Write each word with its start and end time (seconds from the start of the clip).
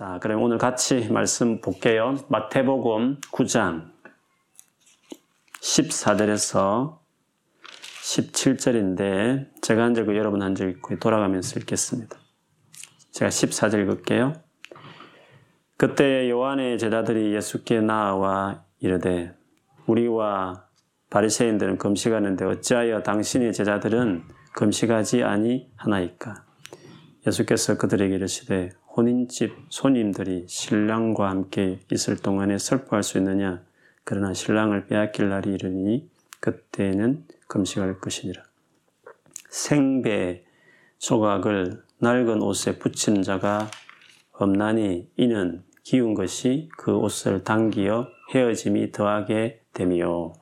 자, 0.00 0.18
그럼 0.18 0.42
오늘 0.42 0.56
같이 0.56 1.08
말씀 1.12 1.60
볼게요. 1.60 2.16
마태복음 2.28 3.20
9장 3.32 3.90
14절에서 5.60 6.96
17절인데 8.02 9.60
제가 9.60 9.82
한 9.82 9.92
적, 9.92 10.08
여러분 10.16 10.40
한적 10.40 10.70
있고 10.70 10.98
돌아가면서 10.98 11.60
읽겠습니다. 11.60 12.16
제가 13.10 13.28
14절 13.28 13.82
읽을게요. 13.82 14.32
그때 15.76 16.30
요한의 16.30 16.78
제자들이 16.78 17.34
예수께 17.34 17.82
나와 17.82 18.64
이르되 18.78 19.36
우리와 19.84 20.64
바리새인들은 21.10 21.76
금식하는데 21.76 22.42
어찌하여 22.46 23.02
당신의 23.02 23.52
제자들은 23.52 24.24
금식하지 24.54 25.24
아니하나이까? 25.24 26.49
예수께서 27.26 27.76
그들에게 27.76 28.14
이르시되 28.14 28.70
혼인집 28.96 29.52
손님들이 29.68 30.46
신랑과 30.48 31.28
함께 31.28 31.78
있을 31.92 32.16
동안에 32.16 32.58
슬퍼할 32.58 33.02
수 33.02 33.18
있느냐? 33.18 33.62
그러나 34.04 34.32
신랑을 34.32 34.86
빼앗길 34.86 35.28
날이 35.28 35.52
이르니 35.52 36.08
그때는 36.40 37.26
금식할 37.46 38.00
것이니라. 38.00 38.42
생배 39.50 40.44
조각을 40.98 41.82
낡은 41.98 42.40
옷에 42.42 42.78
붙인 42.78 43.22
자가 43.22 43.70
없나니 44.32 45.10
이는 45.16 45.62
기운 45.82 46.14
것이 46.14 46.68
그 46.78 46.96
옷을 46.96 47.44
당기어 47.44 48.08
헤어짐이 48.34 48.92
더하게 48.92 49.60
되며 49.72 50.32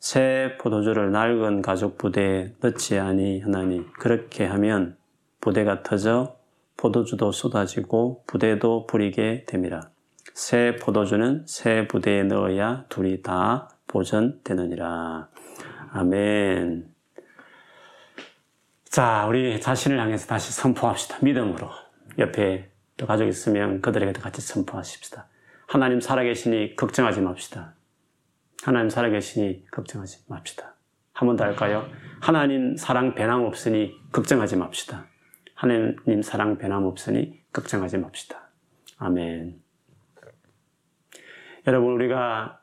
새 0.00 0.56
포도주를 0.60 1.12
낡은 1.12 1.62
가죽 1.62 1.98
부대에 1.98 2.52
넣지 2.60 2.98
아니하나니 2.98 3.92
그렇게 3.94 4.44
하면 4.44 4.96
부대가 5.46 5.84
터져 5.84 6.36
포도주도 6.76 7.30
쏟아지고 7.30 8.24
부대도 8.26 8.88
부리게 8.88 9.44
됨이라. 9.46 9.90
새 10.34 10.74
포도주는 10.74 11.44
새 11.46 11.86
부대에 11.86 12.24
넣어야 12.24 12.84
둘이 12.88 13.22
다 13.22 13.68
보존되느니라. 13.86 15.28
아멘. 15.92 16.92
자, 18.86 19.26
우리 19.28 19.60
자신을 19.60 20.00
향해서 20.00 20.26
다시 20.26 20.52
선포합시다. 20.52 21.18
믿음으로. 21.22 21.70
옆에 22.18 22.68
또 22.96 23.06
가족 23.06 23.28
있으면 23.28 23.80
그들에게도 23.80 24.20
같이 24.20 24.40
선포하십시다. 24.40 25.28
하나님 25.68 26.00
살아계시니 26.00 26.74
걱정하지 26.74 27.20
맙시다. 27.20 27.74
하나님 28.64 28.90
살아계시니 28.90 29.66
걱정하지 29.70 30.24
맙시다. 30.26 30.74
한 31.12 31.28
번 31.28 31.36
더 31.36 31.44
할까요? 31.44 31.86
하나님 32.20 32.76
사랑 32.76 33.14
배남 33.14 33.44
없으니 33.44 33.94
걱정하지 34.10 34.56
맙시다. 34.56 35.06
하나님 35.56 36.22
사랑 36.22 36.58
변함없으니 36.58 37.42
걱정하지 37.52 37.98
맙시다. 37.98 38.50
아멘. 38.98 39.58
여러분, 41.66 41.92
우리가 41.94 42.60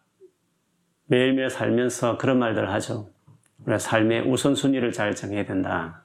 매일매일 1.08 1.50
살면서 1.50 2.18
그런 2.18 2.40
말들을 2.40 2.72
하죠. 2.72 3.10
우리가 3.64 3.80
삶의 3.80 4.30
우선순위를 4.30 4.94
잘 4.94 5.16
정해야 5.16 5.44
된다. 5.46 6.04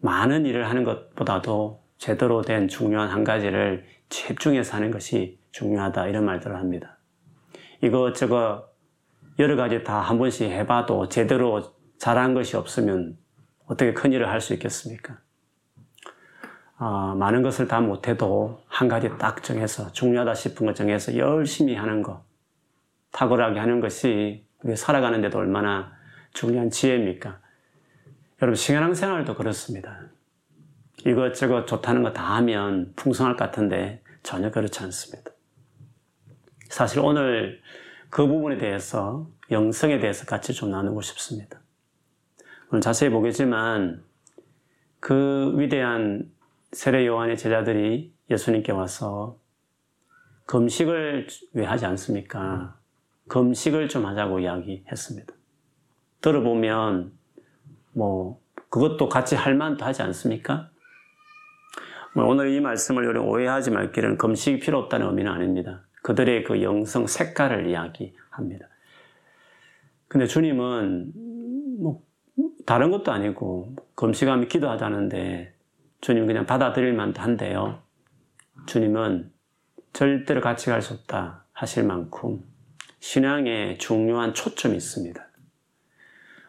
많은 0.00 0.46
일을 0.46 0.68
하는 0.68 0.84
것보다도 0.84 1.84
제대로 1.98 2.42
된 2.42 2.66
중요한 2.68 3.08
한 3.10 3.22
가지를 3.22 3.86
집중해서 4.08 4.76
하는 4.76 4.90
것이 4.90 5.38
중요하다. 5.52 6.08
이런 6.08 6.24
말들을 6.24 6.56
합니다. 6.56 6.98
이것저것 7.82 8.74
여러 9.38 9.56
가지 9.56 9.84
다 9.84 10.00
한 10.00 10.18
번씩 10.18 10.50
해봐도 10.50 11.08
제대로 11.08 11.74
잘한 11.98 12.32
것이 12.34 12.56
없으면 12.56 13.18
어떻게 13.66 13.92
큰 13.92 14.12
일을 14.12 14.28
할 14.28 14.40
수 14.40 14.54
있겠습니까? 14.54 15.18
어, 16.78 17.14
많은 17.14 17.42
것을 17.42 17.68
다 17.68 17.80
못해도 17.80 18.60
한 18.66 18.88
가지 18.88 19.08
딱 19.18 19.42
정해서 19.42 19.90
중요하다 19.92 20.34
싶은 20.34 20.66
거 20.66 20.74
정해서 20.74 21.16
열심히 21.16 21.74
하는 21.74 22.02
거 22.02 22.24
탁월하게 23.12 23.58
하는 23.58 23.80
것이 23.80 24.44
우리 24.62 24.76
살아가는 24.76 25.20
데도 25.22 25.38
얼마나 25.38 25.92
중요한 26.34 26.70
지혜입니까? 26.70 27.40
여러분 28.42 28.56
신앙생활도 28.56 29.36
그렇습니다. 29.36 30.00
이것저것 31.06 31.66
좋다는 31.66 32.02
거 32.02 32.12
다 32.12 32.34
하면 32.36 32.92
풍성할 32.96 33.36
것 33.36 33.44
같은데 33.46 34.02
전혀 34.22 34.50
그렇지 34.50 34.82
않습니다. 34.82 35.30
사실 36.68 37.00
오늘 37.00 37.62
그 38.10 38.26
부분에 38.26 38.58
대해서 38.58 39.28
영성에 39.50 39.98
대해서 39.98 40.26
같이 40.26 40.52
좀 40.52 40.70
나누고 40.70 41.00
싶습니다. 41.00 41.60
오늘 42.70 42.82
자세히 42.82 43.08
보겠지만 43.10 44.04
그 45.00 45.54
위대한 45.56 46.30
세례 46.72 47.06
요한의 47.06 47.36
제자들이 47.36 48.14
예수님께 48.30 48.72
와서 48.72 49.38
금식을 50.46 51.26
왜 51.54 51.64
하지 51.64 51.86
않습니까? 51.86 52.78
금식을 53.28 53.88
좀 53.88 54.06
하자고 54.06 54.40
이야기했습니다. 54.40 55.34
들어보면 56.20 57.12
뭐 57.92 58.40
그것도 58.68 59.08
같이 59.08 59.34
할 59.34 59.54
만도 59.54 59.84
하지 59.84 60.02
않습니까? 60.02 60.70
뭐 62.14 62.24
오늘 62.26 62.50
이 62.50 62.60
말씀을 62.60 63.16
오해하지 63.16 63.70
말기를 63.70 64.16
금식이 64.16 64.60
필요 64.60 64.78
없다는 64.78 65.06
의미는 65.08 65.30
아닙니다. 65.30 65.82
그들의 66.02 66.44
그 66.44 66.62
영성 66.62 67.06
색깔을 67.06 67.68
이야기합니다. 67.68 68.68
근데 70.08 70.26
주님은 70.26 71.12
뭐 71.80 72.02
다른 72.64 72.90
것도 72.90 73.12
아니고 73.12 73.74
금식하면 73.94 74.48
기도하자는데 74.48 75.55
주님 76.00 76.26
그냥 76.26 76.46
받아들일 76.46 76.92
만도 76.92 77.20
한데요. 77.20 77.82
주님은 78.66 79.32
절대로 79.92 80.40
같이 80.40 80.66
갈 80.66 80.82
수 80.82 80.94
없다 80.94 81.46
하실 81.52 81.84
만큼 81.84 82.44
신앙에 83.00 83.78
중요한 83.78 84.34
초점이 84.34 84.76
있습니다. 84.76 85.24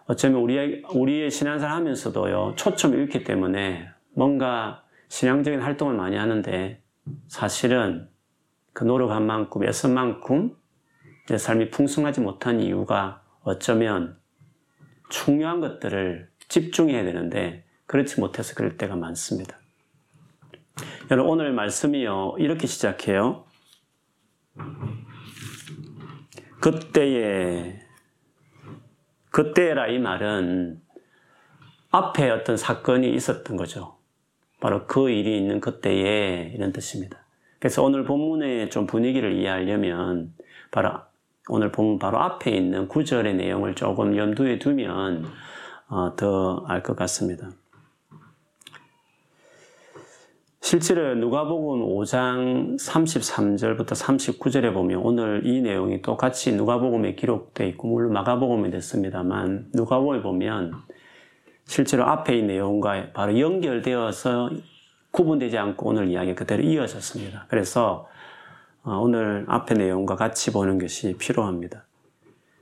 어쩌면 0.05 0.41
우리의, 0.41 0.83
우리의 0.93 1.29
신앙생활 1.31 1.75
하면서도요, 1.75 2.53
초점이 2.55 3.03
있기 3.03 3.23
때문에 3.23 3.89
뭔가 4.13 4.83
신앙적인 5.09 5.61
활동을 5.61 5.95
많이 5.95 6.15
하는데 6.15 6.81
사실은 7.27 8.09
그 8.73 8.83
노력한 8.83 9.25
만큼, 9.25 9.63
애쓴 9.63 9.93
만큼 9.93 10.55
내 11.27 11.37
삶이 11.37 11.71
풍성하지 11.71 12.21
못한 12.21 12.61
이유가 12.61 13.21
어쩌면 13.41 14.17
중요한 15.09 15.59
것들을 15.59 16.29
집중해야 16.47 17.03
되는데 17.03 17.66
그렇지 17.87 18.19
못해서 18.19 18.53
그럴 18.53 18.77
때가 18.77 18.95
많습니다. 18.95 19.57
여러분, 21.09 21.31
오늘 21.31 21.53
말씀이요, 21.53 22.35
이렇게 22.37 22.67
시작해요. 22.67 23.45
그때에, 26.59 27.79
그때라 29.31 29.87
이 29.87 29.99
말은 29.99 30.81
앞에 31.91 32.29
어떤 32.29 32.57
사건이 32.57 33.09
있었던 33.13 33.55
거죠. 33.55 33.97
바로 34.59 34.85
그 34.87 35.09
일이 35.09 35.37
있는 35.37 35.59
그때에 35.59 36.51
이런 36.53 36.71
뜻입니다. 36.71 37.25
그래서 37.59 37.83
오늘 37.83 38.03
본문의 38.03 38.69
좀 38.69 38.85
분위기를 38.85 39.33
이해하려면 39.33 40.33
바로 40.71 40.91
오늘 41.49 41.71
본문 41.71 41.99
바로 41.99 42.19
앞에 42.19 42.51
있는 42.51 42.87
구절의 42.87 43.35
내용을 43.35 43.75
조금 43.75 44.17
염두에 44.17 44.59
두면 44.59 45.25
어, 45.87 46.15
더알 46.15 46.83
것 46.83 46.95
같습니다. 46.95 47.49
실제로 50.69 51.16
누가복음 51.16 51.79
5장 51.95 52.75
33절부터 52.75 53.91
39절에 53.91 54.73
보면 54.73 55.00
오늘 55.00 55.44
이 55.45 55.61
내용이 55.61 56.01
똑같이 56.01 56.51
누가복음에 56.51 57.16
기록되어 57.16 57.67
있고 57.67 57.88
물론 57.88 58.11
마가복음에 58.11 58.69
됐습니다만 58.72 59.69
누가복음에 59.73 60.22
보면 60.22 60.73
실제로 61.63 62.03
앞에 62.07 62.39
이 62.39 62.44
내용과 62.44 63.13
바로 63.13 63.39
연결되어서 63.39 64.50
구분되지 65.11 65.57
않고 65.57 65.88
오늘 65.88 66.09
이야기 66.09 66.35
그대로 66.35 66.61
이어졌습니다. 66.63 67.45
그래서 67.47 68.09
어, 68.83 68.97
오늘 68.97 69.45
앞에 69.47 69.74
내용과 69.74 70.18
같이 70.18 70.51
보는 70.51 70.80
것이 70.80 71.15
필요합니다. 71.18 71.86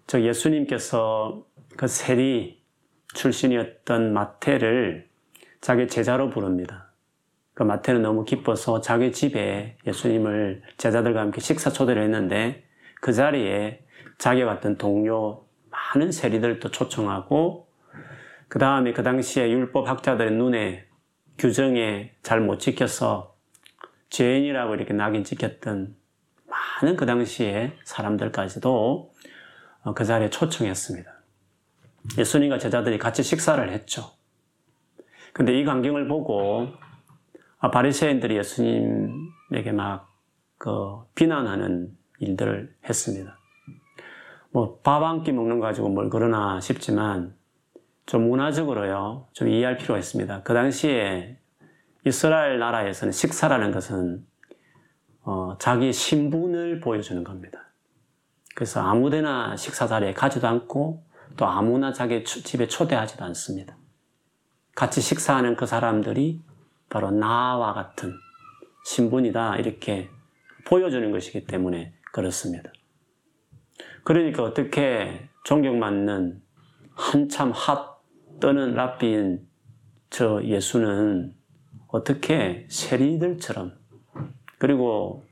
저 0.05 0.21
예수님께서 0.21 1.43
그 1.75 1.87
세리 1.87 2.61
출신이었던 3.15 4.13
마태를 4.13 5.09
자기 5.59 5.87
제자로 5.87 6.29
부릅니다. 6.29 6.84
그 7.55 7.63
마태는 7.63 8.01
너무 8.01 8.25
기뻐서 8.25 8.81
자기 8.81 9.11
집에 9.13 9.77
예수님을 9.87 10.61
제자들과 10.77 11.21
함께 11.21 11.39
식사 11.39 11.71
초대를 11.71 12.03
했는데 12.03 12.65
그 13.01 13.13
자리에 13.13 13.79
자기와 14.17 14.55
같은 14.55 14.77
동료 14.77 15.45
많은 15.71 16.11
세리들도 16.11 16.69
초청하고 16.71 17.67
그 18.49 18.59
다음에 18.59 18.91
그 18.91 19.03
당시에 19.03 19.49
율법 19.49 19.87
학자들의 19.87 20.33
눈에 20.33 20.85
규정에 21.37 22.11
잘 22.21 22.41
못 22.41 22.59
지켜서 22.59 23.35
죄인이라고 24.09 24.75
이렇게 24.75 24.93
낙인 24.93 25.23
찍혔던 25.23 25.95
많은 26.47 26.95
그 26.97 27.05
당시에 27.05 27.73
사람들까지도 27.85 29.11
어, 29.83 29.93
그 29.93 30.03
자리에 30.03 30.29
초청했습니다. 30.29 31.09
예수님과 32.17 32.59
제자들이 32.59 32.97
같이 32.97 33.23
식사를 33.23 33.71
했죠. 33.71 34.11
근데 35.33 35.57
이 35.57 35.65
광경을 35.65 36.07
보고 36.07 36.67
아, 36.79 36.84
바리새인들이 37.71 38.37
예수님 38.37 39.29
예수님에게 39.51 39.71
막 39.71 40.15
그 40.57 41.03
비난하는 41.15 41.95
일들을 42.19 42.75
했습니다. 42.87 43.37
뭐 44.51 44.81
밥 44.81 45.03
한 45.03 45.21
끼 45.23 45.33
먹는 45.33 45.59
거 45.59 45.65
가지고 45.65 45.89
뭘 45.89 46.09
그러나 46.09 46.61
싶지만 46.61 47.35
좀 48.05 48.29
문화적으로요 48.29 49.27
좀 49.33 49.49
이해할 49.49 49.77
필요가 49.77 49.99
있습니다. 49.99 50.43
그 50.43 50.53
당시에 50.53 51.39
이스라엘 52.05 52.57
나라에서는 52.59 53.11
식사라는 53.11 53.71
것은 53.71 54.25
어, 55.23 55.57
자기 55.59 55.91
신분을 55.91 56.79
보여주는 56.79 57.21
겁니다. 57.23 57.73
그래서 58.55 58.79
아무데나 58.81 59.57
식사 59.57 59.87
자리에 59.87 60.13
가지도 60.13 60.47
않고 60.47 61.03
또 61.35 61.45
아무나 61.45 61.91
자기 61.91 62.23
집에 62.23 62.67
초대하지도 62.67 63.25
않습니다. 63.25 63.75
같이 64.73 65.01
식사하는 65.01 65.57
그 65.57 65.65
사람들이 65.65 66.41
바로 66.89 67.11
나와 67.11 67.73
같은 67.73 68.13
신분이다 68.85 69.57
이렇게 69.57 70.09
보여주는 70.65 71.11
것이기 71.11 71.45
때문에 71.45 71.93
그렇습니다. 72.11 72.71
그러니까 74.03 74.43
어떻게 74.43 75.27
존경받는 75.43 76.41
한참 76.91 77.51
핫 77.51 77.95
떠는 78.39 78.73
랍비인 78.75 79.47
저 80.09 80.41
예수는 80.43 81.33
어떻게 81.87 82.67
세리들처럼 82.69 83.73
그리고 84.57 85.25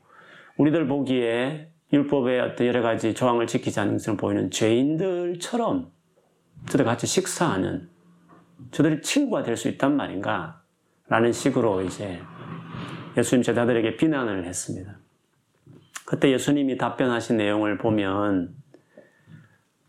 우리들 0.57 0.87
보기에 0.87 1.71
율법의 1.91 2.39
어떤 2.39 2.67
여러 2.67 2.81
가지 2.81 3.13
조항을 3.13 3.47
지키지 3.47 3.79
않는 3.79 3.93
것을 3.93 4.17
보이는 4.17 4.49
죄인들처럼 4.49 5.91
저들 6.67 6.85
같이 6.85 7.05
식사하는 7.07 7.89
저들이 8.71 9.01
친구가 9.01 9.43
될 9.43 9.57
수 9.57 9.69
있단 9.69 9.95
말인가? 9.95 10.62
라는 11.07 11.31
식으로 11.31 11.81
이제 11.81 12.21
예수님 13.17 13.43
제자들에게 13.43 13.97
비난을 13.97 14.45
했습니다. 14.45 14.97
그때 16.05 16.31
예수님이 16.31 16.77
답변하신 16.77 17.37
내용을 17.37 17.77
보면 17.77 18.55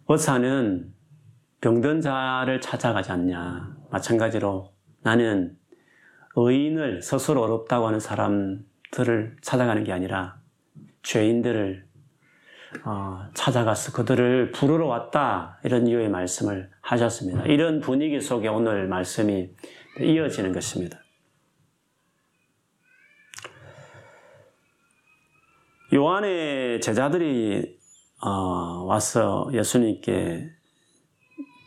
의사는 0.09 0.93
병든 1.61 2.01
자를 2.03 2.61
찾아가지 2.61 3.13
않냐. 3.13 3.75
마찬가지로 3.91 4.73
나는 5.03 5.57
의인을 6.37 7.01
스스로 7.03 7.43
어렵다고 7.43 7.87
하는 7.87 8.01
사람들을 8.01 9.37
찾아가는 9.41 9.83
게 9.85 9.93
아니라 9.93 10.37
죄인들을 11.03 11.87
어, 12.85 13.29
찾아가서 13.35 13.93
그들을 13.93 14.51
부르러 14.51 14.87
왔다 14.87 15.61
이런 15.65 15.87
이유의 15.87 16.09
말씀을 16.09 16.71
하셨습니다. 16.81 17.45
이런 17.45 17.81
분위기 17.81 18.21
속에 18.21 18.49
오늘 18.49 18.89
말씀이 18.89 19.51
이어지는 20.01 20.53
것입니다. 20.53 21.04
요한의 25.95 26.81
제자들이 26.81 27.79
어, 28.21 28.85
와서 28.85 29.49
예수님께 29.53 30.51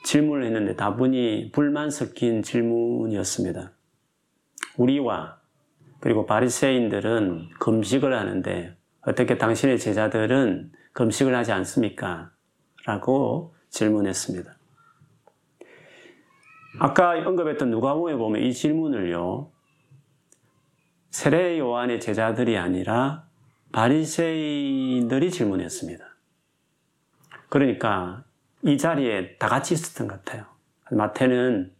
질문을 0.03 0.45
했는데 0.45 0.75
다분히 0.75 1.51
불만 1.53 1.89
섞인 1.89 2.41
질문이었습니다. 2.41 3.71
우리와 4.77 5.37
그리고 5.99 6.25
바리새인들은 6.25 7.51
금식을 7.59 8.13
하는데 8.13 8.75
어떻게 9.01 9.37
당신의 9.37 9.79
제자들은 9.79 10.73
금식을 10.93 11.33
하지 11.33 11.53
않습니까? 11.53 12.31
라고 12.85 13.55
질문했습니다. 13.69 14.57
아까 16.79 17.11
언급했던 17.11 17.69
누가복음에 17.71 18.15
보면 18.17 18.41
이 18.41 18.53
질문을요. 18.53 19.51
세례 21.11 21.57
요한의 21.59 21.99
제자들이 22.01 22.57
아니라 22.57 23.26
바리새인들이 23.71 25.31
질문했습니다. 25.31 26.05
그러니까 27.49 28.23
이 28.63 28.77
자리에 28.77 29.37
다 29.37 29.47
같이 29.47 29.73
있었던 29.73 30.07
것 30.07 30.23
같아요. 30.23 30.45
마태는 30.91 31.73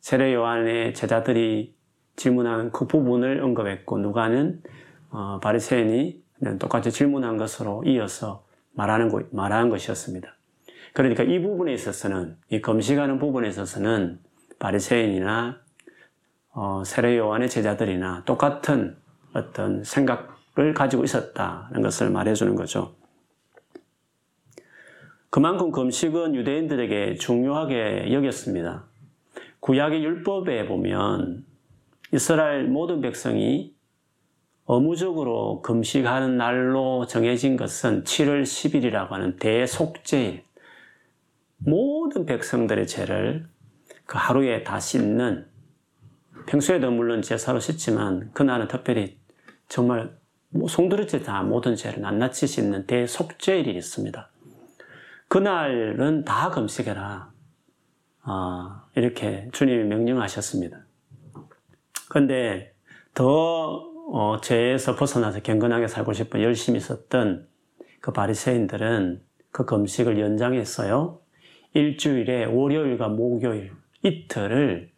세례 0.00 0.34
요한의 0.34 0.94
제자들이 0.94 1.76
질문한 2.16 2.72
그 2.72 2.86
부분을 2.86 3.42
언급했고 3.42 3.98
누가는 3.98 4.62
어, 5.10 5.38
바리새인이 5.40 6.22
똑같이 6.58 6.90
질문한 6.90 7.36
것으로 7.36 7.84
이어서 7.84 8.44
말하는 8.72 9.08
거, 9.08 9.22
말한 9.30 9.70
것이었습니다. 9.70 10.36
그러니까 10.92 11.22
이 11.22 11.40
부분에 11.40 11.72
있어서는 11.72 12.36
이 12.50 12.60
금식하는 12.60 13.18
부분에 13.18 13.48
있어서는 13.48 14.18
바리새인이나 14.58 15.60
어, 16.50 16.82
세례 16.84 17.16
요한의 17.16 17.48
제자들이나 17.48 18.24
똑같은 18.24 18.96
어떤 19.32 19.84
생각 19.84 20.41
을 20.58 20.74
가지고 20.74 21.02
있었다는 21.04 21.80
것을 21.80 22.10
말해주는 22.10 22.54
거죠. 22.54 22.94
그만큼 25.30 25.70
금식은 25.70 26.34
유대인들에게 26.34 27.14
중요하게 27.14 28.12
여겼습니다. 28.12 28.84
구약의 29.60 30.04
율법에 30.04 30.66
보면 30.66 31.46
이스라엘 32.12 32.64
모든 32.68 33.00
백성이 33.00 33.74
의무적으로 34.68 35.62
금식하는 35.62 36.36
날로 36.36 37.06
정해진 37.06 37.56
것은 37.56 38.04
7월 38.04 38.42
10일이라고 38.42 39.08
하는 39.08 39.36
대속죄일. 39.36 40.44
모든 41.56 42.26
백성들의 42.26 42.86
죄를 42.86 43.48
그 44.04 44.18
하루에 44.18 44.64
다 44.64 44.78
씻는 44.78 45.46
평소에도 46.46 46.90
물론 46.90 47.22
제사로 47.22 47.58
씻지만 47.58 48.32
그날은 48.34 48.68
특별히 48.68 49.18
정말 49.68 50.14
송두리째 50.68 51.22
다 51.22 51.42
모든 51.42 51.76
죄를 51.76 52.02
낱낱이 52.02 52.46
씻는 52.46 52.86
대속죄일이 52.86 53.74
있습니다. 53.76 54.28
그날은 55.28 56.24
다 56.24 56.50
금식해라. 56.50 57.32
아, 58.24 58.84
이렇게 58.94 59.48
주님이 59.52 59.84
명령하셨습니다. 59.84 60.78
근데 62.08 62.74
더 63.14 63.90
어, 64.12 64.40
죄에서 64.42 64.94
벗어나서 64.94 65.40
경건하게 65.40 65.88
살고 65.88 66.12
싶어 66.12 66.42
열심히 66.42 66.80
썼던 66.80 67.48
그 68.00 68.12
바리새인들은 68.12 69.22
그 69.50 69.64
금식을 69.64 70.20
연장했어요. 70.20 71.20
일주일에 71.74 72.44
월요일과 72.44 73.08
목요일 73.08 73.72
이틀을 74.02 74.90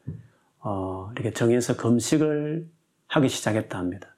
어, 0.61 1.11
이렇게 1.15 1.33
정해서 1.33 1.77
금식을 1.77 2.69
하기 3.07 3.29
시작했다 3.29 3.79
합니다. 3.79 4.14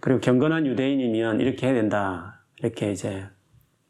그리고 0.00 0.20
경건한 0.20 0.66
유대인이면 0.66 1.40
이렇게 1.40 1.66
해야 1.66 1.74
된다. 1.74 2.42
이렇게 2.58 2.92
이제 2.92 3.26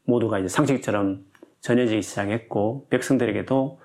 모두가 0.05 0.39
이제 0.39 0.47
상식처럼 0.47 1.25
전해지기 1.61 2.01
시작했고 2.01 2.87
백성들에게도 2.89 3.79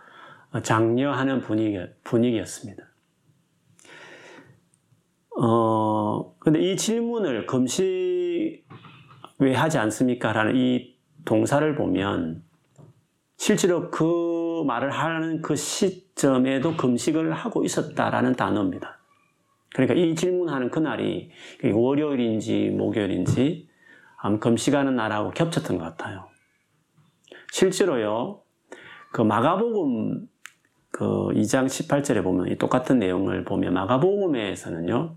장려하는 0.63 1.41
분위기, 1.41 1.79
분위기였습니다. 2.05 2.83
어, 5.39 6.35
근데 6.39 6.61
이 6.61 6.77
질문을 6.77 7.47
금식 7.47 8.67
왜 9.39 9.55
하지 9.55 9.79
않습니까? 9.79 10.33
라는 10.33 10.57
이 10.57 10.97
동사를 11.27 11.75
보면 11.75 12.43
실제로 13.37 13.91
그 13.91 14.65
말을 14.67 14.91
하는 14.91 15.43
그 15.43 15.57
시점에도 15.57 16.77
금식을 16.77 17.33
하고 17.33 17.65
있었다라는 17.65 18.35
단어입니다. 18.35 18.96
그러니까 19.73 19.95
이 19.95 20.15
질문하는 20.15 20.71
그날이 20.71 21.31
월요일인지 21.65 22.71
목요일인지 22.71 23.69
금식하는 24.41 24.97
날하고 24.97 25.31
겹쳤던 25.31 25.79
것 25.79 25.85
같아요. 25.85 26.29
실제로요, 27.53 28.43
그 29.13 29.23
마가복음 29.23 30.27
그 30.91 31.05
2장 31.35 31.67
18절에 31.67 32.23
보면 32.23 32.49
이 32.49 32.57
똑같은 32.57 32.99
내용을 32.99 33.45
보면 33.45 33.75
마가복음에서는요, 33.75 35.17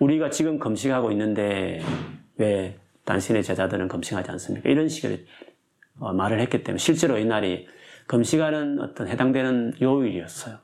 우리가 0.00 0.30
지금 0.30 0.58
금식하고 0.58 1.10
있는데 1.12 1.80
왜 2.36 2.78
당신의 3.04 3.42
제자들은 3.42 3.88
금식하지 3.88 4.30
않습니까? 4.30 4.68
이런 4.68 4.88
식의 4.88 5.26
어, 5.98 6.12
말을 6.12 6.40
했기 6.40 6.62
때문에 6.62 6.78
실제로 6.78 7.18
이날이 7.18 7.66
금식하는 8.06 8.80
어떤 8.80 9.08
해당되는 9.08 9.74
요일이었어요. 9.80 10.58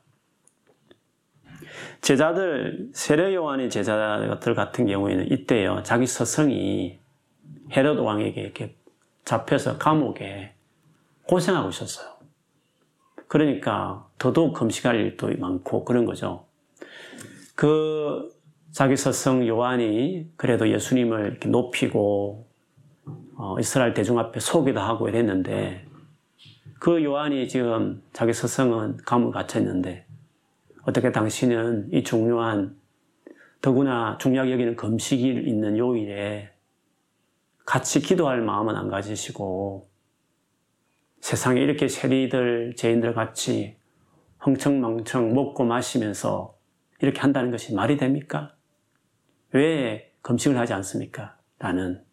제자들, 2.01 2.89
세례 2.93 3.33
요한의 3.35 3.69
제자들 3.69 4.55
같은 4.55 4.85
경우에는 4.87 5.31
이때요, 5.31 5.83
자기 5.83 6.05
서성이 6.07 6.99
헤롯 7.71 7.99
왕에게 7.99 8.41
이렇게 8.41 8.75
잡혀서 9.25 9.77
감옥에 9.77 10.53
고생하고 11.23 11.69
있었어요. 11.69 12.07
그러니까 13.27 14.07
더더욱 14.17 14.53
금식할 14.53 14.95
일도 14.95 15.29
많고 15.37 15.85
그런 15.85 16.05
거죠. 16.05 16.45
그 17.55 18.29
자기 18.71 18.95
서성 18.95 19.47
요한이 19.47 20.31
그래도 20.35 20.69
예수님을 20.69 21.27
이렇게 21.27 21.49
높이고 21.49 22.47
어, 23.35 23.55
이스라엘 23.59 23.93
대중 23.93 24.17
앞에 24.17 24.39
소기도 24.39 24.79
하고 24.79 25.07
이랬는데 25.07 25.85
그 26.79 27.03
요한이 27.03 27.47
지금 27.47 28.01
자기 28.13 28.33
서성은 28.33 28.97
감을 29.05 29.31
갇혀 29.31 29.59
있는데 29.59 30.05
어떻게 30.83 31.11
당신은 31.11 31.89
이 31.93 32.03
중요한 32.03 32.77
더구나 33.61 34.17
중요하게 34.19 34.51
여기는 34.51 34.75
금식이 34.75 35.27
있는 35.27 35.77
요일에 35.77 36.51
같이 37.65 37.99
기도할 38.01 38.41
마음은 38.41 38.75
안 38.75 38.87
가지시고 38.87 39.89
세상에 41.19 41.61
이렇게 41.61 41.87
세리들, 41.87 42.75
죄인들 42.75 43.13
같이 43.13 43.77
흥청망청 44.39 45.33
먹고 45.33 45.65
마시면서 45.65 46.57
이렇게 47.01 47.19
한다는 47.19 47.51
것이 47.51 47.75
말이 47.75 47.97
됩니까? 47.97 48.55
왜 49.51 50.13
금식을 50.21 50.57
하지 50.57 50.73
않습니까? 50.73 51.37
라는 51.59 52.03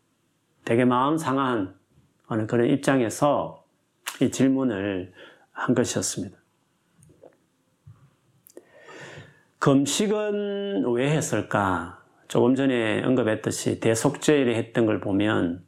되게 0.65 0.85
마음 0.85 1.17
상한 1.17 1.77
어느 2.27 2.47
그런 2.47 2.69
입장에서 2.69 3.65
이 4.21 4.31
질문을 4.31 5.13
한 5.53 5.75
것이었습니다. 5.75 6.37
금식은 9.67 10.93
왜 10.93 11.11
했을까? 11.11 12.01
조금 12.29 12.55
전에 12.55 13.03
언급했듯이 13.03 13.81
대속죄를 13.81 14.55
했던 14.55 14.87
걸 14.87 15.01
보면 15.01 15.65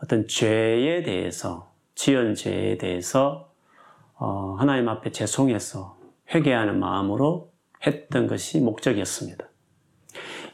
어떤 0.00 0.28
죄에 0.28 1.02
대해서, 1.02 1.74
지은 1.96 2.36
죄에 2.36 2.78
대해서 2.78 3.52
어, 4.14 4.54
하나님 4.56 4.88
앞에 4.88 5.10
죄송해서 5.10 5.98
회개하는 6.32 6.78
마음으로 6.78 7.52
했던 7.84 8.28
것이 8.28 8.60
목적이었습니다. 8.60 9.44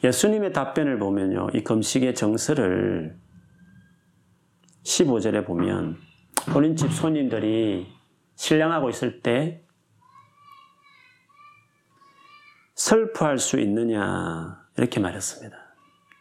예수님의 0.02 0.54
답변을 0.54 0.98
보면요, 0.98 1.48
이 1.52 1.62
금식의 1.62 2.14
정서를 2.14 3.18
15절에 4.84 5.44
보면 5.44 5.98
본인 6.50 6.76
집 6.76 6.90
손님들이 6.94 7.88
신랑하고 8.36 8.88
있을 8.88 9.20
때 9.20 9.66
슬퍼할 12.80 13.38
수 13.38 13.60
있느냐 13.60 14.66
이렇게 14.78 15.00
말했습니다. 15.00 15.54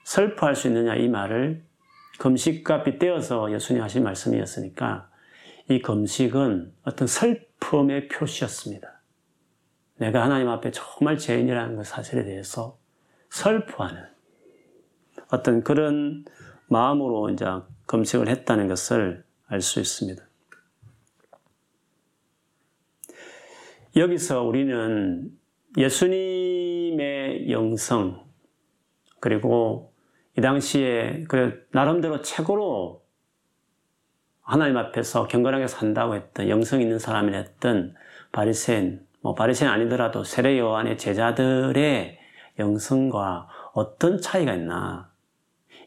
슬퍼할 0.03 0.57
수 0.57 0.67
있느냐 0.67 0.93
이 0.95 1.07
말을 1.07 1.63
금식과 2.19 2.83
빗대어서 2.83 3.53
예수님 3.53 3.81
하신 3.81 4.03
말씀이었으니까 4.03 5.09
이 5.69 5.81
금식은 5.81 6.73
어떤 6.83 7.07
슬픔의 7.07 8.09
표시였습니다. 8.09 9.01
내가 9.95 10.21
하나님 10.23 10.49
앞에 10.49 10.71
정말 10.71 11.17
죄인이라는 11.17 11.77
그 11.77 11.83
사실에 11.85 12.25
대해서 12.25 12.77
슬퍼하는 13.29 14.03
어떤 15.31 15.63
그런 15.63 16.25
마음으로 16.67 17.29
이제 17.29 17.45
금식을 17.85 18.27
했다는 18.27 18.67
것을 18.67 19.23
알 19.47 19.61
수 19.61 19.79
있습니다. 19.79 20.21
여기서 23.95 24.43
우리는 24.43 25.38
예수님의 25.77 27.51
영성, 27.51 28.25
그리고 29.19 29.93
이 30.37 30.41
당시에 30.41 31.25
그 31.27 31.67
나름대로 31.71 32.21
최고로 32.21 33.03
하나님 34.41 34.77
앞에서 34.77 35.27
경건하게 35.27 35.67
산다고 35.67 36.15
했던 36.15 36.49
영성 36.49 36.81
있는 36.81 36.97
사람이 36.97 37.35
했던 37.35 37.93
바리새인, 38.31 39.05
뭐 39.21 39.35
바리새인 39.35 39.69
아니더라도 39.69 40.23
세례 40.23 40.57
요한의 40.57 40.97
제자들의 40.97 42.17
영성과 42.57 43.47
어떤 43.73 44.19
차이가 44.19 44.53
있나? 44.53 45.11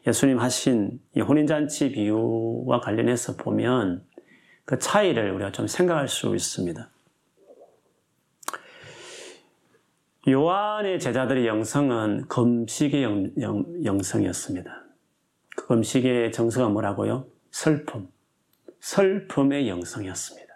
예수님 0.07 0.39
하신 0.39 0.99
이 1.15 1.21
혼인잔치 1.21 1.91
비유와 1.91 2.79
관련해서 2.81 3.35
보면 3.35 4.05
그 4.65 4.79
차이를 4.79 5.31
우리가 5.31 5.51
좀 5.51 5.67
생각할 5.67 6.07
수 6.07 6.35
있습니다. 6.35 6.89
요한의 10.27 10.99
제자들의 10.99 11.45
영성은 11.47 12.27
금식의 12.27 13.03
영, 13.03 13.31
영, 13.41 13.85
영성이었습니다. 13.85 14.85
그 15.55 15.67
금식의 15.67 16.31
정서가 16.31 16.69
뭐라고요? 16.69 17.27
슬픔. 17.51 18.09
슬픔의 18.79 19.67
영성이었습니다. 19.67 20.53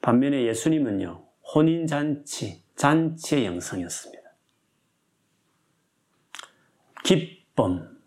반면에 0.00 0.44
예수님은요, 0.46 1.26
혼인잔치, 1.54 2.64
잔치의 2.76 3.46
영성이었습니다. 3.46 4.22
기쁨, 7.04 8.00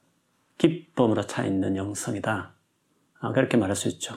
기쁨으로 0.57 1.25
차 1.25 1.45
있는 1.45 1.75
영성이다. 1.75 2.55
아, 3.19 3.31
그렇게 3.31 3.57
말할 3.57 3.75
수 3.75 3.88
있죠. 3.89 4.15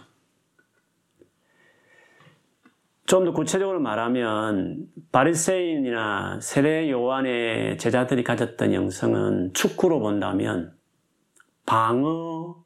좀 3.13 3.27
더 3.27 3.33
구체적으로 3.35 3.79
말하면 3.79 4.87
바리새인이나 5.13 6.41
세례 6.41 6.91
요한의 6.91 7.77
제자들이 7.77 8.25
가졌던 8.25 8.73
영성은 8.73 9.53
축구로 9.53 10.01
본다면 10.01 10.75
방어 11.67 12.65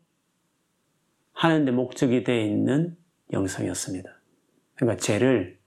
하는데 1.33 1.73
목적이 1.73 2.23
되어 2.23 2.41
있는 2.43 2.97
영성이었습니다. 3.33 4.09
그러니까 4.77 5.03
죄를 5.03 5.59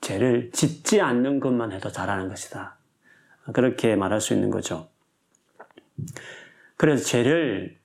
죄를 0.00 0.50
짓지 0.52 1.02
않는 1.02 1.38
것만 1.38 1.72
해도 1.72 1.90
잘하는 1.90 2.30
것이다. 2.30 2.78
그렇게 3.52 3.96
말할 3.96 4.22
수 4.22 4.32
있는 4.32 4.48
거죠. 4.48 4.88
그래서 6.78 7.04
죄를 7.04 7.78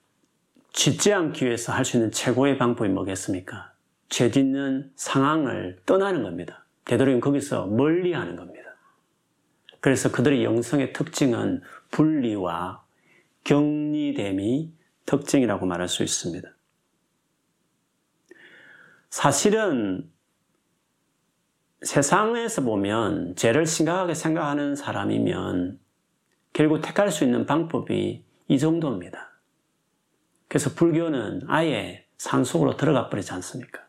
짓지 0.72 1.12
않기 1.12 1.46
위해서 1.46 1.74
할 1.74 1.84
수 1.84 1.98
있는 1.98 2.10
최고의 2.10 2.58
방법이 2.58 2.90
뭐겠습니까? 2.90 3.75
죄 4.10 4.32
짓는 4.32 4.92
상황을 4.96 5.80
떠나는 5.86 6.24
겁니다. 6.24 6.66
되도록이면 6.86 7.22
거기서 7.22 7.68
멀리 7.68 8.14
하는 8.14 8.36
겁니다. 8.36 8.76
그래서 9.80 10.12
그들의 10.12 10.44
영성의 10.44 10.94
특징은 10.94 11.62
분리와 11.92 12.84
격리됨이 13.44 14.74
특징이라고 15.06 15.66
말할 15.66 15.88
수 15.88 16.04
있습니다. 16.04 16.50
사실은 19.10 20.12
세상에서 21.82 22.64
보면 22.64 23.36
죄를 23.36 23.66
심각하게 23.66 24.16
생각하는 24.16 24.76
사람이면 24.76 25.80
결국 26.52 26.82
택할 26.82 27.12
수 27.12 27.24
있는 27.24 27.46
방법이 27.46 28.26
이 28.48 28.60
정도입니다. 28.60 29.40
그래서 30.48 30.72
불교는 30.74 31.44
아예 31.48 32.08
산속으로 32.18 32.76
들어가 32.78 33.10
버리지 33.10 33.32
않습니까? 33.34 33.85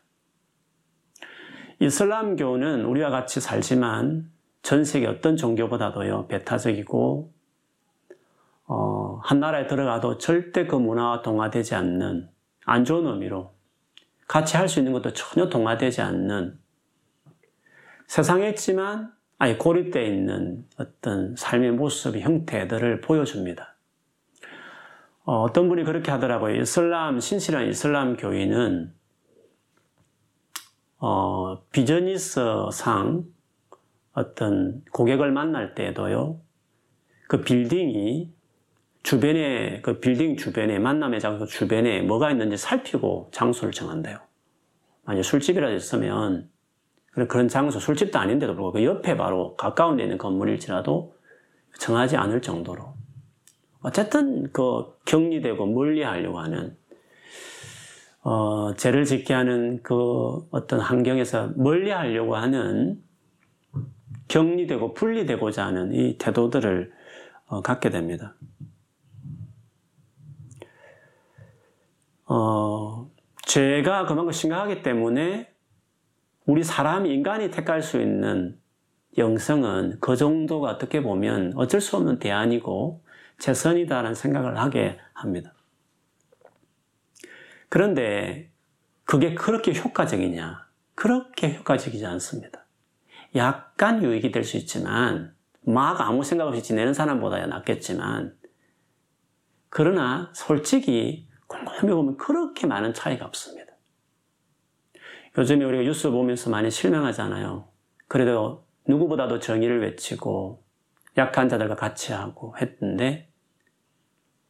이슬람교는 1.79 2.85
우리와 2.85 3.09
같이 3.09 3.39
살지만 3.39 4.31
전 4.63 4.83
세계 4.83 5.07
어떤 5.07 5.37
종교보다도요, 5.37 6.27
배타적이고, 6.27 7.31
어, 8.65 9.21
한 9.23 9.39
나라에 9.39 9.67
들어가도 9.67 10.17
절대 10.17 10.65
그 10.65 10.75
문화와 10.75 11.21
동화되지 11.21 11.75
않는, 11.75 12.29
안 12.65 12.83
좋은 12.83 13.05
의미로, 13.05 13.53
같이 14.27 14.57
할 14.57 14.67
수 14.67 14.79
있는 14.79 14.91
것도 14.91 15.13
전혀 15.13 15.49
동화되지 15.49 16.01
않는, 16.01 16.59
세상에 18.07 18.49
있지만, 18.49 19.13
아예 19.39 19.55
고립되어 19.55 20.03
있는 20.03 20.65
어떤 20.77 21.35
삶의 21.35 21.71
모습의 21.73 22.23
형태들을 22.23 23.01
보여줍니다. 23.01 23.75
어, 25.25 25.43
어떤 25.43 25.69
분이 25.69 25.83
그렇게 25.83 26.09
하더라고요. 26.09 26.55
이슬람, 26.55 27.19
신실한 27.19 27.67
이슬람 27.67 28.17
교인은 28.17 28.96
어, 30.99 31.61
비즈니스상 31.71 33.25
어떤 34.13 34.83
고객을 34.91 35.31
만날 35.31 35.75
때도요, 35.75 36.39
그 37.27 37.41
빌딩이 37.41 38.33
주변에, 39.03 39.81
그 39.81 39.99
빌딩 39.99 40.37
주변에, 40.37 40.79
만남의 40.79 41.19
장소 41.19 41.45
주변에 41.45 42.01
뭐가 42.01 42.31
있는지 42.31 42.57
살피고 42.57 43.29
장소를 43.31 43.71
정한대요. 43.71 44.17
만약 45.03 45.23
술집이라도 45.23 45.75
있으면, 45.75 46.49
그런 47.27 47.47
장소, 47.47 47.79
술집도 47.79 48.19
아닌데도 48.19 48.53
불구하고 48.53 48.73
그 48.73 48.83
옆에 48.83 49.17
바로 49.17 49.55
가까운 49.55 49.97
데 49.97 50.03
있는 50.03 50.17
건물일지라도 50.17 51.15
정하지 51.79 52.17
않을 52.17 52.41
정도로. 52.41 52.93
어쨌든 53.81 54.51
그 54.51 54.97
격리되고 55.05 55.65
멀리 55.67 56.03
하려고 56.03 56.39
하는 56.39 56.75
어, 58.29 58.73
죄를 58.73 59.05
짓게 59.05 59.33
하는 59.33 59.81
그 59.83 60.45
어떤 60.51 60.81
환경에서 60.81 61.53
멀리 61.55 61.91
하려고 61.91 62.35
하는 62.35 63.01
격리되고 64.27 64.93
분리되고자 64.95 65.65
하는 65.65 65.93
이 65.93 66.17
태도들을 66.17 66.91
어, 67.45 67.61
갖게 67.61 67.89
됩니다. 67.89 68.35
어, 72.25 73.09
죄가 73.43 74.05
그만큼 74.07 74.33
심각하기 74.33 74.83
때문에 74.83 75.49
우리 76.45 76.65
사람, 76.65 77.05
인간이 77.05 77.49
택할 77.49 77.81
수 77.81 78.01
있는 78.01 78.59
영성은 79.17 79.99
그 80.01 80.17
정도가 80.17 80.71
어떻게 80.71 81.01
보면 81.01 81.53
어쩔 81.55 81.79
수 81.79 81.95
없는 81.95 82.19
대안이고 82.19 83.01
최선이다라는 83.39 84.15
생각을 84.15 84.57
하게 84.57 84.97
합니다. 85.13 85.53
그런데 87.69 88.51
그게 89.05 89.33
그렇게 89.35 89.73
효과적이냐? 89.73 90.67
그렇게 90.95 91.55
효과적이지 91.55 92.05
않습니다. 92.05 92.65
약간 93.35 94.03
유익이 94.03 94.31
될 94.31 94.43
수 94.43 94.57
있지만 94.57 95.35
막 95.61 95.99
아무 96.01 96.23
생각 96.23 96.47
없이 96.47 96.63
지내는 96.63 96.93
사람보다야 96.93 97.47
낫겠지만 97.47 98.35
그러나 99.69 100.31
솔직히 100.33 101.27
곰곰이 101.47 101.91
보면 101.93 102.17
그렇게 102.17 102.67
많은 102.67 102.93
차이가 102.93 103.25
없습니다. 103.25 103.73
요즘에 105.37 105.65
우리가 105.65 105.83
뉴스 105.83 106.09
보면서 106.09 106.49
많이 106.49 106.71
실망하잖아요. 106.71 107.69
그래도 108.07 108.65
누구보다도 108.87 109.39
정의를 109.39 109.81
외치고 109.81 110.63
약한 111.17 111.49
자들과 111.49 111.75
같이 111.75 112.13
하고 112.13 112.55
했는데 112.57 113.26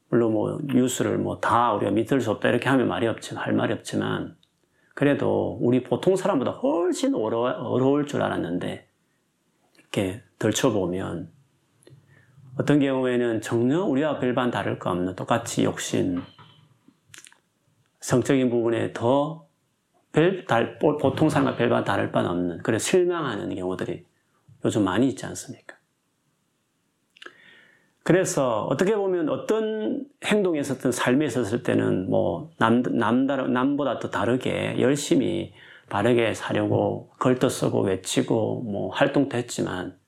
물론 0.09 0.33
뭐 0.33 0.59
뉴스를 0.63 1.17
뭐 1.17 1.39
다 1.39 1.73
우리가 1.73 1.91
믿을 1.91 2.21
수 2.21 2.31
없다 2.31 2.49
이렇게 2.49 2.69
하면 2.69 2.87
말이 2.87 3.07
없지만 3.07 3.43
할 3.43 3.53
말이 3.53 3.73
없지만 3.73 4.35
그래도 4.95 5.57
우리 5.61 5.83
보통 5.83 6.15
사람보다 6.15 6.51
훨씬 6.51 7.13
어려워, 7.13 7.51
어려울 7.51 8.07
줄 8.07 8.21
알았는데 8.21 8.87
이렇게 9.77 10.23
덜쳐보면 10.39 11.31
어떤 12.59 12.79
경우에는 12.79 13.41
전혀 13.41 13.83
우리와 13.83 14.19
별반 14.19 14.49
다를 14.49 14.79
거 14.79 14.89
없는 14.89 15.15
똑같이 15.15 15.63
욕심, 15.63 16.23
성적인 17.99 18.49
부분에 18.49 18.93
더 18.93 19.47
별, 20.11 20.45
달, 20.45 20.79
보통 20.79 21.29
사람과 21.29 21.55
별반 21.55 21.83
다를 21.83 22.11
바 22.11 22.21
없는 22.21 22.63
그래 22.63 22.79
실망하는 22.79 23.53
경우들이 23.53 24.05
요즘 24.65 24.83
많이 24.83 25.07
있지 25.09 25.25
않습니까? 25.27 25.66
그래서 28.07 28.63
어떻게 28.67 28.95
보면 28.95 29.27
어떤 29.27 30.05
행동에 30.23 30.61
있었든 30.61 30.93
삶에 30.93 31.25
있었을 31.25 31.61
때는 31.61 32.09
뭐 32.09 32.49
남, 32.57 32.81
남, 32.81 33.25
남보다 33.25 33.99
더 33.99 34.09
다르게 34.09 34.79
열심히 34.79 35.51
바르게 35.89 36.33
사려고 36.33 37.11
걸떠 37.19 37.49
쓰고 37.49 37.81
외치고 37.81 38.61
뭐 38.61 38.91
활동도 38.91 39.35
했지만 39.35 39.99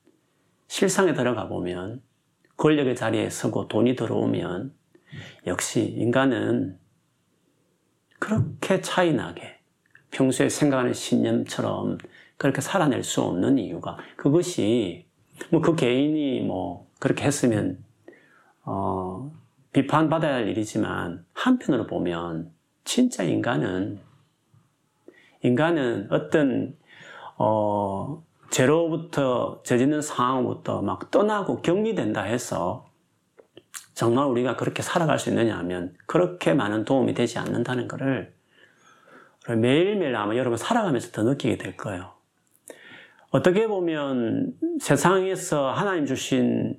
실상에 0.66 1.12
들어가 1.12 1.46
보면 1.46 2.00
권력의 2.56 2.96
자리에 2.96 3.28
서고 3.28 3.68
돈이 3.68 3.96
들어오면 3.96 4.72
역시 5.46 5.82
인간은 5.84 6.78
그렇게 8.18 8.80
차이나게 8.80 9.58
평소에 10.10 10.48
생각하는 10.48 10.94
신념처럼 10.94 11.98
그렇게 12.38 12.62
살아낼 12.62 13.02
수 13.02 13.20
없는 13.20 13.58
이유가 13.58 13.98
그것이 14.16 15.10
뭐 15.50 15.60
그 15.60 15.74
개인이 15.76 16.40
뭐 16.40 16.88
그렇게 16.98 17.24
했으면 17.24 17.78
어, 18.64 19.32
비판받아야 19.72 20.34
할 20.34 20.48
일이지만 20.48 21.24
한편으로 21.32 21.86
보면 21.86 22.52
진짜 22.84 23.22
인간은 23.22 24.00
인간은 25.42 26.08
어떤 26.10 26.76
어, 27.36 28.22
죄로부터 28.50 29.62
죄짓는 29.62 30.02
상황부터 30.02 30.82
막 30.82 31.10
떠나고 31.10 31.62
격리된다 31.62 32.22
해서 32.22 32.90
정말 33.94 34.26
우리가 34.26 34.56
그렇게 34.56 34.82
살아갈 34.82 35.18
수 35.18 35.30
있느냐 35.30 35.56
하면 35.58 35.94
그렇게 36.06 36.52
많은 36.52 36.84
도움이 36.84 37.14
되지 37.14 37.38
않는다는 37.38 37.86
것을 37.86 38.34
매일매일 39.48 40.14
아마 40.16 40.36
여러분 40.36 40.58
살아가면서 40.58 41.12
더 41.12 41.22
느끼게 41.22 41.58
될 41.58 41.76
거예요. 41.76 42.12
어떻게 43.30 43.66
보면 43.66 44.54
세상에서 44.80 45.70
하나님 45.70 46.06
주신 46.06 46.78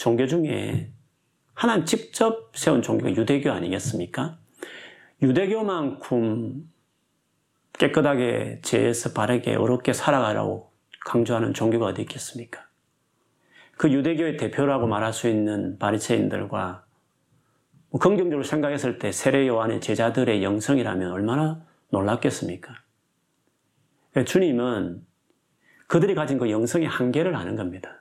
종교 0.00 0.26
중에 0.26 0.90
하나님 1.52 1.84
직접 1.84 2.56
세운 2.56 2.80
종교가 2.80 3.14
유대교 3.14 3.50
아니겠습니까? 3.50 4.38
유대교만큼 5.20 6.72
깨끗하게 7.74 8.60
죄에서 8.62 9.12
바르게 9.12 9.56
어렵게 9.56 9.92
살아가라고 9.92 10.72
강조하는 11.04 11.52
종교가 11.52 11.84
어디 11.84 12.00
있겠습니까? 12.00 12.66
그 13.76 13.92
유대교의 13.92 14.38
대표라고 14.38 14.86
말할 14.86 15.12
수 15.12 15.28
있는 15.28 15.78
바리새인들과 15.78 16.86
뭐 17.90 18.00
긍정적으로 18.00 18.42
생각했을 18.42 18.98
때 18.98 19.12
세례 19.12 19.46
요한의 19.46 19.82
제자들의 19.82 20.42
영성이라면 20.42 21.12
얼마나 21.12 21.62
놀랍겠습니까? 21.90 22.72
그러니까 24.12 24.32
주님은 24.32 25.04
그들이 25.88 26.14
가진 26.14 26.38
그 26.38 26.50
영성의 26.50 26.88
한계를 26.88 27.36
아는 27.36 27.54
겁니다. 27.54 27.99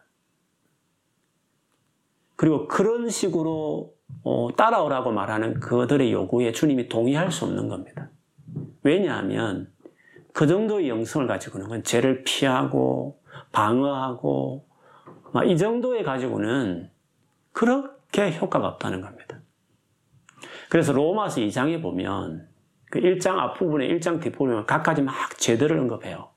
그리고 2.39 2.69
그런 2.69 3.09
식으로 3.09 3.93
어, 4.23 4.47
따라오라고 4.55 5.11
말하는 5.11 5.59
그들의 5.59 6.13
요구에 6.13 6.53
주님이 6.53 6.87
동의할 6.87 7.33
수 7.33 7.43
없는 7.43 7.67
겁니다. 7.67 8.11
왜냐하면 8.81 9.69
그 10.31 10.47
정도의 10.47 10.87
영성을 10.87 11.27
가지고는 11.27 11.67
건 11.67 11.83
죄를 11.83 12.23
피하고 12.23 13.19
방어하고 13.51 14.65
이 15.47 15.57
정도에 15.57 16.03
가지고는 16.03 16.89
그렇게 17.51 18.33
효과가 18.37 18.69
없다는 18.69 19.01
겁니다. 19.01 19.41
그래서 20.69 20.93
로마서 20.93 21.41
2장에 21.41 21.81
보면 21.81 22.47
그 22.89 23.01
1장 23.01 23.37
앞부분에 23.37 23.85
1장 23.89 24.21
뒷부분에 24.21 24.63
각가지 24.63 25.01
막 25.01 25.37
죄들을 25.37 25.77
언급해요. 25.77 26.29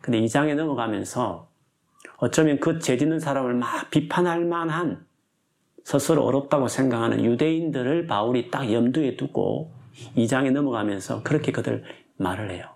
근데 0.00 0.20
2장에 0.22 0.56
넘어가면서 0.56 1.48
어쩌면 2.18 2.60
그 2.60 2.78
죄짓는 2.78 3.20
사람을 3.20 3.54
막 3.54 3.90
비판할 3.90 4.44
만한 4.44 5.04
스스로 5.84 6.24
어렵다고 6.24 6.68
생각하는 6.68 7.24
유대인들을 7.24 8.06
바울이 8.06 8.50
딱 8.50 8.72
염두에 8.72 9.16
두고 9.16 9.72
2장에 10.16 10.50
넘어가면서 10.50 11.22
그렇게 11.22 11.52
그들 11.52 11.84
말을 12.16 12.50
해요. 12.50 12.68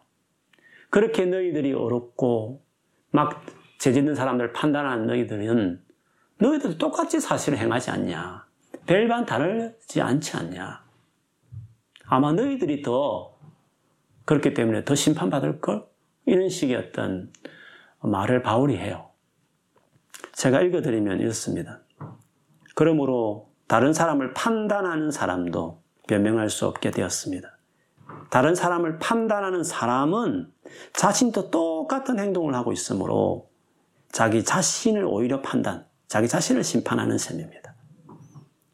그렇게 0.91 1.25
너희들이 1.25 1.73
어렵고 1.73 2.63
막 3.11 3.45
죄짓는 3.79 4.15
사람들 4.15 4.53
판단하는 4.53 5.07
너희들은 5.07 5.83
너희들도 6.39 6.79
똑같이 6.79 7.21
사실을 7.21 7.59
행하지 7.59 7.91
않냐. 7.91 8.47
별반 8.87 9.27
다르지 9.27 10.01
않지 10.01 10.37
않냐. 10.37 10.85
아마 12.07 12.33
너희들이 12.33 12.83
더 12.83 13.37
그렇기 14.25 14.55
때문에 14.55 14.85
더 14.85 14.95
심판받을 14.95 15.61
걸? 15.61 15.85
이런 16.27 16.49
식의 16.49 16.77
어떤 16.77 17.33
말을 18.01 18.43
바울이 18.43 18.77
해요. 18.77 19.10
제가 20.41 20.63
읽어드리면 20.63 21.21
이렇습니다. 21.21 21.83
그러므로 22.75 23.51
다른 23.69 23.93
사람을 23.93 24.33
판단하는 24.33 25.11
사람도 25.11 25.83
변명할 26.09 26.49
수 26.49 26.65
없게 26.67 26.91
되었습니다. 26.91 27.59
다른 28.31 28.55
사람을 28.55 28.99
판단하는 29.01 29.63
사람은 29.63 30.51
자신도 30.95 31.51
똑같은 31.51 32.19
행동을 32.19 32.55
하고 32.55 32.73
있으므로 32.73 33.51
자기 34.13 34.43
자신을 34.43 35.05
오히려 35.05 35.43
판단, 35.43 35.85
자기 36.09 36.27
자신을 36.27 36.65
심판하는 36.65 37.19
셈입니다. 37.19 37.75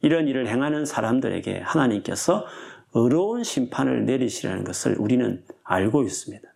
이런 0.02 0.28
일을 0.28 0.46
행하는 0.46 0.86
사람들에게 0.86 1.62
하나님께서 1.62 2.46
어려운 2.92 3.42
심판을 3.42 4.06
내리시라는 4.06 4.62
것을 4.62 4.94
우리는 5.00 5.44
알고 5.64 6.04
있습니다. 6.04 6.48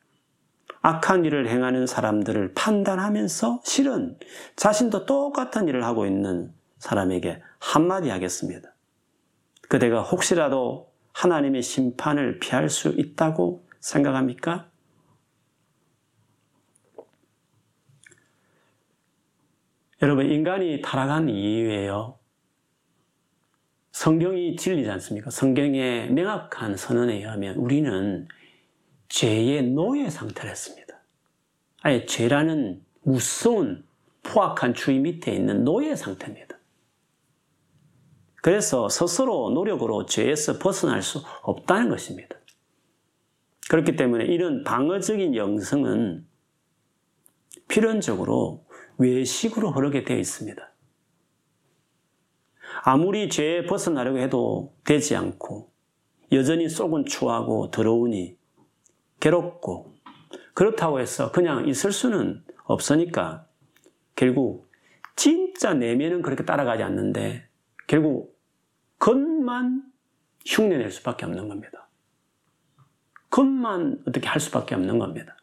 악한 0.82 1.24
일을 1.24 1.48
행하는 1.48 1.86
사람들을 1.86 2.54
판단하면서 2.54 3.60
실은 3.64 4.18
자신도 4.56 5.06
똑같은 5.06 5.68
일을 5.68 5.84
하고 5.84 6.06
있는 6.06 6.52
사람에게 6.78 7.42
한마디 7.58 8.08
하겠습니다. 8.08 8.74
그대가 9.68 10.02
혹시라도 10.02 10.90
하나님의 11.12 11.62
심판을 11.62 12.38
피할 12.38 12.70
수 12.70 12.88
있다고 12.88 13.66
생각합니까? 13.78 14.70
여러분, 20.02 20.30
인간이 20.30 20.80
타락한 20.80 21.28
이유에요. 21.28 22.18
성경이 23.92 24.56
진리지 24.56 24.88
않습니까? 24.92 25.28
성경의 25.28 26.10
명확한 26.12 26.78
선언에 26.78 27.16
의하면 27.16 27.56
우리는 27.56 28.26
죄의 29.10 29.64
노예 29.64 30.08
상태를 30.08 30.50
했습니다. 30.50 31.02
아예 31.82 32.06
죄라는 32.06 32.82
무서운 33.02 33.84
포악한 34.22 34.72
주의 34.74 34.98
밑에 34.98 35.34
있는 35.34 35.64
노예 35.64 35.94
상태입니다. 35.96 36.58
그래서 38.36 38.88
스스로 38.88 39.50
노력으로 39.50 40.06
죄에서 40.06 40.58
벗어날 40.58 41.02
수 41.02 41.22
없다는 41.42 41.90
것입니다. 41.90 42.36
그렇기 43.68 43.96
때문에 43.96 44.24
이런 44.24 44.64
방어적인 44.64 45.36
영성은 45.36 46.26
필연적으로 47.68 48.64
외식으로 48.98 49.72
흐르게 49.72 50.04
되어 50.04 50.18
있습니다. 50.18 50.72
아무리 52.82 53.28
죄에 53.28 53.66
벗어나려고 53.66 54.18
해도 54.18 54.74
되지 54.84 55.16
않고 55.16 55.70
여전히 56.32 56.68
속은 56.68 57.06
추하고 57.06 57.70
더러우니 57.70 58.39
괴롭고 59.20 59.94
그렇다고 60.54 61.00
해서 61.00 61.30
그냥 61.30 61.68
있을 61.68 61.92
수는 61.92 62.42
없으니까 62.64 63.46
결국 64.16 64.70
진짜 65.16 65.74
내면은 65.74 66.22
그렇게 66.22 66.44
따라가지 66.44 66.82
않는데 66.82 67.48
결국 67.86 68.38
겉만 68.98 69.82
흉내낼 70.46 70.90
수밖에 70.90 71.26
없는 71.26 71.48
겁니다. 71.48 71.88
겉만 73.30 74.02
어떻게 74.06 74.26
할 74.26 74.40
수밖에 74.40 74.74
없는 74.74 74.98
겁니다. 74.98 75.36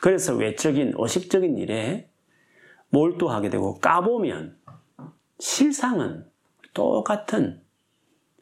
그래서 0.00 0.34
외적인 0.34 0.94
의식적인 0.96 1.58
일에 1.58 2.10
몰두하게 2.90 3.50
되고 3.50 3.78
까보면 3.80 4.58
실상은 5.38 6.26
똑같은 6.74 7.62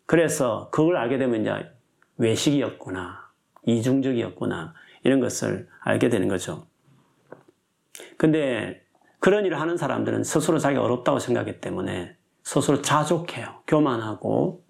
그래서 0.06 0.70
그걸 0.70 0.96
알게 0.96 1.18
되면 1.18 1.40
이제 1.40 1.50
외식이었구나 2.18 3.25
이중적이었구나 3.66 4.74
이런 5.04 5.20
것을 5.20 5.68
알게 5.80 6.08
되는 6.08 6.28
거죠. 6.28 6.66
근데 8.16 8.82
그런 9.20 9.44
일을 9.44 9.60
하는 9.60 9.76
사람들은 9.76 10.24
스스로 10.24 10.58
자기가 10.58 10.82
어렵다고 10.82 11.18
생각하기 11.18 11.60
때문에 11.60 12.16
스스로 12.42 12.80
자족해요. 12.80 13.62
교만하고 13.66 14.64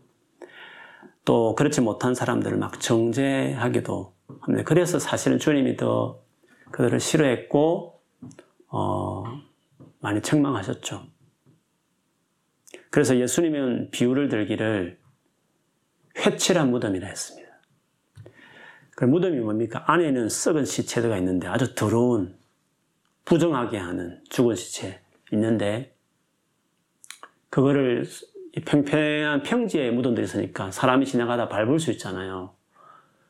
또 1.24 1.54
그렇지 1.54 1.80
못한 1.80 2.14
사람들을 2.14 2.56
막 2.56 2.80
정죄하기도 2.80 4.14
합니다. 4.40 4.64
그래서 4.64 4.98
사실은 4.98 5.38
주님이 5.38 5.76
더 5.76 6.22
그들을 6.70 6.98
싫어했고 7.00 8.00
어, 8.68 9.24
많이 10.00 10.22
책망하셨죠. 10.22 11.04
그래서 12.90 13.16
예수님은 13.16 13.90
비유를 13.90 14.28
들기를 14.28 14.98
회칠한 16.16 16.70
무덤이라 16.70 17.08
했습니다. 17.08 17.45
그 18.96 19.04
무덤이 19.04 19.38
뭡니까? 19.40 19.84
안에는 19.86 20.30
썩은 20.30 20.64
시체가 20.64 21.18
있는데 21.18 21.46
아주 21.46 21.74
더러운 21.74 22.34
부정하게 23.26 23.76
하는 23.76 24.24
죽은 24.30 24.56
시체 24.56 25.02
있는데 25.32 25.94
그거를 27.50 28.08
평평한 28.64 29.42
평지에 29.42 29.90
무덤들이 29.90 30.24
있으니까 30.24 30.70
사람이 30.70 31.04
지나가다 31.04 31.50
밟을 31.50 31.78
수 31.78 31.92
있잖아요. 31.92 32.54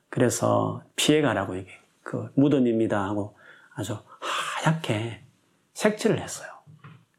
그래서 0.08 0.84
피해가라고 0.94 1.56
이게 1.56 1.72
그 2.04 2.30
무덤입니다 2.36 3.02
하고 3.04 3.36
아주 3.74 3.98
하얗게 4.20 5.24
색칠을 5.74 6.22
했어요. 6.22 6.48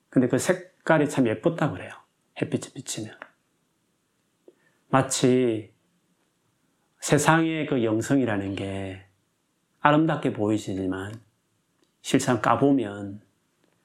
근데 0.10 0.30
그 0.30 0.38
색깔이 0.38 1.10
참 1.10 1.28
예뻤다 1.28 1.72
그래요. 1.72 1.92
햇빛이 2.42 2.74
비치면. 2.74 3.14
마치 4.88 5.76
세상의 7.08 7.68
그 7.68 7.86
영성이라는 7.86 8.56
게 8.56 9.02
아름답게 9.80 10.34
보이지만 10.34 11.22
실상 12.02 12.42
까보면 12.42 13.22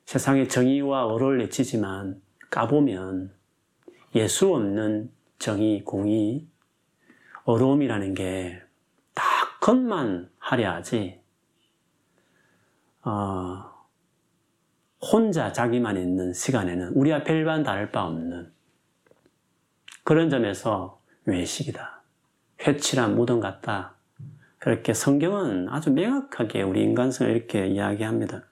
세상의 0.06 0.48
정의와 0.48 1.06
어를 1.06 1.38
외치지만 1.38 2.20
까보면 2.50 3.32
예수 4.16 4.52
없는 4.52 5.12
정의, 5.38 5.84
공의, 5.84 6.48
어려움이라는 7.44 8.14
게다 8.14 9.22
겉만 9.60 10.28
하려 10.38 10.72
하지, 10.72 11.20
어, 13.04 13.70
혼자 15.00 15.52
자기만 15.52 15.96
있는 15.96 16.32
시간에는 16.32 16.88
우리와 16.94 17.22
별반 17.22 17.62
다를 17.62 17.92
바 17.92 18.04
없는 18.04 18.52
그런 20.02 20.28
점에서 20.28 21.00
외식이다. 21.24 22.01
회칠한 22.66 23.16
무덤 23.16 23.40
같다. 23.40 23.96
그렇게 24.58 24.94
성경은 24.94 25.68
아주 25.68 25.90
명확하게 25.90 26.62
우리 26.62 26.82
인간성을 26.82 27.34
이렇게 27.34 27.66
이야기합니다. 27.66 28.44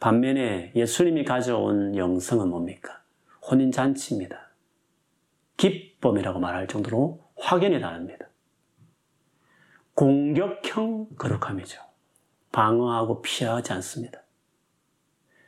반면에 0.00 0.72
예수님이 0.74 1.24
가져온 1.24 1.96
영성은 1.96 2.48
뭡니까? 2.48 3.02
혼인잔치입니다. 3.48 4.50
기쁨이라고 5.56 6.40
말할 6.40 6.66
정도로 6.66 7.30
확연히 7.36 7.80
다릅니다. 7.80 8.26
공격형 9.94 11.10
거룩함이죠. 11.16 11.80
방어하고 12.52 13.22
피하지 13.22 13.72
않습니다. 13.74 14.22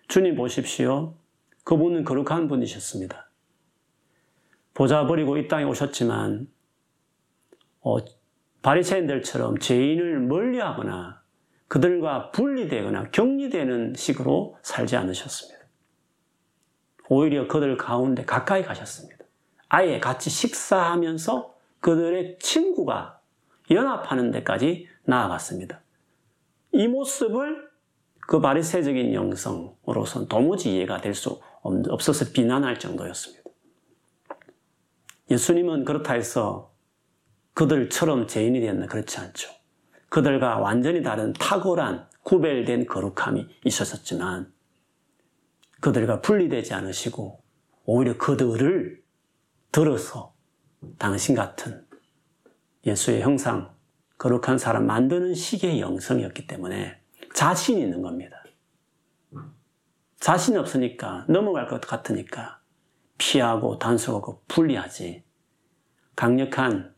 주님 0.08 0.36
보십시오. 0.36 1.14
그분은 1.64 2.04
거룩한 2.04 2.48
분이셨습니다. 2.48 3.30
보자 4.74 5.06
버리고 5.06 5.38
이 5.38 5.48
땅에 5.48 5.64
오셨지만 5.64 6.48
어, 7.82 7.98
바리새인들처럼 8.62 9.58
죄인을 9.58 10.20
멀리하거나 10.20 11.22
그들과 11.68 12.30
분리되거나 12.30 13.10
격리되는 13.10 13.94
식으로 13.96 14.56
살지 14.62 14.96
않으셨습니다. 14.96 15.60
오히려 17.08 17.48
그들 17.48 17.76
가운데 17.76 18.24
가까이 18.24 18.62
가셨습니다. 18.62 19.24
아예 19.68 19.98
같이 20.00 20.30
식사하면서 20.30 21.54
그들의 21.80 22.38
친구가 22.38 23.20
연합하는 23.70 24.30
데까지 24.30 24.88
나아갔습니다. 25.04 25.80
이 26.72 26.86
모습을 26.88 27.70
그 28.28 28.40
바리새적인 28.40 29.14
영성으로선 29.14 30.28
도무지 30.28 30.76
이해가 30.76 31.00
될 31.00 31.14
수 31.14 31.40
없어서 31.62 32.32
비난할 32.32 32.78
정도였습니다. 32.78 33.42
예수님은 35.30 35.84
그렇다 35.84 36.14
해서 36.14 36.71
그들처럼 37.54 38.26
죄인이 38.26 38.60
되었나 38.60 38.86
그렇지 38.86 39.18
않죠. 39.18 39.50
그들과 40.08 40.58
완전히 40.58 41.02
다른 41.02 41.32
탁월한 41.32 42.08
구별된 42.22 42.86
거룩함이 42.86 43.46
있었지만 43.64 44.52
그들과 45.80 46.20
분리되지 46.20 46.74
않으시고 46.74 47.42
오히려 47.84 48.16
그들을 48.16 49.02
들어서 49.72 50.34
당신 50.98 51.34
같은 51.34 51.86
예수의 52.86 53.22
형상, 53.22 53.74
거룩한 54.18 54.58
사람 54.58 54.86
만드는 54.86 55.34
식의 55.34 55.80
영성이었기 55.80 56.46
때문에 56.46 57.00
자신이 57.34 57.80
있는 57.80 58.02
겁니다. 58.02 58.42
자신이 60.20 60.56
없으니까 60.58 61.26
넘어갈 61.28 61.66
것 61.66 61.80
같으니까 61.80 62.60
피하고 63.18 63.78
단속하고 63.78 64.42
분리하지. 64.46 65.24
강력한 66.14 66.91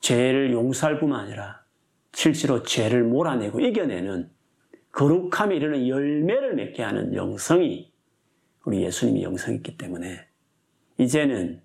죄를 0.00 0.52
용서할 0.52 0.98
뿐만 0.98 1.26
아니라 1.26 1.64
실제로 2.12 2.62
죄를 2.62 3.04
몰아내고 3.04 3.60
이겨내는 3.60 4.30
거룩함에 4.92 5.56
이르는 5.56 5.86
열매를 5.86 6.54
맺게 6.54 6.82
하는 6.82 7.14
영성이 7.14 7.92
우리 8.64 8.82
예수님이 8.82 9.22
영성이기 9.22 9.76
때문에 9.76 10.26
이제는 10.98 11.62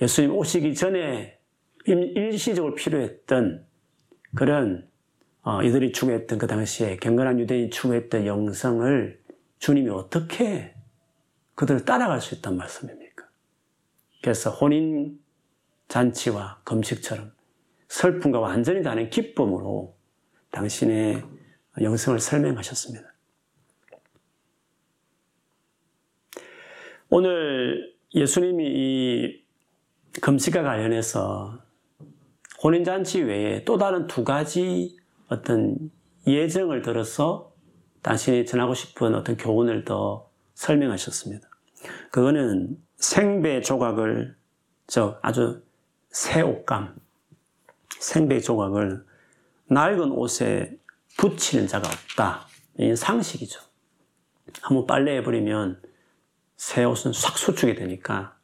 예수님 0.00 0.34
오시기 0.34 0.74
전에 0.74 1.38
일시적으로 1.86 2.74
필요했던 2.74 3.66
그런 4.34 4.88
어, 5.42 5.62
이들이 5.62 5.92
추구했던 5.92 6.38
그 6.38 6.46
당시에 6.46 6.96
경건한 6.98 7.40
유대인이 7.40 7.70
추구했던 7.70 8.26
영성을 8.26 9.20
주님이 9.58 9.90
어떻게 9.90 10.74
그들을 11.54 11.84
따라갈 11.84 12.20
수 12.20 12.34
있단 12.34 12.56
말씀입니까? 12.56 13.28
그래서 14.22 14.50
혼인 14.50 15.21
잔치와 15.88 16.60
금식처럼 16.64 17.32
슬픔과 17.88 18.40
완전히 18.40 18.82
다른 18.82 19.10
기쁨으로 19.10 19.94
당신의 20.50 21.22
영성을 21.80 22.18
설명하셨습니다. 22.18 23.12
오늘 27.10 27.94
예수님이 28.14 28.64
이 28.66 29.44
금식과 30.20 30.62
관련해서 30.62 31.58
혼인잔치 32.62 33.22
외에 33.22 33.64
또 33.64 33.76
다른 33.76 34.06
두 34.06 34.24
가지 34.24 34.96
어떤 35.28 35.90
예정을 36.26 36.82
들어서 36.82 37.52
당신이 38.02 38.46
전하고 38.46 38.74
싶은 38.74 39.14
어떤 39.14 39.36
교훈을 39.36 39.84
더 39.84 40.30
설명하셨습니다. 40.54 41.48
그거는 42.10 42.78
생배 42.96 43.60
조각을 43.60 44.36
저 44.86 45.18
아주 45.22 45.62
새 46.12 46.42
옷감, 46.42 46.94
생배 47.98 48.40
조각을 48.40 49.04
낡은 49.66 50.12
옷에 50.12 50.76
붙이는 51.16 51.66
자가 51.66 51.88
없다. 51.88 52.46
이 52.78 52.94
상식이죠. 52.94 53.60
한번 54.60 54.86
빨래해버리면 54.86 55.80
새 56.56 56.84
옷은 56.84 57.12
싹 57.12 57.38
수축이 57.38 57.74
되니까 57.74 58.36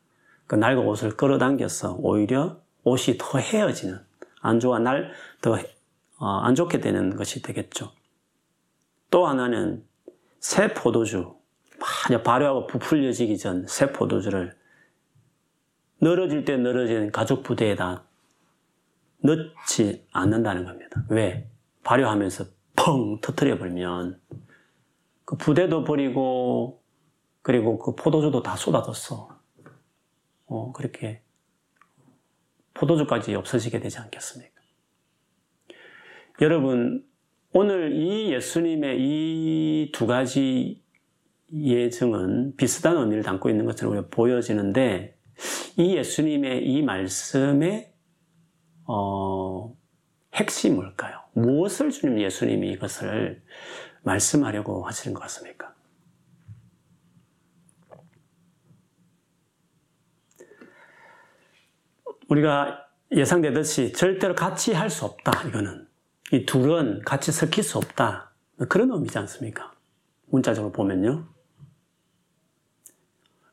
그 0.47 0.55
낡은 0.55 0.79
옷을 0.87 1.17
끌어당겨서 1.17 1.97
오히려 2.01 2.61
옷이 2.85 3.17
더 3.19 3.39
헤어지는 3.39 4.01
안 4.41 4.61
좋아 4.61 4.79
날 4.79 5.13
더안 5.43 5.65
어, 6.19 6.55
좋게 6.55 6.81
되는 6.81 7.17
것이 7.17 7.43
되겠죠. 7.43 7.93
또 9.11 9.27
하나는 9.27 9.85
새 10.41 10.73
포도주 10.73 11.37
만약 12.09 12.23
발효하고 12.23 12.67
부풀려지기 12.67 13.37
전 13.39 13.67
새 13.69 13.93
포도주를 13.93 14.57
늘어질 16.01 16.45
때 16.45 16.57
늘어지는 16.57 17.11
가죽 17.13 17.43
부대에다 17.43 18.05
넣지 19.23 20.07
않는다는 20.13 20.65
겁니다. 20.65 21.05
왜? 21.09 21.51
발효하면서 21.85 22.45
펑 22.77 23.21
터트려 23.21 23.59
버리면 23.59 24.21
그 25.25 25.37
부대도 25.37 25.85
버리고 25.85 26.83
그리고 27.43 27.79
그 27.79 27.95
포도주도 27.95 28.43
다 28.43 28.57
쏟아졌어. 28.57 29.29
어, 30.47 30.73
그렇게 30.73 31.23
포도주까지 32.75 33.35
없어지게 33.35 33.81
되지 33.81 33.99
않겠습니까? 33.99 34.53
여러분, 36.41 37.05
오늘 37.53 37.93
이 37.93 38.33
예수님의 38.33 38.99
이 39.01 39.91
두 39.93 40.07
가지 40.07 40.83
예증은 41.53 42.57
비슷한 42.57 42.97
의미를 42.97 43.23
담고 43.23 43.49
있는 43.49 43.65
것처럼 43.65 44.09
보여지는데 44.11 45.18
이 45.77 45.97
예수님의 45.97 46.67
이 46.67 46.83
말씀의 46.83 47.93
어, 48.85 49.77
핵심이 50.35 50.75
뭘까요? 50.75 51.21
무엇을 51.35 51.91
주님 51.91 52.21
예수님이 52.21 52.71
이것을 52.73 53.43
말씀하려고 54.03 54.85
하시는 54.87 55.15
것 55.15 55.21
같습니까? 55.23 55.75
우리가 62.29 62.87
예상되듯이 63.13 63.93
절대로 63.93 64.35
같이 64.35 64.73
할 64.75 64.91
수 64.91 65.05
없다, 65.07 65.49
이거는. 65.49 65.87
이 66.33 66.45
둘은 66.45 67.03
같이 67.05 67.33
섞일 67.33 67.63
수 67.65 67.79
없다. 67.79 68.33
그런 68.69 68.91
의미지 68.91 69.17
않습니까? 69.19 69.73
문자적으로 70.27 70.73
보면요. 70.73 71.27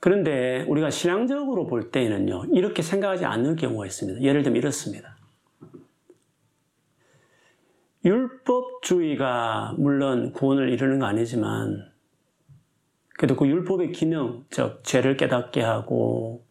그런데 0.06 0.64
우리가 0.68 0.92
신앙적으로 0.92 1.66
볼 1.66 1.90
때에는요, 1.90 2.46
이렇게 2.54 2.84
생각하지 2.84 3.26
않는 3.26 3.56
경우가 3.56 3.88
있습니다. 3.88 4.22
예를 4.22 4.44
들면 4.44 4.56
이렇습니다. 4.56 5.18
율법주의가 8.06 9.74
물론 9.80 10.32
구원을 10.32 10.70
이루는 10.70 11.00
거 11.00 11.08
아니지만, 11.08 11.92
그래도 13.18 13.36
그 13.36 13.48
율법의 13.48 13.94
기능, 13.94 14.46
즉, 14.52 14.84
죄를 14.84 15.18
깨닫게 15.18 15.64
하고, 15.64 16.46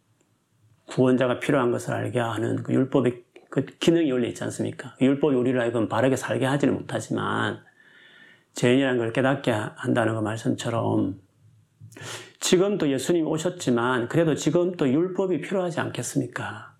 구원자가 0.87 1.39
필요한 1.39 1.71
것을 1.71 1.95
알게 1.95 2.19
하는 2.19 2.57
그 2.65 2.73
율법의 2.73 3.23
그 3.51 3.67
기능이 3.67 4.11
원래 4.11 4.27
있지 4.27 4.43
않습니까? 4.43 4.97
그 4.99 5.05
율법이 5.05 5.37
우리를 5.37 5.61
하여금 5.61 5.89
바르게 5.89 6.17
살게 6.17 6.45
하지는 6.45 6.75
못하지만 6.75 7.63
죄인이라는 8.55 8.99
걸 8.99 9.13
깨닫게 9.13 9.53
한다는 9.53 10.17
그 10.17 10.21
말씀처럼 10.23 11.23
지금 12.41 12.79
도 12.79 12.91
예수님이 12.91 13.27
오셨지만 13.27 14.09
그래도 14.09 14.35
지금 14.35 14.77
또 14.77 14.89
율법이 14.89 15.41
필요하지 15.41 15.81
않겠습니까? 15.81 16.75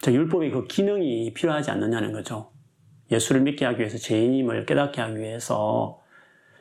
저 0.00 0.12
율법의 0.12 0.50
그 0.52 0.66
기능이 0.66 1.32
필요하지 1.34 1.70
않느냐는 1.70 2.12
거죠. 2.12 2.52
예수를 3.10 3.40
믿게 3.42 3.64
하기 3.64 3.80
위해서 3.80 3.98
죄인임을 3.98 4.66
깨닫게 4.66 5.00
하기 5.00 5.18
위해서 5.18 6.00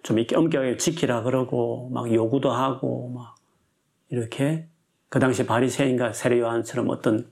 좀 0.04 0.18
이렇게 0.18 0.36
엄격하게 0.36 0.78
지키라 0.78 1.24
그러고 1.24 1.90
막 1.90 2.12
요구도 2.12 2.52
하고 2.52 3.10
막 3.10 3.36
이렇게 4.10 4.68
그 5.10 5.20
당시 5.20 5.46
바리새인과 5.46 6.14
세례 6.14 6.40
요한처럼 6.40 6.90
어떤 6.90 7.30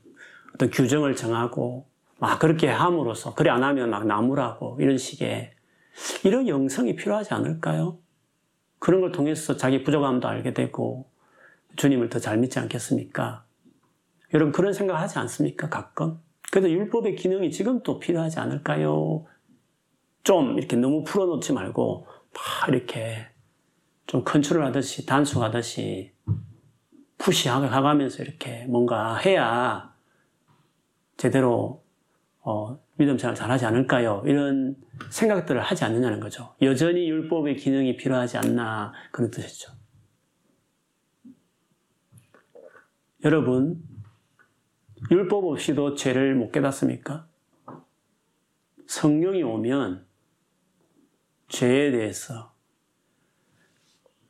어떤 0.54 0.70
규정을 0.70 1.16
정하고 1.16 1.88
막 2.20 2.40
그렇게 2.40 2.68
함으로써 2.68 3.34
그래 3.34 3.50
안 3.50 3.64
하면 3.64 3.90
막 3.90 4.06
나무라고 4.06 4.78
이런 4.80 4.98
식의 4.98 5.52
이런 6.24 6.48
영성이 6.48 6.96
필요하지 6.96 7.34
않을까요? 7.34 8.00
그런 8.86 9.02
걸 9.02 9.12
통해서 9.12 9.58
자기 9.58 9.84
부족함도 9.84 10.28
알게 10.28 10.54
되고 10.54 11.10
주님을 11.76 12.10
더 12.10 12.20
잘 12.20 12.38
믿지 12.38 12.60
않겠습니까? 12.60 13.44
여러분 14.32 14.52
그런 14.52 14.74
생각 14.74 15.02
하지 15.02 15.18
않습니까? 15.18 15.70
가끔? 15.70 16.20
그래도 16.52 16.70
율법의 16.70 17.16
기능이 17.16 17.50
지금 17.50 17.82
또 17.82 17.98
필요하지 17.98 18.40
않을까요? 18.40 19.26
좀 20.22 20.60
이렇게 20.60 20.76
너무 20.76 21.04
풀어놓지 21.04 21.54
말고 21.54 22.06
막 22.06 22.70
이렇게 22.70 23.26
좀 24.06 24.24
컨트롤 24.24 24.64
하듯이 24.64 25.08
단속하듯이 25.08 26.14
푸시하게 27.18 27.70
가면서 27.70 28.22
이렇게 28.22 28.66
뭔가 28.66 29.16
해야 29.16 29.96
제대로 31.18 31.84
어, 32.42 32.80
믿음 32.98 33.18
생활 33.18 33.36
잘하지 33.36 33.66
않을까요? 33.66 34.24
이런 34.26 34.76
생각들을 35.10 35.62
하지 35.62 35.84
않느냐는 35.84 36.20
거죠. 36.20 36.56
여전히 36.62 37.10
율법의 37.10 37.58
기능이 37.58 37.98
필요하지 37.98 38.38
않나 38.38 38.94
그런 39.12 39.32
뜻이죠. 39.32 39.74
여러분, 43.26 43.84
율법 45.12 45.46
없이도 45.46 45.96
죄를 45.96 46.36
못 46.36 46.52
깨닫습니까? 46.52 47.28
성령이 48.88 49.44
오면 49.44 50.06
죄에 51.50 51.92
대해서, 51.92 52.54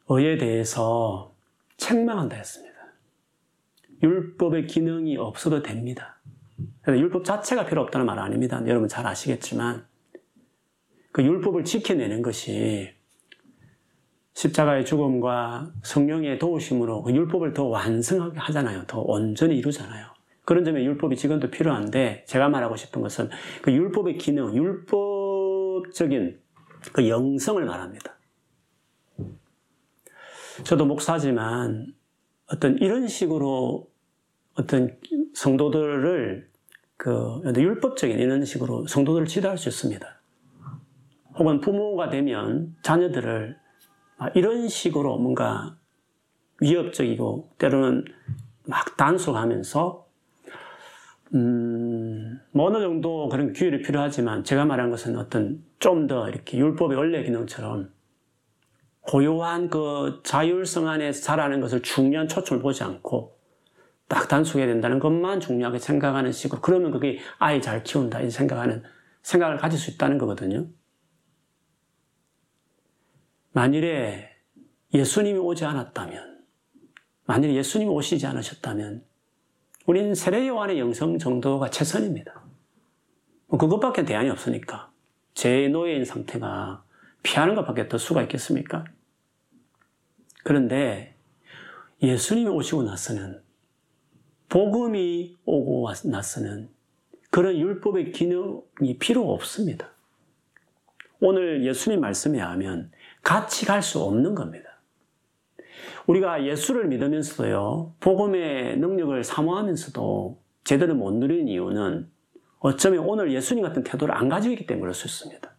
의에 0.09 0.37
대해서 0.37 1.35
책망한다 1.77 2.35
했습니다. 2.35 2.75
율법의 4.01 4.67
기능이 4.67 5.17
없어도 5.17 5.61
됩니다. 5.61 6.14
율법 6.87 7.25
자체가 7.25 7.65
필요 7.65 7.81
없다는 7.81 8.05
말 8.05 8.19
아닙니다. 8.19 8.61
여러분 8.67 8.87
잘 8.87 9.07
아시겠지만 9.07 9.85
그 11.11 11.23
율법을 11.23 11.63
지켜내는 11.63 12.21
것이 12.21 12.93
십자가의 14.33 14.85
죽음과 14.85 15.71
성령의 15.81 16.39
도우심으로 16.39 17.03
그 17.03 17.13
율법을 17.13 17.53
더 17.53 17.65
완성하게 17.65 18.37
하잖아요. 18.37 18.83
더 18.85 18.99
온전히 18.99 19.57
이루잖아요. 19.57 20.07
그런 20.43 20.63
점에 20.63 20.83
율법이 20.83 21.15
지금도 21.15 21.49
필요한데 21.49 22.25
제가 22.27 22.49
말하고 22.49 22.75
싶은 22.75 23.01
것은 23.01 23.29
그 23.61 23.71
율법의 23.71 24.17
기능, 24.17 24.53
율법적인 24.55 26.39
그 26.93 27.09
영성을 27.09 27.63
말합니다. 27.65 28.15
저도 30.63 30.85
목사지만 30.85 31.93
어떤 32.47 32.77
이런 32.77 33.07
식으로 33.07 33.89
어떤 34.53 34.97
성도들을 35.33 36.49
그 36.97 37.41
율법적인 37.45 38.19
이런 38.19 38.45
식으로 38.45 38.87
성도들을 38.87 39.27
지도할 39.27 39.57
수 39.57 39.69
있습니다. 39.69 40.05
혹은 41.37 41.59
부모가 41.59 42.09
되면 42.09 42.75
자녀들을 42.81 43.57
이런 44.35 44.67
식으로 44.67 45.17
뭔가 45.17 45.77
위협적이고 46.61 47.51
때로는 47.57 48.05
막 48.67 48.95
단속하면서 48.97 50.05
음, 51.33 52.39
뭐 52.51 52.67
어느 52.67 52.79
정도 52.79 53.27
그런 53.29 53.51
규율이 53.51 53.81
필요하지만 53.81 54.43
제가 54.43 54.63
말한 54.65 54.89
것은 54.89 55.17
어떤 55.17 55.63
좀 55.79 56.07
더 56.07 56.29
이렇게 56.29 56.57
율법의 56.57 56.97
원래 56.97 57.23
기능처럼 57.23 57.91
고요한 59.01 59.69
그 59.69 60.21
자율성 60.23 60.87
안에서 60.87 61.21
자라는 61.21 61.61
것을 61.61 61.81
중요한 61.81 62.27
초점을 62.27 62.61
보지 62.61 62.83
않고 62.83 63.34
딱 64.07 64.27
단속해야 64.27 64.67
된다는 64.67 64.99
것만 64.99 65.39
중요하게 65.39 65.79
생각하는 65.79 66.31
식으로 66.31 66.61
그러면 66.61 66.91
그게 66.91 67.19
아이 67.39 67.61
잘 67.61 67.83
키운다 67.83 68.21
이 68.21 68.29
생각하는 68.29 68.83
생각을 69.23 69.57
가질 69.57 69.79
수 69.79 69.91
있다는 69.91 70.17
거거든요. 70.17 70.67
만일에 73.51 74.29
예수님이 74.93 75.39
오지 75.39 75.65
않았다면 75.65 76.43
만일에 77.25 77.55
예수님이 77.55 77.89
오시지 77.89 78.27
않으셨다면 78.27 79.03
우리는 79.85 80.13
세례 80.13 80.47
요한의 80.47 80.79
영성 80.79 81.17
정도가 81.17 81.69
최선입니다. 81.69 82.43
뭐 83.47 83.57
그것밖에 83.57 84.03
대안이 84.05 84.29
없으니까 84.29 84.91
제 85.33 85.67
노예인 85.67 86.05
상태가 86.05 86.83
피하는 87.23 87.55
것밖에 87.55 87.87
더 87.87 87.97
수가 87.97 88.21
있겠습니까? 88.23 88.85
그런데 90.43 91.15
예수님이 92.01 92.49
오시고 92.49 92.83
나서는 92.83 93.44
복음이 94.49 95.37
오고 95.45 95.89
나서는 96.05 96.69
그런 97.29 97.57
율법의 97.57 98.11
기능이 98.11 98.97
필요 98.99 99.31
없습니다. 99.33 99.89
오늘 101.19 101.65
예수님 101.65 101.99
말씀에 102.01 102.39
하면 102.39 102.91
같이 103.23 103.65
갈 103.65 103.81
수 103.81 104.01
없는 104.01 104.35
겁니다. 104.35 104.69
우리가 106.07 106.45
예수를 106.45 106.87
믿으면서도요, 106.87 107.95
복음의 107.99 108.77
능력을 108.77 109.23
사모하면서도 109.23 110.39
제대로 110.63 110.93
못 110.93 111.11
누리는 111.13 111.47
이유는 111.47 112.09
어쩌면 112.59 112.99
오늘 112.99 113.31
예수님 113.33 113.63
같은 113.63 113.83
태도를 113.83 114.15
안 114.15 114.29
가지고 114.29 114.53
있기 114.53 114.65
때문에 114.65 114.81
그럴 114.81 114.93
수 114.93 115.07
있습니다. 115.07 115.51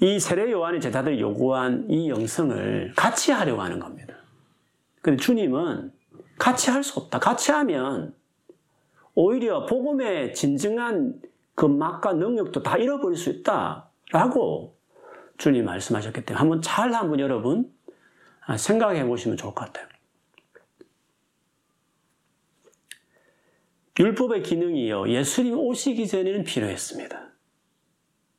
이 0.00 0.20
세례 0.20 0.50
요한의 0.50 0.80
제자들이 0.80 1.20
요구한 1.20 1.86
이 1.88 2.10
영성을 2.10 2.92
같이 2.96 3.32
하려고 3.32 3.62
하는 3.62 3.78
겁니다. 3.78 4.15
근데 5.06 5.22
주님은 5.22 5.92
같이 6.36 6.68
할 6.68 6.82
수 6.82 6.98
없다. 6.98 7.20
같이 7.20 7.52
하면 7.52 8.12
오히려 9.14 9.64
복음의 9.64 10.34
진정한 10.34 11.22
그 11.54 11.64
맛과 11.64 12.14
능력도 12.14 12.64
다 12.64 12.76
잃어버릴 12.76 13.16
수 13.16 13.30
있다. 13.30 13.88
라고 14.10 14.76
주님 15.38 15.64
말씀하셨기 15.64 16.24
때문에 16.24 16.40
한번 16.40 16.60
잘 16.60 16.92
한번 16.92 17.20
여러분 17.20 17.72
생각해 18.58 19.06
보시면 19.06 19.36
좋을 19.36 19.54
것 19.54 19.66
같아요. 19.66 19.86
율법의 24.00 24.42
기능이요. 24.42 25.08
예수님 25.08 25.56
오시기 25.56 26.08
전에는 26.08 26.42
필요했습니다. 26.42 27.30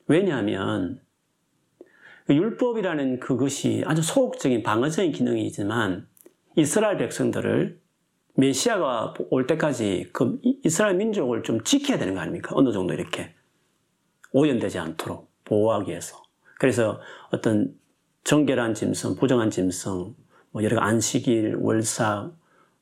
왜냐하면 0.08 1.02
그 2.26 2.36
율법이라는 2.36 3.22
그것이 3.22 3.86
아주 3.88 4.02
소극적인 4.02 4.64
방어적인 4.64 5.14
기능이지만 5.14 6.10
이스라엘 6.58 6.98
백성들을 6.98 7.80
메시아가 8.34 9.14
올 9.30 9.46
때까지 9.46 10.10
그 10.12 10.40
이스라엘 10.64 10.96
민족을 10.96 11.44
좀 11.44 11.64
지켜야 11.64 12.00
되는 12.00 12.16
거 12.16 12.20
아닙니까? 12.20 12.52
어느 12.56 12.72
정도 12.72 12.96
이렇게 12.96 13.36
오염되지 14.32 14.80
않도록 14.80 15.32
보호하기 15.46 15.92
위해서. 15.92 16.22
그래서 16.60 17.00
어떤 17.32 17.76
정결한 18.24 18.74
짐승, 18.74 19.16
부정한 19.18 19.52
짐승, 19.52 20.16
뭐 20.50 20.64
여러 20.64 20.80
안식일, 20.80 21.58
월삭, 21.60 22.36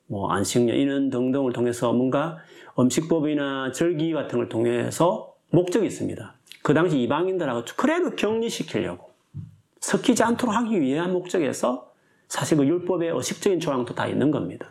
뭐 0.07 0.31
안식년 0.31 0.77
이런 0.77 1.09
등등을 1.09 1.51
통해서 1.51 1.91
뭔가 1.91 2.37
음식법이나 2.79 3.73
절기 3.73 4.13
같은 4.13 4.39
걸 4.39 4.47
통해서 4.47 5.35
목적이 5.49 5.87
있습니다. 5.87 6.33
그 6.63 6.73
당시 6.73 7.01
이방인들하고 7.01 7.63
그래도 7.75 8.15
격리시키려고 8.15 9.11
섞이지 9.81 10.23
않도록 10.23 10.55
하기 10.55 10.79
위한 10.79 11.11
목적에서 11.11 11.93
사실 12.27 12.57
그 12.57 12.65
율법의 12.65 13.09
의식적인 13.09 13.59
조항도 13.59 13.95
다 13.95 14.07
있는 14.07 14.31
겁니다. 14.31 14.69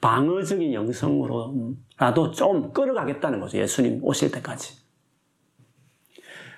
방어적인 0.00 0.72
영성으로라도 0.72 2.30
좀 2.32 2.72
끌어가겠다는 2.72 3.40
거죠. 3.40 3.58
예수님 3.58 4.02
오실 4.02 4.30
때까지. 4.30 4.80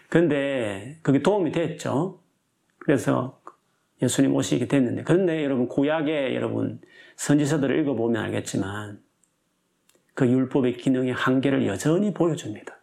근데 0.09 0.99
그게 1.03 1.23
도움이 1.23 1.53
됐죠. 1.53 2.21
그래서 2.79 3.41
예수님 4.01 4.35
오시게 4.35 4.69
됐는데 4.69 5.05
그런데 5.05 5.43
여러분 5.43 5.69
구약에 5.69 6.35
여러분 6.35 6.81
선지서들을 7.17 7.79
읽어보면 7.81 8.23
알겠지만 8.23 9.01
그 10.15 10.29
율법의 10.29 10.77
기능의 10.77 11.13
한계를 11.13 11.67
여전히 11.67 12.13
보여줍니다. 12.13 12.79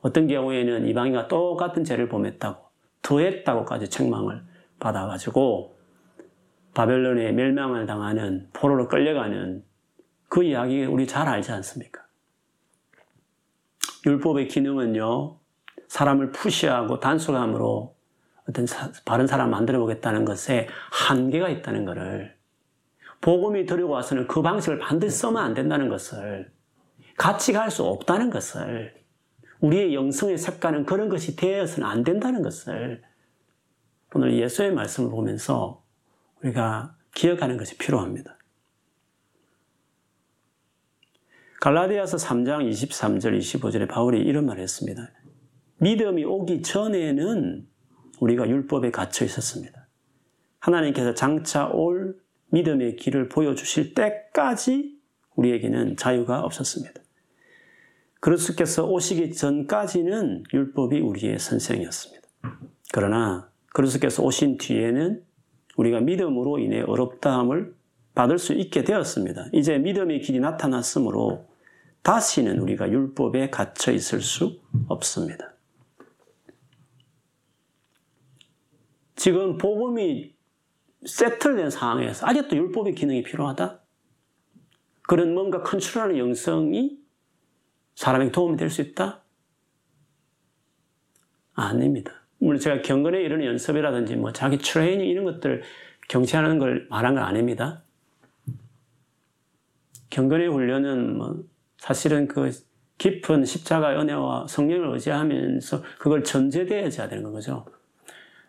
어떤 0.00 0.26
경우에는 0.26 0.88
이방인과 0.88 1.28
똑같은 1.28 1.84
죄를 1.84 2.08
범했다고 2.08 2.64
더했다고까지 3.02 3.88
책망을 3.88 4.42
받아가지고 4.80 5.78
바벨론의 6.74 7.34
멸망을 7.34 7.86
당하는 7.86 8.48
포로로 8.52 8.88
끌려가는 8.88 9.64
그 10.28 10.42
이야기 10.42 10.84
우리 10.84 11.06
잘 11.06 11.28
알지 11.28 11.52
않습니까? 11.52 12.02
율법의 14.06 14.48
기능은요 14.48 15.38
사람을 15.88 16.30
푸시하고 16.30 17.00
단순함으로 17.00 17.94
어떤 18.48 18.66
바른 19.04 19.26
사람 19.26 19.50
만들어 19.50 19.78
보겠다는 19.80 20.24
것에 20.24 20.68
한계가 20.90 21.48
있다는 21.48 21.84
것을 21.84 22.36
복음이 23.20 23.66
들고 23.66 23.90
와서는 23.90 24.26
그 24.26 24.40
방식을 24.40 24.78
반드시 24.78 25.18
써면 25.18 25.42
안 25.42 25.54
된다는 25.54 25.88
것을 25.88 26.50
같이 27.18 27.52
갈 27.52 27.70
수 27.70 27.84
없다는 27.84 28.30
것을 28.30 28.94
우리의 29.60 29.94
영성의 29.94 30.38
색깔은 30.38 30.86
그런 30.86 31.08
것이 31.10 31.36
되어서는 31.36 31.86
안 31.86 32.02
된다는 32.02 32.42
것을 32.42 33.02
오늘 34.14 34.36
예수의 34.38 34.72
말씀을 34.72 35.10
보면서 35.10 35.84
우리가 36.42 36.96
기억하는 37.14 37.56
것이 37.56 37.76
필요합니다. 37.78 38.36
갈라디아서 41.60 42.16
3장 42.16 42.68
23절 42.70 43.38
25절에 43.38 43.88
바울이 43.88 44.20
이런 44.20 44.46
말을 44.46 44.62
했습니다. 44.62 45.10
믿음이 45.76 46.24
오기 46.24 46.62
전에는 46.62 47.68
우리가 48.20 48.48
율법에 48.48 48.90
갇혀 48.90 49.24
있었습니다. 49.24 49.86
하나님께서 50.58 51.14
장차 51.14 51.66
올 51.68 52.18
믿음의 52.48 52.96
길을 52.96 53.28
보여주실 53.28 53.94
때까지 53.94 54.98
우리에게는 55.36 55.96
자유가 55.96 56.40
없었습니다. 56.40 57.00
그리스도께서 58.20 58.86
오시기 58.86 59.32
전까지는 59.32 60.44
율법이 60.52 61.00
우리의 61.00 61.38
선생이었습니다. 61.38 62.28
그러나 62.92 63.49
그리스도께서 63.70 64.22
오신 64.22 64.58
뒤에는 64.58 65.24
우리가 65.76 66.00
믿음으로 66.00 66.58
인해 66.58 66.82
어렵다함을 66.82 67.74
받을 68.14 68.38
수 68.38 68.52
있게 68.52 68.84
되었습니다. 68.84 69.46
이제 69.52 69.78
믿음의 69.78 70.20
길이 70.20 70.40
나타났으므로 70.40 71.48
다시는 72.02 72.58
우리가 72.58 72.90
율법에 72.90 73.50
갇혀 73.50 73.92
있을 73.92 74.20
수 74.20 74.60
없습니다. 74.88 75.54
지금 79.16 79.58
복음이 79.58 80.34
세틀된 81.06 81.70
상황에서 81.70 82.26
아직도 82.26 82.56
율법의 82.56 82.94
기능이 82.94 83.22
필요하다? 83.22 83.80
그런 85.02 85.34
뭔가 85.34 85.62
컨트롤하는 85.62 86.18
영성이 86.18 86.98
사람에게 87.94 88.32
도움이 88.32 88.56
될 88.56 88.70
수 88.70 88.80
있다? 88.80 89.22
아닙니다. 91.52 92.19
물론 92.40 92.58
제가 92.58 92.82
경건에 92.82 93.20
이르는 93.20 93.44
연습이라든지 93.44 94.16
뭐 94.16 94.32
자기 94.32 94.58
트레이닝 94.58 95.06
이런 95.06 95.24
것들 95.24 95.62
경치하는 96.08 96.58
걸 96.58 96.86
말한 96.90 97.14
건 97.14 97.22
아닙니다. 97.22 97.82
경건의 100.08 100.48
훈련은 100.48 101.16
뭐 101.16 101.44
사실은 101.76 102.26
그 102.26 102.50
깊은 102.98 103.44
십자가 103.44 103.98
은혜와 104.00 104.46
성령을 104.48 104.92
의지하면서 104.94 105.82
그걸 105.98 106.24
전제되어야 106.24 107.08
되는 107.08 107.32
거죠. 107.32 107.66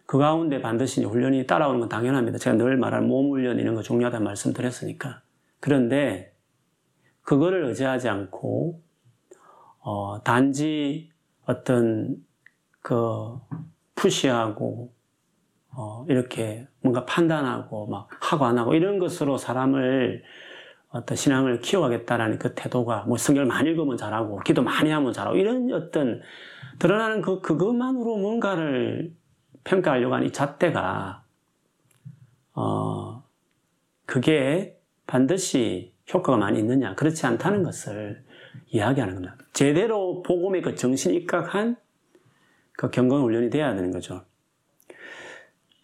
그 0.05 0.17
가운데 0.17 0.61
반드시 0.61 1.03
훈련이 1.03 1.47
따라오는 1.47 1.79
건 1.79 1.87
당연합니다. 1.87 2.37
제가 2.37 2.57
늘 2.57 2.75
말하는 2.75 3.07
몸 3.07 3.29
훈련 3.29 3.59
이런 3.59 3.75
거 3.75 3.81
중요하다는 3.81 4.25
말씀 4.25 4.51
드렸으니까. 4.51 5.21
그런데 5.59 6.33
그거를 7.21 7.65
의지하지 7.65 8.09
않고 8.09 8.81
어, 9.79 10.21
단지 10.23 11.11
어떤 11.45 12.17
그 12.81 13.39
푸시하고 14.01 14.91
어, 15.73 16.05
이렇게 16.09 16.67
뭔가 16.81 17.05
판단하고 17.05 17.87
막 17.87 18.09
하고 18.19 18.45
안 18.45 18.57
하고 18.57 18.73
이런 18.73 18.99
것으로 18.99 19.37
사람을 19.37 20.23
어떤 20.89 21.15
신앙을 21.15 21.61
키워가겠다라는 21.61 22.39
그 22.39 22.53
태도가 22.53 23.05
뭐 23.07 23.15
성경을 23.17 23.47
많이 23.47 23.69
읽으면 23.69 23.95
잘하고 23.95 24.39
기도 24.39 24.61
많이 24.63 24.89
하면 24.89 25.13
잘하고 25.13 25.37
이런 25.37 25.71
어떤 25.71 26.21
드러나는 26.79 27.21
그 27.21 27.39
그것만으로 27.39 28.17
뭔가를 28.17 29.13
평가하려고 29.63 30.15
하는 30.15 30.27
이 30.27 30.31
잣대가 30.31 31.23
어 32.53 33.23
그게 34.05 34.77
반드시 35.07 35.93
효과가 36.13 36.37
많이 36.37 36.59
있느냐 36.59 36.95
그렇지 36.95 37.25
않다는 37.25 37.63
것을 37.63 38.25
이야기하는 38.67 39.13
겁니다. 39.13 39.37
제대로 39.53 40.21
복음의 40.23 40.61
그 40.61 40.75
정신이 40.75 41.15
입각한 41.15 41.77
그 42.81 42.89
경건 42.89 43.21
훈련이 43.21 43.51
돼야 43.51 43.75
되는 43.75 43.91
거죠. 43.91 44.25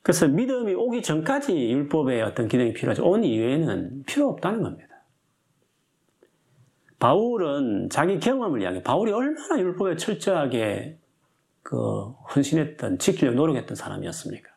그래서 0.02 0.28
믿음이 0.28 0.74
오기 0.74 1.04
전까지 1.04 1.54
율법의 1.72 2.24
어떤 2.24 2.48
기능이 2.48 2.74
필요하죠. 2.74 3.06
온 3.06 3.24
이후에는 3.24 4.04
필요 4.08 4.30
없다는 4.30 4.64
겁니다. 4.64 5.04
바울은 6.98 7.90
자기 7.92 8.20
경험을 8.20 8.64
이야기해. 8.64 8.82
바울이 8.82 9.12
얼마나 9.12 9.60
율법에 9.60 9.98
철저하게 9.98 10.98
그 11.62 12.10
헌신했던, 12.36 12.98
지키려고 12.98 13.36
노력했던 13.36 13.76
사람이었습니까? 13.76 14.50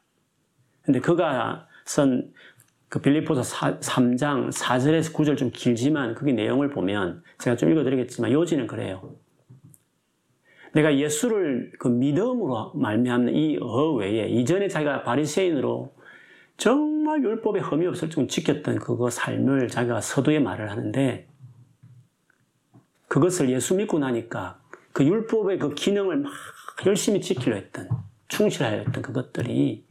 근데 0.83 1.01
그가 1.01 1.69
쓴 1.85 2.33
그 2.91 3.01
빌리포서 3.01 3.43
3장 3.79 4.51
4절에서 4.51 5.15
9절 5.15 5.39
좀 5.39 5.51
길지만 5.53 6.17
그게 6.17 6.33
내용을 6.33 6.71
보면 6.71 7.23
제가 7.39 7.57
좀 7.57 7.71
읽어드리겠지만 7.71 8.33
요지는 8.33 8.67
그래요. 8.67 9.15
내가 10.73 10.97
예수를 10.97 11.73
그 11.79 11.89
믿음으로 11.89 12.73
말미암는 12.75 13.35
이 13.35 13.59
어외에 13.61 14.29
이전에 14.29 14.69
자기가 14.69 15.03
바리새인으로 15.03 15.95
정말 16.57 17.23
율법에 17.23 17.61
흠이 17.61 17.87
없을 17.87 18.11
정도 18.11 18.29
지켰던 18.29 18.79
그거 18.79 19.11
삶을 19.11 19.69
자기가 19.69 20.01
서두에 20.01 20.39
말을 20.39 20.71
하는데 20.71 21.27
그것을 23.09 23.51
예수 23.51 23.75
믿고 23.75 23.99
나니까 23.99 24.61
그 24.93 25.05
율법의 25.05 25.59
그 25.59 25.75
기능을 25.75 26.19
막 26.19 26.33
열심히 26.87 27.21
지키려 27.21 27.57
했던 27.57 27.89
충실하려 28.29 28.79
했던 28.79 29.03
그것들이 29.03 29.87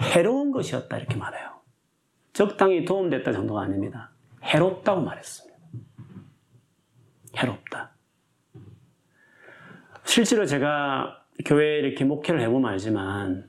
해로운 0.00 0.52
것이었다 0.52 0.98
이렇게 0.98 1.16
말해요. 1.16 1.58
적당히 2.32 2.84
도움됐다 2.84 3.32
정도가 3.32 3.62
아닙니다. 3.62 4.10
해롭다고 4.42 5.00
말했습니다. 5.00 5.58
해롭다. 7.36 7.87
실제로 10.08 10.46
제가 10.46 11.22
교회에 11.44 11.80
이렇게 11.80 12.02
목회를 12.02 12.40
해보면 12.40 12.70
알지만, 12.70 13.46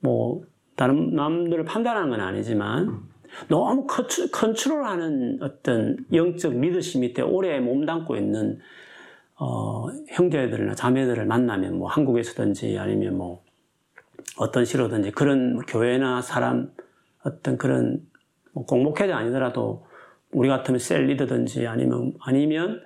뭐, 0.00 0.44
다른 0.76 1.14
남들을 1.14 1.64
판단하는 1.64 2.10
건 2.10 2.20
아니지만, 2.20 3.08
너무 3.48 3.86
컨트롤 3.86 4.84
하는 4.84 5.38
어떤 5.40 5.96
영적 6.12 6.60
리더십 6.60 7.00
밑에 7.00 7.22
오래 7.22 7.58
몸담고 7.58 8.16
있는 8.16 8.58
어, 9.36 9.86
형제들이나 10.08 10.74
자매들을 10.74 11.24
만나면 11.24 11.78
뭐 11.78 11.88
한국에서든지 11.88 12.76
아니면 12.78 13.16
뭐 13.16 13.42
어떤 14.36 14.66
시로든지 14.66 15.12
그런 15.12 15.60
교회나 15.60 16.20
사람 16.20 16.72
어떤 17.22 17.56
그런 17.56 18.06
뭐 18.52 18.66
공목회자 18.66 19.16
아니더라도 19.16 19.86
우리 20.32 20.48
같으면 20.48 20.78
셀 20.78 21.06
리더든지 21.06 21.66
아니면 21.66 22.12
아니면 22.20 22.82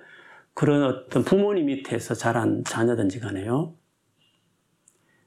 그런 0.55 0.83
어떤 0.83 1.23
부모님 1.23 1.67
밑에서 1.67 2.15
자란 2.15 2.63
자녀든지 2.63 3.19
간에요. 3.19 3.75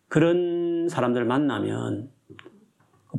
그런 0.08 0.88
사람들을 0.88 1.26
만나면 1.26 2.10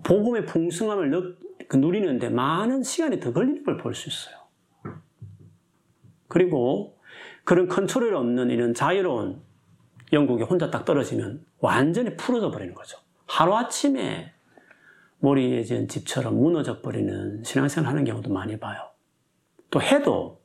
복음의 0.04 0.46
풍성함을 0.48 1.38
그 1.68 1.78
누리는데 1.78 2.30
많은 2.30 2.84
시간이 2.84 3.20
더 3.20 3.32
걸리는 3.32 3.64
걸 3.64 3.78
볼 3.78 3.94
수 3.94 4.10
있어요. 4.10 4.36
그리고 6.28 7.00
그런 7.44 7.68
컨트롤이 7.68 8.14
없는 8.16 8.50
이런 8.50 8.74
자유로운 8.74 9.42
영국에 10.12 10.44
혼자 10.44 10.72
딱 10.72 10.86
떨어지면 10.86 11.46
완전히 11.60 12.16
풀어져 12.18 12.50
버리는 12.50 12.74
거죠. 12.74 12.98
하루아침에 13.28 14.34
머리에 15.20 15.64
진 15.64 15.88
집처럼 15.88 16.36
무너져 16.36 16.82
버리는 16.82 17.44
신앙생활 17.44 17.90
하는 17.90 18.04
경우도 18.04 18.32
많이 18.32 18.60
봐요. 18.60 18.90
또 19.70 19.82
해도 19.82 20.39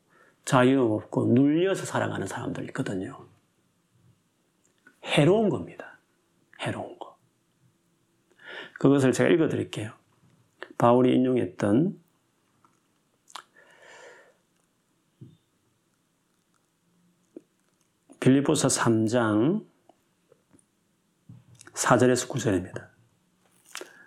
자유 0.45 0.82
없고 0.82 1.26
눌려서 1.26 1.86
살아가는 1.86 2.26
사람들 2.26 2.64
있거든요. 2.66 3.26
해로운 5.05 5.49
겁니다. 5.49 5.99
해로운 6.61 6.99
거. 6.99 7.18
그것을 8.78 9.12
제가 9.12 9.30
읽어 9.30 9.49
드릴게요. 9.49 9.92
바울이 10.76 11.14
인용했던 11.14 12.01
빌리보서 18.20 18.68
3장 18.68 19.66
4절에서 21.74 22.28
9절입니다. 22.28 22.93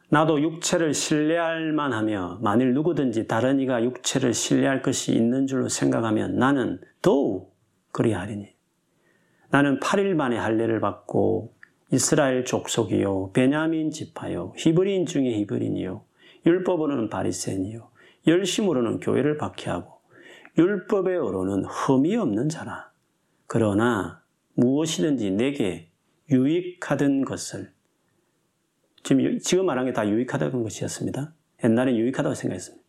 나도 0.10 0.42
육체를 0.42 0.94
신뢰할 0.94 1.74
만하며 1.74 2.40
만일 2.42 2.74
누구든지 2.74 3.28
다른 3.28 3.60
이가 3.60 3.84
육체를 3.84 4.34
신뢰할 4.34 4.82
것이 4.82 5.14
있는 5.14 5.48
줄로 5.48 5.68
생각하면 5.68 6.38
나는 6.38 6.80
더욱 7.02 7.54
그리하리니. 7.92 8.48
나는 9.50 9.80
8일 9.80 10.14
만에 10.14 10.38
할례를 10.38 10.80
받고 10.80 11.54
이스라엘 11.92 12.46
족속이요 12.46 13.32
베냐민 13.34 13.92
지파요 13.92 14.54
히브리인 14.58 15.06
중에 15.06 15.32
히브리인이요 15.40 16.04
율법으로는 16.46 17.10
바리새인이요 17.10 17.90
열심으로는 18.28 19.00
교회를 19.00 19.38
박해하고 19.38 20.00
율법의 20.58 21.18
어로는 21.18 21.66
흠이 21.66 22.16
없는 22.16 22.50
자라. 22.50 22.92
그러나 23.46 24.22
무엇이든지 24.56 25.32
내게 25.32 25.90
유익하던 26.30 27.26
것을 27.26 27.72
지금, 29.08 29.40
지금 29.40 29.66
말한 29.66 29.86
게 29.86 29.94
다 29.94 30.06
유익하다는 30.06 30.64
것이었습니다. 30.64 31.34
옛날엔 31.64 31.96
유익하다고 31.96 32.36
생각했습니다. 32.36 32.84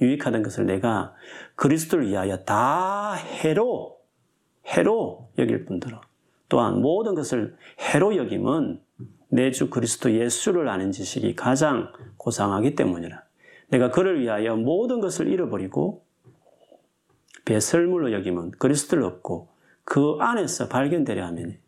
유익하던 0.00 0.44
것을 0.44 0.66
내가 0.66 1.14
그리스도를 1.56 2.08
위하여 2.08 2.44
다 2.44 3.14
해로, 3.14 3.98
해로 4.66 5.30
여길 5.36 5.64
뿐더러 5.64 6.00
또한 6.48 6.80
모든 6.80 7.16
것을 7.16 7.56
해로 7.80 8.16
여김은 8.16 8.80
내 9.30 9.50
주 9.50 9.68
그리스도 9.68 10.12
예수를 10.12 10.68
아는 10.68 10.92
지식이 10.92 11.34
가장 11.34 11.92
고상하기 12.16 12.76
때문이라. 12.76 13.24
내가 13.70 13.90
그를 13.90 14.20
위하여 14.20 14.54
모든 14.54 15.00
것을 15.00 15.26
잃어버리고 15.26 16.04
배설물로 17.44 18.12
여김은 18.12 18.52
그리스도를 18.52 19.02
얻고 19.02 19.48
그 19.84 20.18
안에서 20.20 20.68
발견되려 20.68 21.26
하면 21.26 21.58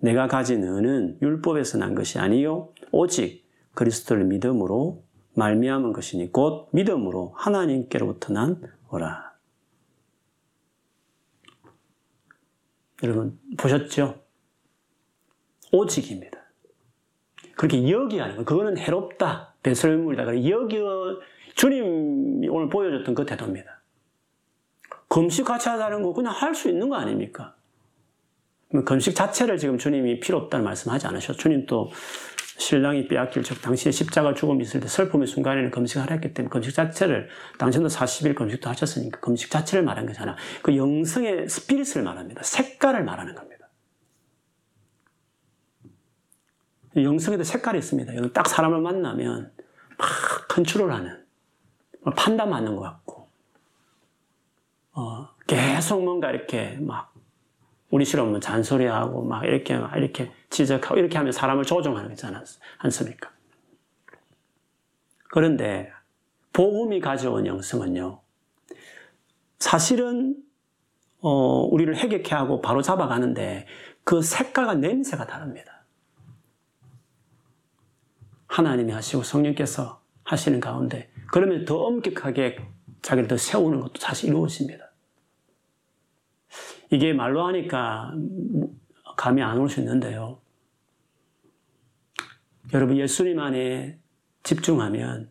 내가 0.00 0.28
가진 0.28 0.62
은은 0.62 1.18
율법에서 1.20 1.78
난 1.78 1.94
것이 1.94 2.18
아니요 2.18 2.72
오직 2.92 3.48
그리스도를 3.74 4.24
믿음으로 4.24 5.04
말미암은 5.34 5.92
것이니 5.92 6.32
곧 6.32 6.68
믿음으로 6.72 7.32
하나님께로부터 7.36 8.32
난 8.32 8.60
오라. 8.90 9.28
여러분 13.04 13.38
보셨죠? 13.56 14.20
오직입니다. 15.70 16.38
그렇게 17.56 17.88
여기하는 17.88 18.36
거 18.36 18.44
그거는 18.44 18.78
해롭다. 18.78 19.54
배설물이다. 19.62 20.48
여기 20.48 20.78
주님이 21.54 22.48
오늘 22.48 22.68
보여줬던 22.68 23.14
그 23.14 23.26
태도입니다. 23.26 23.80
금식 25.08 25.44
같이 25.44 25.68
하자는 25.68 26.02
거 26.02 26.12
그냥 26.12 26.32
할 26.32 26.54
수 26.54 26.68
있는 26.68 26.88
거 26.88 26.96
아닙니까? 26.96 27.56
금식 28.84 29.14
자체를 29.14 29.58
지금 29.58 29.78
주님이 29.78 30.20
필요 30.20 30.38
없다는 30.38 30.64
말씀하지 30.64 31.06
않으셨죠. 31.06 31.38
주님 31.38 31.66
또 31.66 31.90
신랑이 32.58 33.08
빼앗길 33.08 33.44
적 33.44 33.62
당신의 33.62 33.92
십자가 33.92 34.34
죽음이 34.34 34.62
있을 34.62 34.80
때 34.80 34.88
슬픔의 34.88 35.26
순간에는 35.26 35.70
금식하라 35.70 36.14
했기 36.14 36.34
때문에 36.34 36.50
금식 36.50 36.74
자체를 36.74 37.28
당신도 37.58 37.88
40일 37.88 38.34
금식도 38.34 38.68
하셨으니까 38.68 39.20
금식 39.20 39.50
자체를 39.50 39.84
말한 39.84 40.06
거잖아. 40.06 40.36
그 40.62 40.76
영성의 40.76 41.48
스피릿을 41.48 42.02
말합니다. 42.02 42.42
색깔을 42.42 43.04
말하는 43.04 43.34
겁니다. 43.34 43.68
영성에도 46.96 47.44
색깔이 47.44 47.78
있습니다. 47.78 48.12
여러분 48.12 48.32
딱 48.32 48.48
사람을 48.48 48.80
만나면 48.80 49.52
막 49.96 50.08
컨트롤하는 50.48 51.24
판단하는 52.16 52.74
것 52.74 52.82
같고 52.82 53.28
어, 54.92 55.28
계속 55.46 56.02
뭔가 56.02 56.30
이렇게 56.30 56.76
막 56.80 57.14
우리 57.90 58.04
싫으면 58.04 58.40
잔소리하고 58.40 59.22
막 59.22 59.44
이렇게 59.44 59.76
막 59.76 59.96
이렇게 59.96 60.30
지적하고 60.50 60.98
이렇게 60.98 61.16
하면 61.16 61.32
사람을 61.32 61.64
조종하는 61.64 62.10
거지 62.10 62.26
않습니까? 62.78 63.30
그런데 65.30 65.90
복음이 66.52 67.00
가져온 67.00 67.46
영성은요. 67.46 68.20
사실은 69.58 70.36
어, 71.20 71.62
우리를 71.62 71.96
해결케 71.96 72.34
하고 72.34 72.60
바로 72.60 72.82
잡아가는데 72.82 73.66
그 74.04 74.22
색깔과 74.22 74.74
냄새가 74.74 75.26
다릅니다. 75.26 75.84
하나님이 78.46 78.92
하시고 78.92 79.22
성령께서 79.22 80.00
하시는 80.24 80.60
가운데 80.60 81.10
그러면 81.30 81.64
더 81.64 81.78
엄격하게 81.78 82.58
자기를 83.02 83.28
더 83.28 83.36
세우는 83.36 83.80
것도 83.80 83.94
사실 83.98 84.28
이루어집니다. 84.28 84.87
이게 86.90 87.12
말로 87.12 87.46
하니까 87.46 88.12
감이 89.16 89.42
안 89.42 89.58
올 89.58 89.68
수 89.68 89.80
있는데요. 89.80 90.40
여러분 92.72 92.96
예수님 92.96 93.38
안에 93.38 93.98
집중하면 94.42 95.30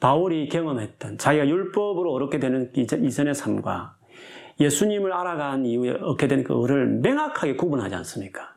바울이 0.00 0.48
경험했던 0.48 1.18
자기가 1.18 1.46
율법으로 1.48 2.14
얻게 2.14 2.38
되는 2.38 2.72
이전의 2.74 3.34
삶과 3.34 3.96
예수님을 4.60 5.12
알아간 5.12 5.66
이후에 5.66 5.90
얻게 6.00 6.28
되는 6.28 6.44
그거를 6.44 6.86
명확하게 7.00 7.56
구분하지 7.56 7.94
않습니까? 7.96 8.56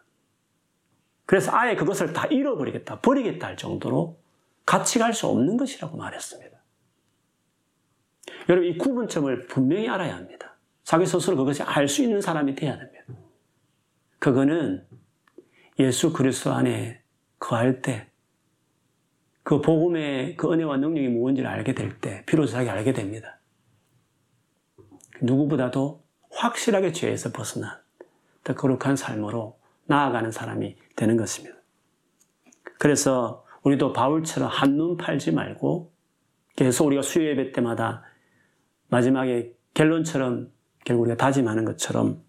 그래서 1.26 1.52
아예 1.56 1.76
그것을 1.76 2.14
다 2.14 2.26
잃어버리겠다, 2.28 3.00
버리겠다 3.00 3.48
할 3.48 3.58
정도로 3.58 4.18
같이 4.66 5.00
갈 5.00 5.14
수 5.14 5.28
없는 5.28 5.58
것이라고 5.58 5.98
말했습니다. 5.98 6.58
여러분 8.50 8.70
이 8.70 8.78
구분점을 8.78 9.48
분명히 9.48 9.88
알아야 9.90 10.16
합니다. 10.16 10.53
자기 10.84 11.06
스스로 11.06 11.38
그것을 11.38 11.66
알 11.66 11.88
수 11.88 12.04
있는 12.04 12.22
사람이 12.22 12.56
돼야 12.56 12.78
됩니다. 12.78 13.06
그거는 14.20 14.86
예수 15.80 16.14
그리스도 16.14 16.52
안에 16.52 17.02
거할 17.40 17.82
때, 17.82 18.10
그 19.44 19.60
복음의 19.62 20.38
그 20.38 20.52
은혜와 20.52 20.78
능력이 20.78 21.10
무엇인지를 21.10 21.50
알게 21.50 21.74
될 21.74 22.00
때, 22.00 22.24
비로소 22.26 22.54
자기 22.54 22.70
알게 22.70 22.94
됩니다. 22.94 23.40
누구보다도 25.22 26.04
확실하게 26.32 26.92
죄에서 26.92 27.32
벗어난 27.32 27.72
더 28.44 28.56
거룩한 28.56 28.96
삶으로 28.96 29.60
나아가는 29.86 30.32
사람이 30.32 30.78
되는 30.96 31.18
것입니다. 31.18 31.56
그래서 32.80 33.46
우리도 33.64 33.94
바울처럼 33.94 34.50
한눈 34.50 34.98
팔지 34.98 35.32
말고 35.32 35.94
계속 36.56 36.88
우리가 36.88 37.02
수요 37.02 37.26
예배 37.30 37.52
때마다 37.54 38.04
마지막에 38.90 39.54
결론처럼 39.74 40.52
결국 40.86 41.04
우리가 41.04 41.18
다짐하는 41.18 41.66
것처럼 41.66 42.24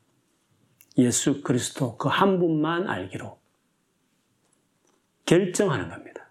예수 0.98 1.42
그리스도 1.42 1.96
그 1.96 2.08
한 2.08 2.38
분만 2.38 2.88
알기로 2.88 3.38
결정하는 5.26 5.88
겁니다. 5.88 6.28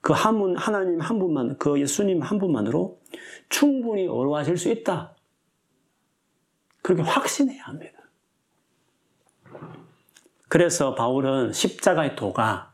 그 0.00 0.12
한 0.12 0.38
분, 0.38 0.56
하나님 0.56 1.00
한 1.00 1.18
분만, 1.18 1.58
그 1.58 1.80
예수님 1.80 2.22
한 2.22 2.38
분만으로 2.38 3.00
충분히 3.48 4.06
어려워질 4.06 4.56
수 4.56 4.70
있다. 4.70 5.16
그렇게 6.82 7.02
확신해야 7.02 7.64
합니다. 7.64 7.98
그래서 10.48 10.94
바울은 10.94 11.52
십자가의 11.52 12.14
도가 12.14 12.72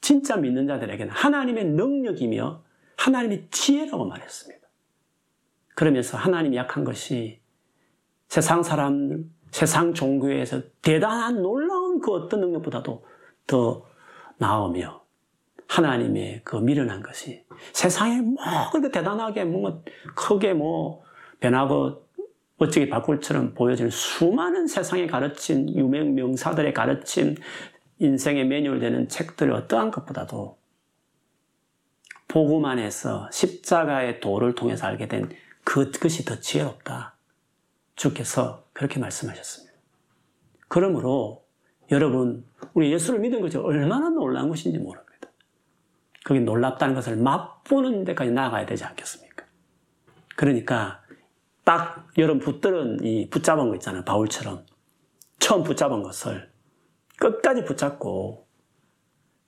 진짜 0.00 0.36
믿는 0.36 0.68
자들에게는 0.68 1.12
하나님의 1.12 1.64
능력이며 1.64 2.62
하나님의 2.96 3.48
지혜라고 3.50 4.04
말했습니다. 4.06 4.68
그러면서 5.74 6.16
하나님이 6.16 6.56
약한 6.56 6.84
것이 6.84 7.40
세상 8.28 8.62
사람, 8.62 9.30
세상 9.50 9.94
종교에서 9.94 10.60
대단한 10.82 11.42
놀라운 11.42 12.00
그 12.00 12.12
어떤 12.12 12.40
능력보다도 12.40 13.04
더 13.46 13.86
나오며 14.38 15.02
하나님의 15.68 16.42
그 16.44 16.56
미련한 16.56 17.02
것이 17.02 17.44
세상에 17.72 18.20
뭐 18.20 18.36
그렇게 18.70 18.90
대단하게 18.90 19.44
뭔가 19.44 19.80
크게 20.14 20.54
뭐 20.54 21.02
변하고 21.40 22.06
어찌게 22.58 22.88
바꿀처럼 22.88 23.54
보여지는 23.54 23.90
수많은 23.90 24.66
세상에 24.66 25.06
가르친 25.06 25.68
유명 25.74 26.14
명사들의 26.14 26.72
가르침 26.72 27.34
인생의 27.98 28.46
매뉴얼 28.46 28.80
되는 28.80 29.08
책들 29.08 29.52
어떠한 29.52 29.90
것보다도 29.90 30.58
복음 32.28 32.64
안에서 32.64 33.28
십자가의 33.30 34.20
도를 34.20 34.54
통해서 34.54 34.86
알게 34.86 35.08
된 35.08 35.30
그것이 35.64 36.24
더 36.24 36.38
지혜롭다. 36.38 37.15
주께서 37.96 38.64
그렇게 38.72 39.00
말씀하셨습니다. 39.00 39.76
그러므로 40.68 41.44
여러분, 41.90 42.46
우리 42.74 42.92
예수를 42.92 43.20
믿은 43.20 43.40
것이 43.40 43.56
얼마나 43.56 44.08
놀라운 44.10 44.48
것인지 44.48 44.78
모릅니다. 44.78 45.06
그게 46.24 46.40
놀랍다는 46.40 46.94
것을 46.94 47.16
맛보는 47.16 48.04
데까지 48.04 48.32
나아가야 48.32 48.66
되지 48.66 48.84
않겠습니까? 48.84 49.44
그러니까 50.36 51.02
딱 51.64 52.06
여러분 52.18 52.40
붙들은 52.40 53.04
이 53.04 53.28
붙잡은 53.30 53.68
거 53.68 53.74
있잖아요. 53.76 54.04
바울처럼. 54.04 54.66
처음 55.38 55.62
붙잡은 55.62 56.02
것을 56.02 56.50
끝까지 57.18 57.64
붙잡고 57.64 58.46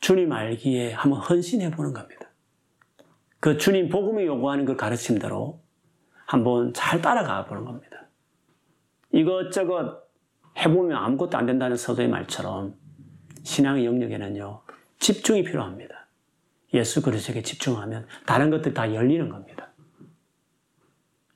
주님 0.00 0.32
알기에 0.32 0.92
한번 0.92 1.20
헌신해 1.20 1.70
보는 1.72 1.92
겁니다. 1.92 2.30
그 3.40 3.56
주님 3.56 3.88
복음이 3.88 4.24
요구하는 4.26 4.64
그 4.64 4.76
가르침대로 4.76 5.60
한번 6.26 6.72
잘 6.74 7.00
따라가 7.02 7.44
보는 7.46 7.64
겁니다. 7.64 7.87
이것저것 9.12 10.08
해보면 10.56 10.96
아무것도 10.96 11.36
안 11.38 11.46
된다는 11.46 11.76
서도의 11.76 12.08
말처럼 12.08 12.74
신앙의 13.42 13.86
영역에는요, 13.86 14.62
집중이 14.98 15.44
필요합니다. 15.44 16.08
예수 16.74 17.00
그리스도에게 17.00 17.42
집중하면 17.42 18.06
다른 18.26 18.50
것들 18.50 18.74
다 18.74 18.92
열리는 18.94 19.28
겁니다. 19.28 19.72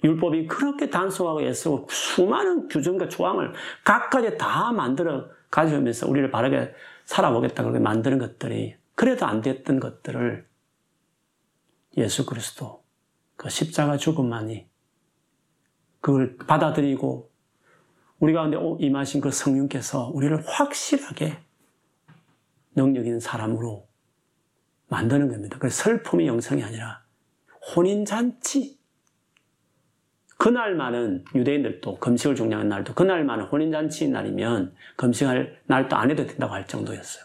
율법이 0.05 0.49
그렇게 0.49 0.91
단순하고 0.91 1.45
예수 1.45 1.87
수많은 1.89 2.69
규정과 2.69 3.09
조항을 3.09 3.53
각가지 3.85 4.37
다 4.37 4.73
만들어 4.73 5.29
가져오면서 5.51 6.09
우리를 6.09 6.31
바르게 6.31 6.75
살아보겠다 7.05 7.63
그렇게 7.63 7.79
만드는 7.79 8.19
것들이 8.19 8.77
그래도 8.95 9.27
안 9.27 9.41
됐던 9.41 9.81
것들을 9.81 10.47
예수 11.99 12.27
그리스도 12.27 12.83
그 13.37 13.49
십자가 13.49 13.97
죽음만이 13.97 14.69
그걸 16.01 16.37
받아들이고 16.37 17.32
우리 18.23 18.33
가운데 18.35 18.57
임하신 18.79 19.21
그 19.21 19.33
성령께서 19.33 20.13
우리를 20.15 20.47
확실하게 20.47 21.39
능력 22.77 23.05
있는 23.05 23.19
사람으로 23.19 23.89
만드는 24.87 25.29
겁니다. 25.29 25.57
그래서 25.59 25.83
슬픔의 25.83 26.29
영성이 26.29 26.63
아니라 26.63 27.03
혼인잔치. 27.75 28.79
그날만은 30.39 31.25
유대인들도 31.35 31.99
금식을 31.99 32.37
종량한 32.37 32.69
날도 32.69 32.95
그날만은 32.95 33.47
혼인잔치 33.47 34.09
날이면 34.09 34.77
금식할 34.95 35.61
날도 35.67 35.97
안 35.97 36.13
해도 36.13 36.25
된다고 36.25 36.55
할 36.55 36.69
정도였어요. 36.69 37.25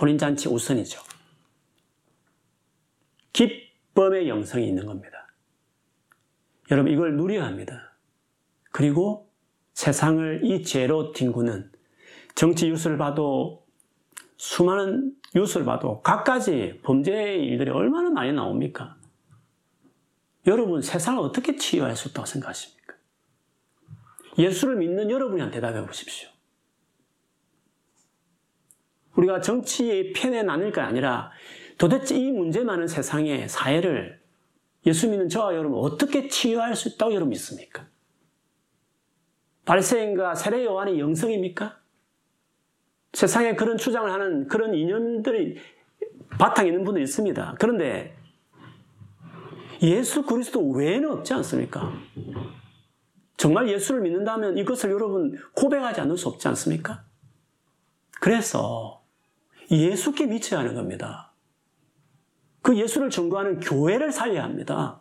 혼인잔치 0.00 0.48
우선이죠. 0.48 1.00
기쁨의 3.32 4.28
영성이 4.28 4.66
있는 4.66 4.84
겁니다. 4.84 5.28
여러분 6.72 6.90
이걸 6.90 7.16
누려야 7.16 7.46
합니다. 7.46 7.96
그리고 8.72 9.29
세상을 9.80 10.42
이 10.44 10.62
죄로 10.62 11.12
뒹구는 11.12 11.72
정치 12.34 12.68
뉴스를 12.68 12.98
봐도 12.98 13.64
수많은 14.36 15.14
뉴스를 15.34 15.64
봐도 15.64 16.02
갖가지 16.02 16.80
범죄의 16.82 17.46
일들이 17.46 17.70
얼마나 17.70 18.10
많이 18.10 18.30
나옵니까? 18.30 18.98
여러분 20.46 20.82
세상을 20.82 21.18
어떻게 21.22 21.56
치유할 21.56 21.96
수 21.96 22.08
있다고 22.08 22.26
생각하십니까? 22.26 22.94
예수를 24.38 24.76
믿는 24.76 25.10
여러분이 25.10 25.50
대답해 25.50 25.84
보십시오. 25.86 26.28
우리가 29.16 29.40
정치의 29.40 30.12
편에 30.12 30.42
나눌 30.42 30.72
게 30.72 30.82
아니라 30.82 31.30
도대체 31.78 32.16
이 32.16 32.30
문제 32.30 32.62
많은 32.64 32.86
세상의 32.86 33.48
사회를 33.48 34.20
예수 34.84 35.08
믿는 35.08 35.30
저와 35.30 35.54
여러분 35.54 35.78
어떻게 35.78 36.28
치유할 36.28 36.76
수 36.76 36.90
있다고 36.90 37.12
여러분 37.14 37.30
믿습니까? 37.30 37.89
발세인과 39.64 40.34
세례 40.34 40.64
요한의 40.64 40.98
영성입니까? 40.98 41.78
세상에 43.12 43.54
그런 43.54 43.76
주장을 43.76 44.10
하는 44.10 44.46
그런 44.46 44.74
이념들이 44.74 45.58
바탕에 46.38 46.68
있는 46.68 46.84
분도 46.84 47.00
있습니다. 47.00 47.56
그런데 47.58 48.16
예수 49.82 50.22
그리스도 50.22 50.70
외에는 50.70 51.10
없지 51.10 51.34
않습니까? 51.34 51.92
정말 53.36 53.68
예수를 53.68 54.02
믿는다면 54.02 54.58
이것을 54.58 54.90
여러분 54.90 55.36
고백하지 55.54 56.00
않을 56.02 56.16
수 56.16 56.28
없지 56.28 56.46
않습니까? 56.48 57.04
그래서 58.20 59.02
예수께 59.70 60.26
미쳐야 60.26 60.60
하는 60.60 60.74
겁니다. 60.74 61.32
그 62.62 62.76
예수를 62.76 63.08
전거하는 63.08 63.60
교회를 63.60 64.12
살려야 64.12 64.44
합니다. 64.44 65.00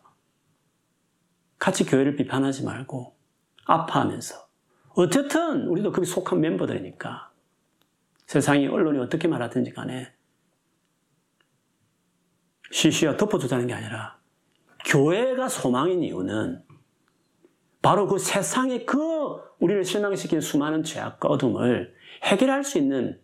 같이 1.58 1.86
교회를 1.86 2.16
비판하지 2.16 2.64
말고 2.64 3.18
아파하면서 3.66 4.49
어쨌든 4.96 5.68
우리도 5.68 5.92
거기 5.92 6.06
속한 6.06 6.40
멤버들이니까 6.42 7.32
세상이 8.26 8.68
언론이 8.68 9.00
어떻게 9.00 9.28
말하든지 9.28 9.72
간에 9.74 10.14
쉬쉬어 12.72 13.18
덮어두자는 13.18 13.68
게 13.68 13.74
아니라 13.74 14.20
교회가 14.86 15.50
소망인 15.50 16.04
이유는 16.04 16.64
바로 17.82 18.08
그 18.08 18.18
세상의 18.18 18.86
그 18.86 19.40
우리를 19.60 19.84
실망시킨 19.84 20.42
수많은 20.42 20.84
죄악과 20.84 21.30
어둠을 21.30 21.96
해결할 22.24 22.64
수 22.64 22.78
있는 22.78 23.20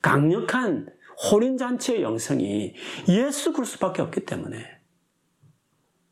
강력한 0.00 0.88
혼인잔치의 1.30 2.02
영성이 2.02 2.74
예수 3.08 3.52
그리스도밖에 3.52 4.02
없기 4.02 4.24
때문에 4.24 4.64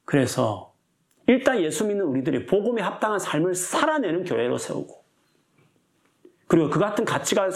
그래서 0.05 0.76
일단 1.27 1.61
예수 1.61 1.85
믿는 1.87 2.05
우리들이 2.05 2.47
복음에 2.47 2.83
합당한 2.83 3.18
삶을 3.18 3.55
살아내는 3.55 4.24
교회로 4.24 4.59
세우고 4.59 5.05
그리고 6.47 6.70
그 6.70 6.79
같은 6.79 7.05
가치가 7.05 7.51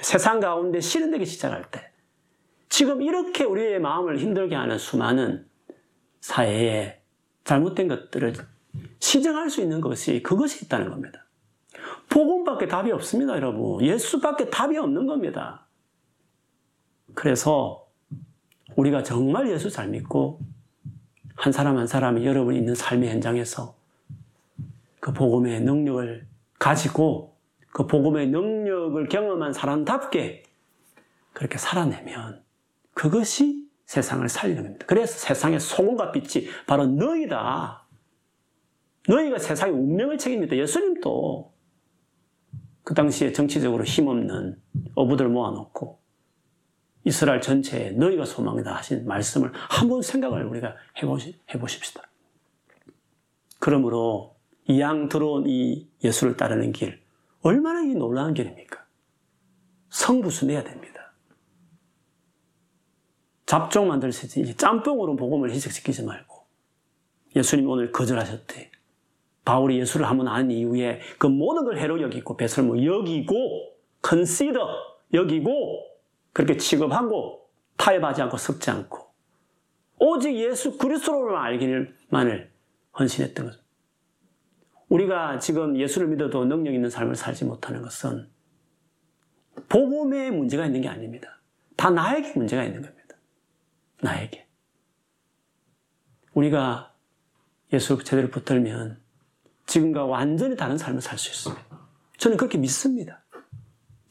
세상 0.00 0.40
가운데 0.40 0.80
실현되기 0.80 1.24
시작할 1.24 1.70
때 1.70 1.90
지금 2.68 3.00
이렇게 3.00 3.44
우리의 3.44 3.80
마음을 3.80 4.18
힘들게 4.18 4.54
하는 4.54 4.76
수많은 4.76 5.46
사회에 6.20 7.00
잘못된 7.44 7.88
것들을 7.88 8.34
시정할 8.98 9.48
수 9.48 9.62
있는 9.62 9.80
것이 9.80 10.22
그것이 10.22 10.64
있다는 10.64 10.90
겁니다. 10.90 11.26
복음밖에 12.08 12.66
답이 12.66 12.92
없습니다, 12.92 13.34
여러분. 13.34 13.82
예수밖에 13.82 14.50
답이 14.50 14.76
없는 14.76 15.06
겁니다. 15.06 15.66
그래서 17.14 17.88
우리가 18.76 19.02
정말 19.02 19.48
예수 19.50 19.70
잘 19.70 19.88
믿고 19.88 20.40
한 21.36 21.52
사람 21.52 21.76
한 21.76 21.86
사람이 21.86 22.26
여러분이 22.26 22.58
있는 22.58 22.74
삶의 22.74 23.10
현장에서 23.10 23.76
그 25.00 25.12
복음의 25.12 25.60
능력을 25.60 26.26
가지고 26.58 27.36
그 27.70 27.86
복음의 27.86 28.28
능력을 28.28 29.08
경험한 29.08 29.52
사람답게 29.52 30.42
그렇게 31.32 31.58
살아내면 31.58 32.42
그것이 32.94 33.66
세상을 33.84 34.26
살리는 34.28 34.62
겁니다. 34.62 34.86
그래서 34.88 35.18
세상의 35.18 35.60
소금과 35.60 36.10
빛이 36.10 36.48
바로 36.66 36.86
너희다. 36.86 37.86
너희가 39.08 39.38
세상의 39.38 39.74
운명을 39.74 40.18
책임니다. 40.18 40.56
예수님도 40.56 41.52
그 42.82 42.94
당시에 42.94 43.32
정치적으로 43.32 43.84
힘없는 43.84 44.60
어부들 44.94 45.28
모아놓고 45.28 46.00
이스라엘 47.06 47.40
전체에 47.40 47.92
너희가 47.92 48.24
소망이다 48.24 48.74
하신 48.74 49.06
말씀을 49.06 49.52
한번 49.54 50.02
생각을 50.02 50.44
우리가 50.44 50.74
해보시, 51.00 51.40
해보십시다. 51.54 52.02
그러므로 53.60 54.34
이 54.68 54.80
양 54.80 55.08
들어온 55.08 55.44
이 55.46 55.88
예수를 56.02 56.36
따르는 56.36 56.72
길, 56.72 57.00
얼마나 57.42 57.80
이 57.82 57.94
놀라운 57.94 58.34
길입니까? 58.34 58.84
성부수 59.90 60.46
내야 60.46 60.64
됩니다. 60.64 61.12
잡종 63.46 63.86
만들시지 63.86 64.56
짬뽕으로 64.56 65.14
복음을 65.14 65.52
희석시키지 65.52 66.04
말고 66.04 66.44
예수님 67.36 67.68
오늘 67.70 67.92
거절하셨대. 67.92 68.72
바울이 69.44 69.78
예수를 69.78 70.08
한번 70.10 70.26
아는 70.26 70.50
이후에 70.50 71.00
그 71.18 71.28
모든 71.28 71.64
걸 71.64 71.78
해로 71.78 72.02
여기고 72.02 72.36
배설모 72.36 72.84
여기고 72.84 73.76
컨시더 74.02 74.68
여기고 75.14 75.95
그렇게 76.36 76.58
취급하고 76.58 77.48
타협하지 77.78 78.20
않고 78.20 78.36
섞지 78.36 78.70
않고 78.70 79.06
오직 79.98 80.36
예수 80.36 80.76
그리스도로만 80.76 81.42
알기만을 81.42 82.52
헌신했던 82.98 83.46
것. 83.46 83.58
우리가 84.90 85.38
지금 85.38 85.78
예수를 85.78 86.08
믿어도 86.08 86.44
능력 86.44 86.74
있는 86.74 86.90
삶을 86.90 87.16
살지 87.16 87.46
못하는 87.46 87.80
것은 87.80 88.30
복음에 89.70 90.30
문제가 90.30 90.66
있는 90.66 90.82
게 90.82 90.88
아닙니다. 90.88 91.40
다 91.74 91.88
나에게 91.88 92.34
문제가 92.34 92.64
있는 92.64 92.82
겁니다. 92.82 93.16
나에게. 94.02 94.46
우리가 96.34 96.94
예수를 97.72 98.04
제대로 98.04 98.28
붙들면 98.28 99.02
지금과 99.64 100.04
완전히 100.04 100.54
다른 100.54 100.76
삶을 100.76 101.00
살 101.00 101.16
수 101.16 101.30
있습니다. 101.30 101.88
저는 102.18 102.36
그렇게 102.36 102.58
믿습니다. 102.58 103.24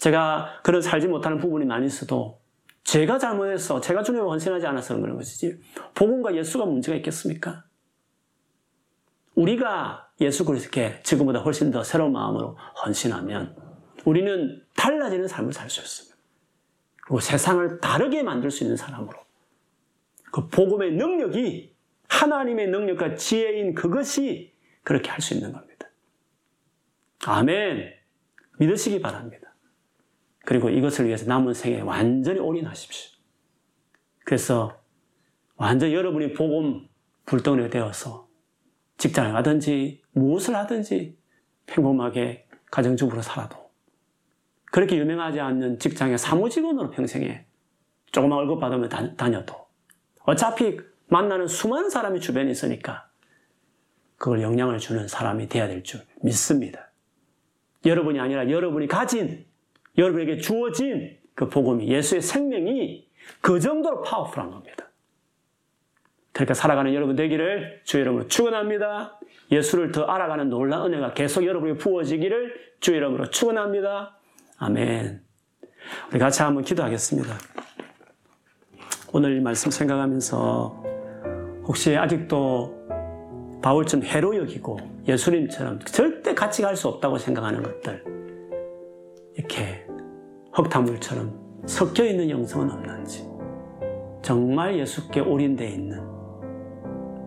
제가 0.06 0.60
그런 0.62 0.84
살지 0.84 1.08
못하는 1.08 1.40
부분이 1.40 1.66
많이 1.66 1.88
있어도 1.88 2.40
제가 2.84 3.18
잘못해서 3.18 3.82
제가 3.82 4.04
주님을 4.04 4.28
헌신하지 4.30 4.68
않아서 4.68 4.96
그런 5.00 5.18
것이지 5.18 5.60
복음과 5.96 6.36
예수가 6.36 6.66
문제가 6.66 6.96
있겠습니까? 6.98 7.64
우리가 9.34 10.12
예수 10.22 10.46
그리스도께 10.46 11.02
지금보다 11.02 11.40
훨씬 11.40 11.72
더 11.72 11.84
새로운 11.84 12.12
마음으로 12.12 12.56
헌신하면 12.86 13.56
우리는 14.06 14.64
달라지는 14.76 15.28
삶을 15.28 15.52
살 15.52 15.72
수 15.72 15.82
있습니다. 15.82 16.16
그리고 17.02 17.20
세상을 17.20 17.80
다르게 17.80 18.22
만들 18.22 18.52
수 18.52 18.64
있는 18.64 18.78
사람으로 18.78 19.18
그 20.32 20.48
복음의 20.50 20.92
능력이 20.94 21.76
하나님의 22.10 22.68
능력과 22.68 23.16
지혜인 23.16 23.74
그것이 23.74 24.54
그렇게 24.84 25.10
할 25.10 25.20
수 25.20 25.34
있는 25.34 25.52
겁니다. 25.52 25.90
아멘. 27.26 27.92
믿으시기 28.60 29.02
바랍니다. 29.02 29.45
그리고 30.46 30.70
이것을 30.70 31.08
위해서 31.08 31.26
남은 31.26 31.54
생에 31.54 31.82
완전히 31.82 32.40
올인하십시오. 32.40 33.18
그래서 34.24 34.80
완전 35.56 35.92
여러분이 35.92 36.34
복음 36.34 36.88
불덩이가 37.26 37.70
되어서 37.70 38.28
직장을 38.98 39.34
가든지 39.34 40.02
무엇을 40.12 40.56
하든지 40.56 41.18
평범하게 41.66 42.48
가정주부로 42.72 43.22
살아도 43.22 43.72
그렇게 44.72 44.98
유명하지 44.98 45.40
않는 45.40 45.80
직장의 45.80 46.18
사무직원으로 46.18 46.92
평생에 46.92 47.46
조그만 48.12 48.38
월급 48.40 48.60
받으면 48.60 49.16
다녀도 49.18 49.56
어차피 50.24 50.80
만나는 51.08 51.48
수많은 51.48 51.90
사람이 51.90 52.20
주변에 52.20 52.52
있으니까 52.52 53.10
그걸 54.18 54.42
영향을 54.42 54.80
주는 54.80 55.08
사람이 55.08 55.50
돼야 55.50 55.68
될 55.68 55.84
줄 55.84 56.02
믿습니다. 56.22 56.92
여러분이 57.86 58.20
아니라 58.20 58.50
여러분이 58.50 58.88
가진 58.88 59.46
여러분에게 59.98 60.38
주어진 60.38 61.18
그 61.34 61.50
복음이 61.50 61.88
예수의 61.88 62.22
생명이 62.22 63.08
그 63.42 63.60
정도로 63.60 64.02
파워풀한 64.02 64.52
겁니다. 64.52 64.90
그러니까 66.32 66.54
살아가는 66.54 66.94
여러분 66.94 67.16
되기를 67.16 67.82
주 67.86 67.98
이름으로 67.98 68.28
축원합니다. 68.28 69.20
예수를 69.52 69.92
더 69.92 70.04
알아가는 70.04 70.50
놀라운 70.50 70.94
은혜가 70.94 71.14
계속 71.14 71.46
여러분에게 71.46 71.78
부어지기를 71.78 72.54
주 72.82 72.94
이름으로 72.94 73.30
축원합니다. 73.30 74.18
아멘. 74.58 75.22
우리 76.12 76.20
같이 76.20 76.42
한번 76.42 76.64
기도하겠습니다. 76.64 77.36
오늘 79.14 79.40
말씀 79.40 79.72
생각하면서 79.72 80.84
혹시 81.68 81.96
아직도 81.96 83.60
바울처럼 83.62 84.06
해로 84.06 84.36
여기고 84.36 84.78
예수님처럼 85.08 85.80
절대 85.80 86.34
같이 86.36 86.62
갈 86.62 86.76
수 86.76 86.88
없다고 86.90 87.18
생각하는 87.18 87.64
것들 87.64 88.04
이렇게 89.36 89.85
흙탕물처럼 90.56 91.64
섞여 91.66 92.06
있는 92.06 92.30
영성은 92.30 92.72
없는지 92.72 93.28
정말 94.22 94.78
예수께 94.80 95.20
올인되어 95.20 95.68
있는 95.68 96.02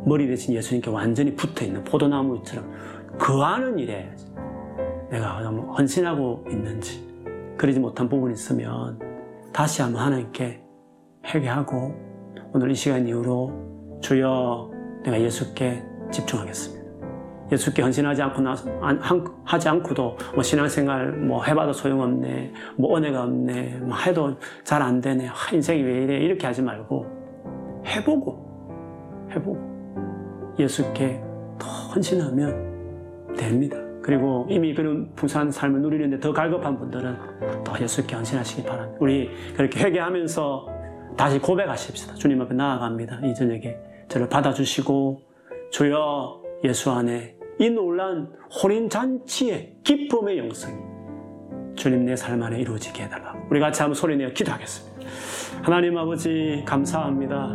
머리 0.05 0.27
대신 0.27 0.55
예수님께 0.55 0.91
완전히 0.91 1.35
붙어 1.35 1.65
있는 1.65 1.85
포도나무처럼 1.85 2.71
그 3.19 3.39
하는 3.41 3.79
일에 3.79 4.11
내가 5.11 5.43
헌신하고 5.43 6.45
있는지 6.51 7.07
그러지 7.57 7.81
못한 7.81 8.09
부분이 8.09 8.33
있으면 8.35 8.99
다시 9.53 9.83
한번 9.83 10.03
하나님께 10.03 10.63
회개하고 11.27 11.95
오늘 12.55 12.71
이 12.71 12.75
시간 12.75 13.07
이후로 13.07 14.01
주여 14.01 14.71
내가 15.05 15.21
예수께 15.21 15.83
집중하겠습니다. 16.11 16.78
예수께 17.51 17.83
헌신하지 17.83 18.23
않고 18.23 18.43
나, 18.43 18.55
하지 19.45 19.69
않고도 19.69 20.17
뭐 20.35 20.43
신앙생활 20.43 21.13
뭐 21.13 21.43
해봐도 21.45 21.73
소용없네, 21.73 22.53
뭐 22.77 22.97
은혜가 22.97 23.23
없네, 23.23 23.79
뭐 23.83 23.97
해도 23.97 24.37
잘 24.65 24.83
안 24.83 25.01
되네, 25.01 25.29
아, 25.29 25.35
인생이 25.53 25.83
왜 25.83 26.05
이래 26.05 26.19
이렇게 26.19 26.47
하지 26.47 26.63
말고 26.63 27.07
해보고 27.87 29.29
해보고 29.35 30.55
예수께 30.59 31.21
더 31.59 31.69
헌신하면 31.69 33.35
됩니다. 33.37 33.77
그리고 34.03 34.47
이미 34.49 34.75
그런 34.75 35.13
부산 35.15 35.51
삶을 35.51 35.83
누리는데 35.83 36.21
더 36.21 36.33
갈급한 36.33 36.79
분들은 36.79 37.17
더 37.65 37.79
예수께 37.81 38.17
헌신하시기 38.17 38.65
바랍니다. 38.65 38.97
우리 39.01 39.31
그렇게 39.55 39.81
회개하면서 39.81 40.67
다시 41.17 41.39
고백하십시다. 41.39 42.15
주님 42.15 42.41
앞에 42.41 42.55
나아갑니다. 42.55 43.21
이 43.25 43.35
저녁에 43.35 43.77
저를 44.09 44.29
받아주시고 44.29 45.21
주여 45.71 46.43
예수 46.65 46.91
안에 46.91 47.37
이 47.59 47.71
놀란 47.71 48.33
혼인 48.63 48.89
잔치의 48.89 49.79
기쁨의 49.83 50.39
영성이 50.39 50.77
주님 51.75 52.05
내 52.05 52.15
삶 52.15 52.43
안에 52.43 52.61
이루어지게 52.61 53.05
해달라고 53.05 53.39
우리 53.51 53.61
같이 53.61 53.83
한번 53.83 53.95
소리내어 53.95 54.31
기도하겠습니다. 54.31 55.09
하나님 55.63 55.97
아버지 55.97 56.63
감사합니다. 56.67 57.55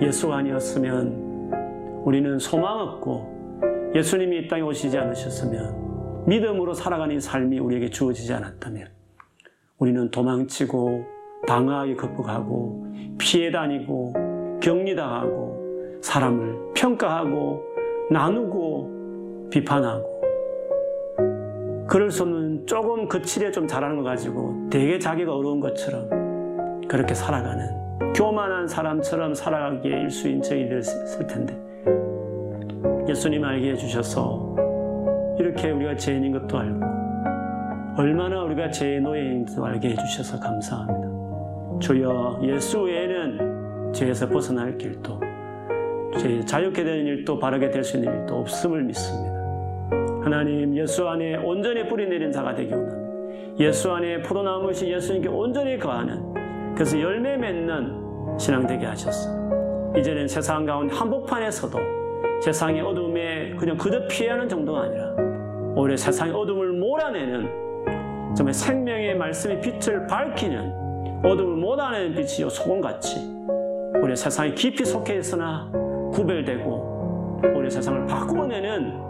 예수가 0.00 0.36
아니었으면 0.36 2.02
우리는 2.04 2.38
소망 2.38 2.78
없고 2.78 3.92
예수님이 3.94 4.38
이 4.38 4.48
땅에 4.48 4.62
오시지 4.62 4.96
않으셨으면 4.98 6.26
믿음으로 6.26 6.74
살아가는 6.74 7.18
삶이 7.18 7.58
우리에게 7.58 7.90
주어지지 7.90 8.32
않았다면 8.34 8.88
우리는 9.78 10.10
도망치고 10.10 11.04
방어하게 11.46 11.94
극복하고 11.94 12.86
피해 13.18 13.50
다니고 13.50 14.58
격리당하고 14.60 15.98
사람을 16.02 16.72
평가하고 16.74 17.62
나누고 18.10 18.97
비판하고 19.50 20.18
그럴 21.88 22.10
수 22.10 22.22
없는 22.22 22.66
조금 22.66 23.08
거칠에 23.08 23.50
좀 23.50 23.66
잘하는 23.66 23.96
거 23.96 24.02
가지고 24.02 24.54
되게 24.70 24.98
자기가 24.98 25.34
어려운 25.34 25.60
것처럼 25.60 26.08
그렇게 26.86 27.14
살아가는 27.14 27.66
교만한 28.14 28.66
사람처럼 28.66 29.34
살아가기에 29.34 30.02
일수인 30.02 30.42
저희들 30.42 30.78
있을 30.80 31.26
텐데 31.26 31.56
예수님 33.08 33.42
알게 33.42 33.70
해주셔서 33.72 34.56
이렇게 35.38 35.70
우리가 35.70 35.96
죄인인 35.96 36.32
것도 36.32 36.58
알고 36.58 36.80
얼마나 37.96 38.42
우리가 38.44 38.70
죄의 38.70 39.00
노예인지도 39.00 39.64
알게 39.64 39.90
해주셔서 39.90 40.38
감사합니다. 40.40 41.08
주여 41.80 42.40
예수 42.42 42.82
외에는 42.82 43.92
죄에서 43.92 44.28
벗어날 44.28 44.76
길도 44.76 45.18
자유케 46.46 46.84
되는 46.84 47.06
일도 47.06 47.38
바르게 47.38 47.70
될 47.70 47.82
수 47.82 47.96
있는 47.96 48.12
일도 48.20 48.36
없음을 48.40 48.82
믿습니다. 48.84 49.37
하나님 50.22 50.76
예수 50.76 51.08
안에 51.08 51.36
온전히 51.36 51.86
뿌리내린 51.86 52.32
자가 52.32 52.54
되기 52.54 52.72
원합니다. 52.72 53.08
예수 53.60 53.90
안에 53.90 54.22
포도나무시 54.22 54.90
예수님께 54.90 55.28
온전히 55.28 55.78
거하는 55.78 56.74
그래서 56.74 57.00
열매 57.00 57.36
맺는 57.36 58.38
신앙 58.38 58.66
되게 58.66 58.86
하셨어. 58.86 59.30
이제는 59.96 60.28
세상 60.28 60.64
가운데 60.64 60.94
한복판에서도 60.94 61.78
세상의 62.42 62.82
어둠에 62.82 63.54
그냥 63.56 63.76
그저 63.76 64.06
피하는 64.06 64.48
정도가 64.48 64.82
아니라 64.82 65.14
오히려 65.74 65.96
세상의 65.96 66.34
어둠을 66.34 66.72
몰아내는 66.72 68.34
정말 68.36 68.52
생명의 68.52 69.16
말씀의 69.16 69.60
빛을 69.60 70.06
밝히는 70.06 70.72
어둠을 71.24 71.56
몰아내는 71.56 72.14
빛이요 72.14 72.48
소금같이 72.48 73.16
우리 74.00 74.14
세상에 74.14 74.52
깊이 74.54 74.84
속해 74.84 75.16
있으나 75.16 75.68
구별되고 76.12 77.40
우리 77.56 77.70
세상을 77.70 78.06
바꾸어내는 78.06 79.07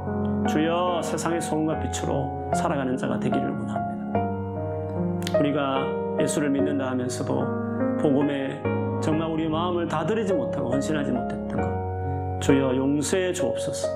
주여 0.49 1.01
세상의 1.03 1.40
소금과 1.40 1.78
빛으로 1.80 2.51
살아가는 2.55 2.96
자가 2.96 3.20
되기를 3.20 3.51
원합니다. 3.51 5.38
우리가 5.38 5.84
예수를 6.20 6.51
믿는다 6.51 6.90
하면서도 6.90 7.99
복음에 8.01 8.62
정말 9.01 9.30
우리 9.30 9.49
마음을 9.49 9.86
다 9.86 10.05
드리지 10.05 10.32
못하고 10.32 10.72
헌신하지 10.72 11.12
못했던 11.12 11.49
것 11.49 12.40
주여 12.40 12.74
용서해 12.76 13.32
주옵소서 13.32 13.88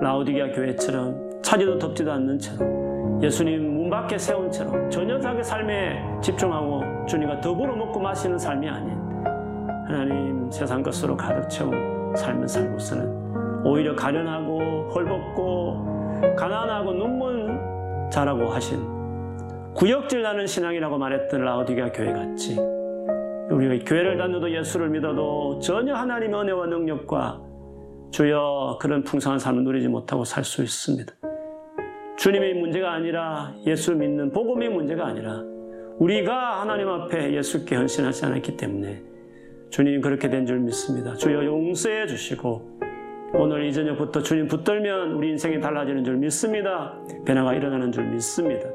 라우디게아 0.00 0.52
교회처럼 0.52 1.40
차지도 1.42 1.78
덥지도 1.78 2.12
않는 2.12 2.38
채로 2.38 3.20
예수님 3.22 3.74
문 3.74 3.90
밖에 3.90 4.18
세운 4.18 4.50
채로 4.50 4.88
전혀 4.88 5.20
자기 5.20 5.42
삶에 5.42 6.02
집중하고 6.22 7.06
주님과 7.06 7.40
더불어 7.40 7.76
먹고 7.76 8.00
마시는 8.00 8.38
삶이 8.38 8.68
아닌 8.68 8.98
하나님 9.86 10.50
세상 10.50 10.82
것으로 10.82 11.16
가득 11.16 11.48
채운 11.48 12.14
삶을 12.16 12.48
살고서는 12.48 13.64
오히려 13.64 13.94
가련하고 13.94 14.90
헐벗고 14.94 15.97
가난하고 16.36 16.92
눈물 16.92 17.48
자라고 18.10 18.46
하신 18.48 18.80
구역질 19.74 20.22
나는 20.22 20.46
신앙이라고 20.46 20.98
말했던 20.98 21.40
라우디가 21.42 21.92
교회 21.92 22.12
같이 22.12 22.56
우리가 23.50 23.84
교회를 23.84 24.18
다녀도 24.18 24.50
예수를 24.50 24.88
믿어도 24.90 25.58
전혀 25.60 25.94
하나님의 25.94 26.40
은혜와 26.40 26.66
능력과 26.66 27.40
주여 28.10 28.78
그런 28.80 29.02
풍성한 29.04 29.38
삶을 29.38 29.64
누리지 29.64 29.88
못하고 29.88 30.24
살 30.24 30.44
수 30.44 30.62
있습니다. 30.62 31.12
주님의 32.16 32.54
문제가 32.54 32.92
아니라 32.92 33.54
예수 33.66 33.94
믿는 33.94 34.32
복음의 34.32 34.70
문제가 34.70 35.06
아니라 35.06 35.42
우리가 35.98 36.60
하나님 36.60 36.88
앞에 36.88 37.32
예수께 37.34 37.76
헌신하지 37.76 38.24
않았기 38.26 38.56
때문에 38.56 39.02
주님 39.70 40.00
그렇게 40.00 40.28
된 40.28 40.46
줄 40.46 40.58
믿습니다. 40.60 41.14
주여 41.14 41.44
용서해 41.44 42.06
주시고 42.06 42.77
오늘 43.34 43.66
이 43.66 43.72
저녁부터 43.72 44.22
주님 44.22 44.46
붙들면 44.46 45.12
우리 45.12 45.30
인생이 45.30 45.60
달라지는 45.60 46.02
줄 46.02 46.16
믿습니다. 46.16 46.94
변화가 47.26 47.54
일어나는 47.54 47.92
줄 47.92 48.04
믿습니다. 48.04 48.68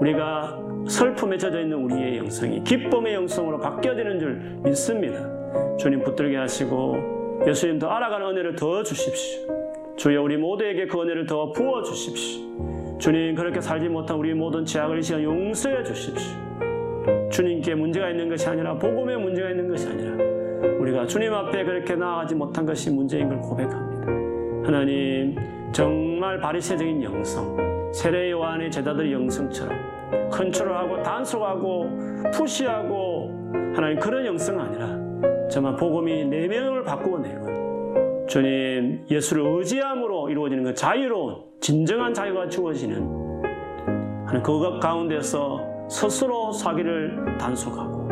우리가 0.00 0.58
슬픔에 0.86 1.38
젖어 1.38 1.60
있는 1.60 1.78
우리의 1.78 2.18
영성이 2.18 2.62
기쁨의 2.62 3.14
영성으로 3.14 3.58
바뀌어지는 3.58 4.18
줄 4.18 4.34
믿습니다. 4.64 5.76
주님 5.78 6.02
붙들게 6.02 6.36
하시고 6.36 7.42
예수님 7.46 7.78
더 7.78 7.88
알아가는 7.88 8.26
은혜를 8.28 8.56
더 8.56 8.82
주십시오. 8.82 9.46
주여 9.96 10.22
우리 10.22 10.36
모두에게 10.36 10.86
그 10.86 11.00
은혜를 11.00 11.26
더 11.26 11.50
부어 11.52 11.82
주십시오. 11.82 12.98
주님 12.98 13.34
그렇게 13.34 13.60
살지 13.60 13.88
못한 13.88 14.18
우리 14.18 14.34
모든 14.34 14.64
죄악을 14.64 14.98
이 14.98 15.02
시간 15.02 15.22
용서해 15.22 15.82
주십시오. 15.84 16.36
주님께 17.30 17.74
문제가 17.74 18.10
있는 18.10 18.28
것이 18.28 18.48
아니라 18.48 18.74
복음에 18.74 19.16
문제가 19.16 19.50
있는 19.50 19.68
것이 19.68 19.88
아니라 19.88 20.15
우리가 20.86 21.06
주님 21.06 21.34
앞에 21.34 21.64
그렇게 21.64 21.96
나아가지 21.96 22.34
못한 22.34 22.64
것이 22.64 22.90
문제인 22.90 23.28
걸 23.28 23.40
고백합니다. 23.40 24.06
하나님 24.64 25.36
정말 25.72 26.38
바리새적인 26.38 27.02
영성 27.02 27.56
세례 27.92 28.30
요한의 28.30 28.70
제자들의 28.70 29.12
영성처럼 29.12 30.30
컨트롤하고 30.30 31.02
단속하고 31.02 31.90
푸시하고 32.32 33.50
하나님 33.74 33.98
그런 33.98 34.26
영성 34.26 34.60
아니라 34.60 35.48
정말 35.48 35.76
복음이 35.76 36.26
내면을 36.26 36.84
바꾸어 36.84 37.18
내고 37.18 38.26
주님 38.28 39.04
예수를 39.10 39.44
의지함으로 39.44 40.30
이루어지는 40.30 40.64
그 40.64 40.74
자유로운 40.74 41.42
진정한 41.60 42.14
자유가 42.14 42.48
주어지는 42.48 42.96
하나님 44.24 44.42
그 44.42 44.78
가운데서 44.78 45.88
스스로 45.88 46.52
사기를 46.52 47.36
단속하고 47.38 48.08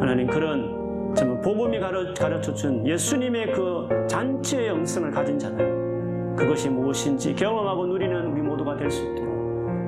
하나님 0.00 0.26
그런 0.26 0.77
정말 1.16 1.40
복음이 1.40 1.78
가르쳐 1.80 2.52
준 2.54 2.86
예수님의 2.86 3.52
그 3.52 3.88
잔치의 4.08 4.68
영성을 4.68 5.10
가진 5.10 5.38
자들 5.38 6.34
그것이 6.36 6.68
무엇인지 6.68 7.34
경험하고 7.34 7.86
누리는 7.86 8.26
우리 8.26 8.40
모두가 8.42 8.76
될 8.76 8.90
수 8.90 9.02
있도록 9.02 9.28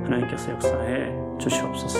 하나님께서 0.05 0.53
역사해 0.53 1.13
주시옵소서. 1.39 1.99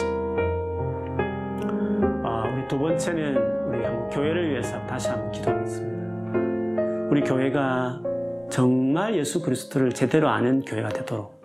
아, 2.25 2.53
우리 2.53 2.67
두 2.69 2.79
번째는 2.79 3.37
우리 3.69 3.85
한번 3.85 4.09
교회를 4.11 4.51
위해서 4.51 4.85
다시 4.87 5.09
한번 5.09 5.31
기도하겠습니다. 5.31 7.09
우리 7.11 7.21
교회가 7.23 8.03
정말 8.51 9.17
예수 9.17 9.41
그리스도를 9.43 9.93
제대로 9.93 10.29
아는 10.29 10.63
교회가 10.63 10.89
되도록 10.89 11.41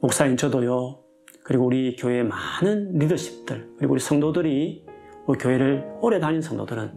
목사인 0.00 0.36
저도요. 0.36 0.98
그리고 1.42 1.64
우리 1.66 1.96
교회의 1.96 2.24
많은 2.24 2.98
리더십들 2.98 3.70
그리고 3.78 3.92
우리 3.92 4.00
성도들이 4.00 4.85
교회를 5.34 5.84
오래 6.00 6.18
다닌 6.20 6.40
성도들은 6.40 6.92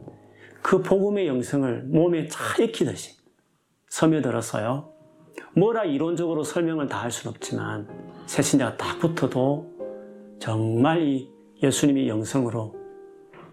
그 0.61 0.82
복음의 0.82 1.27
영성을 1.27 1.84
몸에 1.84 2.27
잘 2.27 2.65
익히듯이 2.65 3.17
스며들어서요. 3.89 4.91
뭐라 5.55 5.86
이론적으로 5.86 6.43
설명을 6.43 6.88
다 6.88 7.01
할 7.01 7.11
수는 7.11 7.34
없지만 7.34 7.88
새신자가 8.27 8.77
딱 8.77 8.99
붙어도 8.99 9.65
정말 10.39 11.01
이 11.01 11.30
예수님의 11.63 12.07
영성으로 12.07 12.75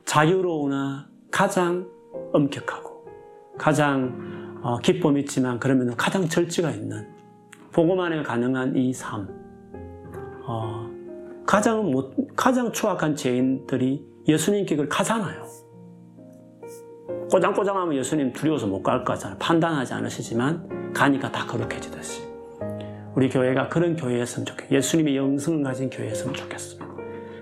자유로우나 0.05 1.09
가장 1.31 1.89
엄격하고 2.33 3.07
가장 3.59 4.61
어, 4.63 4.79
기쁨 4.79 5.17
있지만 5.19 5.59
그러면 5.59 5.97
가장 5.97 6.29
절제가 6.29 6.71
있는 6.71 7.09
복음 7.73 8.01
안에 8.01 8.23
가능한 8.23 8.77
이 8.77 8.93
삶. 8.93 9.29
어, 10.47 10.89
가장 11.47 11.91
못, 11.91 12.15
가장 12.37 12.73
추악한 12.73 13.17
죄인들이 13.17 14.05
예수님께 14.29 14.77
가잖아요. 14.89 15.45
꼬장꼬장하면 17.31 17.97
예수님 17.97 18.33
두려워서 18.33 18.67
못 18.67 18.83
갈 18.83 19.05
거잖아요. 19.05 19.39
판단하지 19.39 19.95
않으시지만 19.95 20.93
가니까 20.93 21.31
다 21.31 21.45
거룩해지듯이. 21.47 22.23
우리 23.15 23.29
교회가 23.29 23.69
그런 23.69 23.97
교회였으면 23.97 24.47
좋겠어요. 24.47 24.77
예수님의 24.77 25.17
영성을 25.17 25.63
가진 25.63 25.91
교회였으면 25.91 26.35
좋겠습니다. 26.35 26.87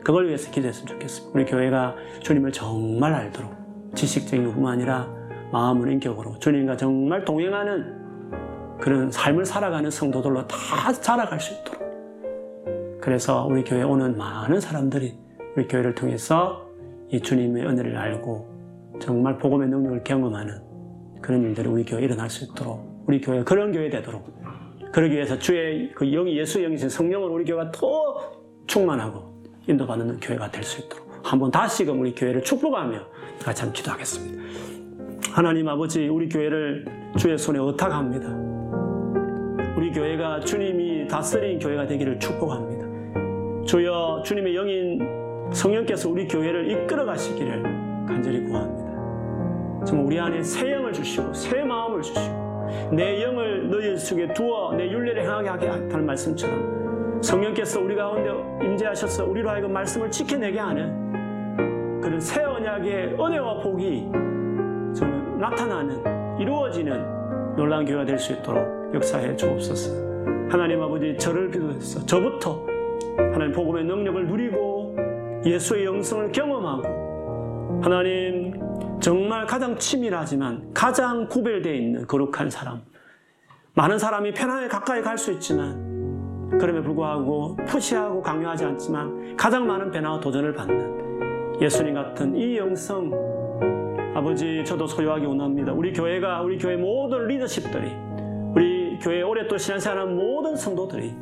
그걸 0.03 0.27
위해서 0.27 0.51
기도했으면 0.51 0.87
좋겠습니다. 0.87 1.39
우리 1.39 1.45
교회가 1.45 1.97
주님을 2.21 2.53
정말 2.53 3.13
알도록 3.13 3.53
지식적인 3.95 4.47
것뿐만 4.47 4.75
아니라 4.75 5.09
마음을 5.53 5.91
인격으로 5.93 6.39
주님과 6.39 6.77
정말 6.77 7.25
동행하는 7.25 8.05
그런 8.81 9.11
삶을 9.11 9.45
살아가는 9.45 9.91
성도들로 9.91 10.47
다 10.47 10.93
자라갈 10.93 11.41
수 11.41 11.55
있도록. 11.55 11.83
그래서 13.01 13.47
우리 13.47 13.65
교회에 13.65 13.83
오는 13.83 14.17
많은 14.17 14.61
사람들이 14.61 15.19
우리 15.57 15.69
교회를 15.69 15.95
통해서 15.95 16.64
이 17.15 17.21
주님의 17.21 17.65
은혜를 17.65 17.97
알고 17.97 18.99
정말 19.01 19.39
복음의 19.39 19.69
능력을 19.69 20.03
경험하는 20.03 20.61
그런 21.23 21.43
일들이 21.43 21.69
우리 21.69 21.85
교회에 21.85 22.07
일어날 22.07 22.29
수 22.29 22.45
있도록 22.45 23.05
우리 23.07 23.21
교회가 23.21 23.45
그런 23.45 23.71
교회 23.71 23.89
되도록 23.89 24.35
그러기 24.91 25.15
위해서 25.15 25.39
주의 25.39 25.93
그 25.95 26.05
영이 26.11 26.37
예수 26.37 26.61
영이신 26.61 26.89
성령을 26.89 27.31
우리 27.31 27.45
교회가 27.45 27.71
더 27.71 28.33
충만하고 28.67 29.33
인도받는 29.69 30.19
교회가 30.19 30.51
될 30.51 30.65
수 30.65 30.81
있도록 30.81 31.09
한번 31.23 31.53
다시금 31.53 32.01
우리 32.01 32.13
교회를 32.17 32.43
축복하며 32.43 32.99
같이 33.45 33.63
한번 33.63 33.73
기도하겠습니다. 33.75 34.43
하나님 35.31 35.69
아버지 35.69 36.09
우리 36.09 36.29
교회를 36.29 36.85
주의 37.17 37.39
손에 37.39 37.61
의탁합니다. 37.61 38.29
우리 39.77 39.93
교회가 39.93 40.41
주님이 40.41 41.07
다스린 41.07 41.61
교회가 41.61 41.87
되기를 41.87 42.19
축복합니다. 42.19 43.65
주여 43.67 44.23
주님의 44.25 44.57
영인 44.57 45.24
성령께서 45.53 46.09
우리 46.09 46.27
교회를 46.27 46.71
이끌어 46.71 47.05
가시기를 47.05 47.63
간절히 48.07 48.45
구합니다. 48.45 49.85
정말 49.85 50.07
우리 50.07 50.21
안에 50.21 50.43
새 50.43 50.73
영을 50.73 50.93
주시고 50.93 51.33
새 51.35 51.63
마음을 51.63 52.03
주시고 52.03 52.45
내 52.93 53.23
영을 53.23 53.69
너희 53.71 53.97
속에 53.97 54.33
두어 54.33 54.75
내 54.75 54.91
윤례를 54.91 55.25
향하게 55.25 55.49
하게 55.49 55.69
하는 55.69 56.07
말씀처럼 56.07 57.21
성령께서 57.23 57.81
우리 57.81 57.95
가운데 57.95 58.31
임재하셔서 58.65 59.25
우리로 59.27 59.49
하여금 59.51 59.73
말씀을 59.73 60.11
지켜내게 60.11 60.59
하는 60.59 62.01
그런 62.01 62.21
새 62.21 62.43
언약의 62.43 63.15
은혜와 63.21 63.61
복이 63.61 64.09
좀 64.97 65.37
나타나는 65.41 66.41
이루어지는 66.41 67.55
놀라운 67.57 67.85
교회가 67.85 68.05
될 68.05 68.19
수 68.19 68.33
있도록 68.33 68.95
역사해 68.95 69.37
주옵소서. 69.37 69.93
하나님 70.51 70.83
아버지 70.83 71.17
저를 71.17 71.51
비롯해서 71.51 72.05
저부터 72.05 72.65
하나님 73.17 73.53
복음의 73.53 73.85
능력을 73.85 74.27
누리고 74.27 74.74
예수의 75.45 75.85
영성을 75.85 76.33
경험하고 76.33 77.81
하나님 77.83 78.55
정말 79.01 79.47
가장 79.47 79.77
치밀하지만 79.77 80.73
가장 80.73 81.29
구별되어 81.29 81.75
있는 81.75 82.07
거룩한 82.07 82.49
사람. 82.49 82.81
많은 83.75 83.99
사람이 83.99 84.33
편하게 84.33 84.69
가까이 84.69 85.03
갈 85.03 85.19
수 85.19 85.33
있지만 85.33 86.49
그럼에 86.59 86.81
불구하고 86.81 87.57
푸시하고 87.67 88.23
강요하지 88.23 88.65
않지만 88.65 89.37
가장 89.37 89.67
많은 89.67 89.91
변화와 89.91 90.21
도전을 90.21 90.55
받는 90.55 91.61
예수님 91.61 91.95
같은 91.95 92.37
이 92.37 92.57
영성 92.57 93.13
아버지 94.15 94.65
저도 94.65 94.87
소유하기 94.87 95.27
원합니다. 95.27 95.73
우리 95.73 95.93
교회가 95.93 96.43
우리 96.43 96.57
교회 96.57 96.77
모든 96.77 97.27
리더십들이 97.27 97.91
우리 98.55 98.99
교회 99.01 99.23
오랫동안 99.23 99.59
신앙생활하는 99.59 100.17
모든 100.17 100.55
성도들이 100.57 101.13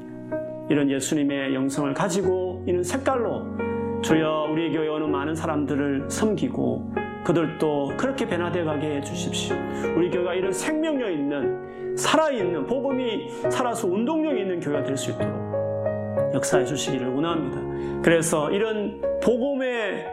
이런 0.68 0.91
예수님의 0.91 1.55
영성을 1.55 1.93
가지고 1.95 2.62
이런 2.66 2.83
색깔로 2.83 3.72
주여 4.03 4.48
우리 4.50 4.72
교회 4.72 4.88
오는 4.88 5.11
많은 5.11 5.34
사람들을 5.34 6.11
섬기고 6.11 6.92
그들도 7.24 7.92
그렇게 7.96 8.26
변화되어 8.26 8.64
가게 8.64 8.96
해주십시오. 8.96 9.57
우리 9.96 10.11
교회가 10.11 10.34
이런 10.34 10.53
생명력 10.53 11.11
있는 11.11 11.96
살아있는 11.96 12.66
복음이 12.66 13.28
살아서 13.50 13.86
운동력이 13.86 14.40
있는 14.40 14.61
교회가 14.61 14.82
될 14.82 14.96
수 14.96 15.12
있도록 15.12 16.32
역사해 16.34 16.64
주시기를 16.64 17.09
원합니다. 17.14 18.03
그래서 18.03 18.50
이런 18.50 19.00
복음에 19.22 20.07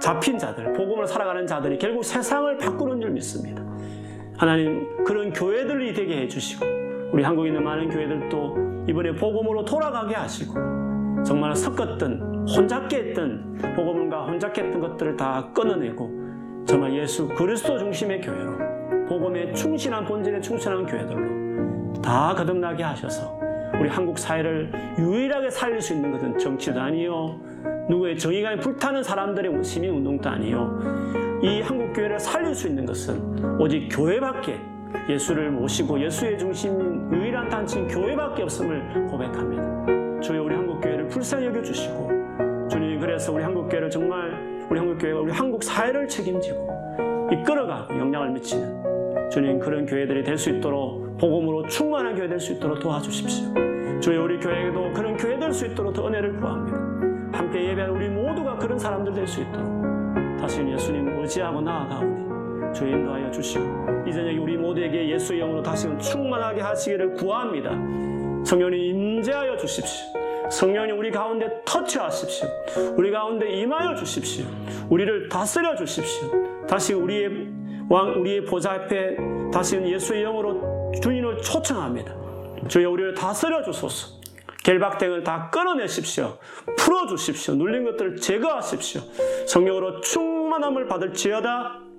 잡힌 0.00 0.38
자들, 0.38 0.72
복음을 0.72 1.06
살아가는 1.06 1.46
자들이 1.46 1.78
결국 1.78 2.04
세상을 2.04 2.58
바꾸는 2.58 3.00
줄 3.00 3.10
믿습니다. 3.10 3.62
하나님 4.36 5.04
그런 5.04 5.32
교회들이 5.32 5.94
되게 5.94 6.22
해주시고 6.22 6.66
우리 7.12 7.22
한국에 7.22 7.48
있는 7.48 7.62
많은 7.62 7.88
교회들도 7.88 8.84
이번에 8.88 9.14
복음으로 9.14 9.64
돌아가게 9.64 10.14
하시고 10.14 10.54
정말 11.24 11.54
섞었던 11.54 12.29
혼잡게 12.48 12.96
했던 12.96 13.58
복음과 13.76 14.26
혼잡게 14.26 14.62
했던 14.62 14.80
것들을 14.80 15.16
다 15.16 15.48
끊어내고 15.54 16.64
정말 16.66 16.94
예수 16.94 17.28
그리스도 17.28 17.78
중심의 17.78 18.20
교회로 18.20 19.06
복음에 19.08 19.52
충실한 19.52 20.04
본질에 20.04 20.40
충실한 20.40 20.86
교회들로 20.86 22.00
다 22.02 22.34
거듭나게 22.34 22.82
하셔서 22.82 23.38
우리 23.78 23.88
한국 23.88 24.18
사회를 24.18 24.72
유일하게 24.98 25.50
살릴 25.50 25.80
수 25.80 25.94
있는 25.94 26.12
것은 26.12 26.38
정치도 26.38 26.80
아니요 26.80 27.40
누구의 27.88 28.18
정의감에 28.18 28.56
불타는 28.56 29.02
사람들의 29.02 29.64
시민 29.64 29.90
운동도 29.90 30.28
아니요 30.28 30.78
이 31.42 31.60
한국 31.62 31.92
교회를 31.92 32.18
살릴 32.18 32.54
수 32.54 32.68
있는 32.68 32.84
것은 32.84 33.60
오직 33.60 33.88
교회밖에 33.90 34.60
예수를 35.08 35.50
모시고 35.50 36.00
예수의 36.00 36.38
중심인 36.38 37.10
유일한 37.12 37.48
단체인 37.48 37.88
교회밖에 37.88 38.42
없음을 38.42 39.06
고백합니다. 39.08 40.20
주여 40.20 40.42
우리 40.42 40.54
한국 40.54 40.80
교회를 40.80 41.08
불쌍히 41.08 41.46
여겨 41.46 41.62
주시고 41.62 42.09
주님 42.70 43.00
그래서 43.00 43.32
우리 43.32 43.42
한국 43.42 43.68
교회를 43.68 43.90
정말 43.90 44.66
우리 44.70 44.78
한국교회가 44.78 45.20
우리 45.20 45.32
한국 45.32 45.62
사회를 45.62 46.06
책임지고 46.06 47.28
이끌어가고 47.32 47.98
영향을 47.98 48.30
미치는 48.30 49.30
주님 49.30 49.58
그런 49.58 49.86
교회들이 49.86 50.22
될 50.22 50.36
수 50.38 50.50
있도록 50.50 51.16
복음으로 51.18 51.66
충만한 51.66 52.14
교회 52.16 52.28
될 52.28 52.38
수 52.40 52.52
있도록 52.52 52.80
도와주십시오. 52.80 54.00
주여 54.00 54.22
우리 54.22 54.38
교회에도 54.38 54.92
그런 54.92 55.16
교회 55.16 55.38
될 55.38 55.52
수 55.52 55.66
있도록 55.66 55.92
더 55.92 56.06
은혜를 56.08 56.36
구합니다. 56.36 56.78
함께 57.38 57.64
예배하는 57.70 57.94
우리 57.94 58.08
모두가 58.08 58.56
그런 58.56 58.78
사람들 58.78 59.12
될 59.12 59.26
수 59.26 59.40
있도록 59.42 59.68
다시 60.40 60.60
예수님 60.66 61.08
의지하고 61.20 61.60
나아가오니 61.60 62.74
주의 62.74 62.92
인도하여 62.92 63.30
주시고 63.30 63.64
이 64.06 64.12
저녁에 64.12 64.38
우리 64.38 64.56
모두에게 64.56 65.08
예수의 65.10 65.40
영으로 65.40 65.62
다시금 65.62 65.98
충만하게 65.98 66.60
하시기를 66.62 67.14
구합니다. 67.14 67.70
성령님 68.44 68.80
임재하여 69.18 69.56
주십시오. 69.56 70.18
성령님 70.50 70.98
우리 70.98 71.10
가운데 71.10 71.48
터치하십시오. 71.64 72.48
우리 72.96 73.10
가운데 73.10 73.50
임하여 73.50 73.94
주십시오. 73.94 74.44
우리를 74.88 75.28
다스려 75.28 75.76
주십시오. 75.76 76.66
다시 76.66 76.92
우리의 76.92 77.48
왕, 77.88 78.20
우리의 78.20 78.44
보좌 78.44 78.72
앞에 78.72 79.16
다시 79.52 79.76
예수의 79.76 80.22
영으로 80.22 80.92
주인을 81.02 81.38
초청합니다. 81.42 82.14
주여 82.68 82.90
우리를 82.90 83.14
다스려 83.14 83.62
주소서. 83.62 84.20
결박등을 84.62 85.24
다 85.24 85.48
끊어내십시오. 85.50 86.38
풀어주십시오. 86.76 87.54
눌린 87.54 87.84
것들을 87.84 88.16
제거하십시오. 88.16 89.00
성령으로 89.46 90.00
충만함을 90.00 90.86
받을지어다. 90.86 91.89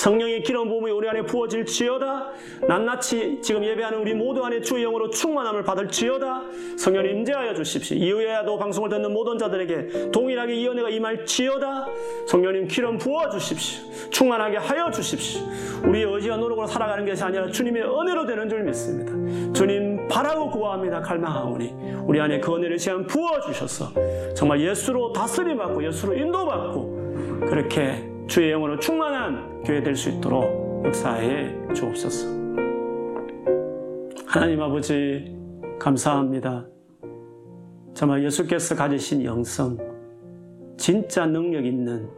성령의 0.00 0.42
기름 0.42 0.66
부음이 0.68 0.90
우리 0.92 1.10
안에 1.10 1.20
부어질지어다. 1.26 2.30
낱낱이 2.66 3.40
지금 3.42 3.62
예배하는 3.62 3.98
우리 3.98 4.14
모두 4.14 4.42
안에 4.42 4.62
주의 4.62 4.82
영으로 4.82 5.10
충만함을 5.10 5.62
받을지어다. 5.62 6.42
성령 6.78 7.04
임재하여 7.04 7.52
주십시오. 7.52 7.98
이후에도 7.98 8.56
방송을 8.56 8.88
듣는 8.88 9.12
모든 9.12 9.36
자들에게 9.36 10.10
동일하게 10.10 10.54
이 10.54 10.66
은혜가 10.68 10.88
임할지어다. 10.88 11.86
성령님 12.26 12.68
기름 12.68 12.96
부어 12.96 13.28
주십시오. 13.28 13.90
충만하게 14.08 14.56
하여 14.56 14.90
주십시오. 14.90 15.42
우리의 15.86 16.06
의지와 16.14 16.38
노력으로 16.38 16.66
살아가는 16.66 17.04
것이 17.04 17.22
아니라 17.22 17.48
주님의 17.48 17.82
은혜로 17.82 18.24
되는 18.24 18.48
줄 18.48 18.62
믿습니다. 18.62 19.12
주님 19.52 20.08
바라고 20.08 20.48
구합니다. 20.48 21.02
갈망하오니 21.02 21.74
우리 22.06 22.18
안에 22.18 22.40
그 22.40 22.56
은혜를 22.56 22.78
시간 22.78 23.06
부어 23.06 23.38
주셔서 23.40 23.92
정말 24.34 24.62
예수로 24.62 25.12
다스림 25.12 25.58
받고 25.58 25.84
예수로 25.84 26.14
인도받고 26.14 27.40
그렇게 27.50 28.09
주의 28.30 28.52
영으로 28.52 28.78
충만한 28.78 29.60
교회 29.64 29.82
될 29.82 29.96
수 29.96 30.08
있도록 30.08 30.84
역사해 30.86 31.74
주옵소서. 31.74 32.28
하나님 34.24 34.62
아버지 34.62 35.36
감사합니다. 35.80 36.64
정말 37.92 38.22
예수께서 38.22 38.76
가지신 38.76 39.24
영성, 39.24 39.76
진짜 40.76 41.26
능력 41.26 41.66
있는 41.66 42.08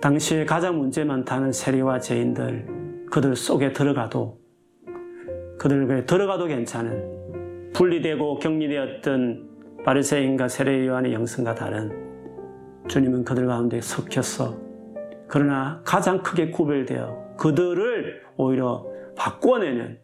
당시에 0.00 0.44
가장 0.44 0.78
문제 0.78 1.02
많다는 1.02 1.50
세리와 1.50 1.98
죄인들 1.98 3.06
그들 3.10 3.34
속에 3.34 3.72
들어가도 3.72 4.38
그들 5.58 6.06
들어가도 6.06 6.46
괜찮은 6.46 7.72
분리되고 7.72 8.38
격리되었던 8.38 9.48
바리새인과 9.84 10.46
세례 10.46 10.86
요한의 10.86 11.12
영성과 11.14 11.56
다른 11.56 12.05
주님은 12.88 13.24
그들 13.24 13.46
가운데 13.46 13.80
섞였어. 13.80 14.56
그러나 15.28 15.80
가장 15.84 16.22
크게 16.22 16.50
구별되어 16.50 17.36
그들을 17.36 18.22
오히려 18.36 18.86
바꿔내는 19.16 19.98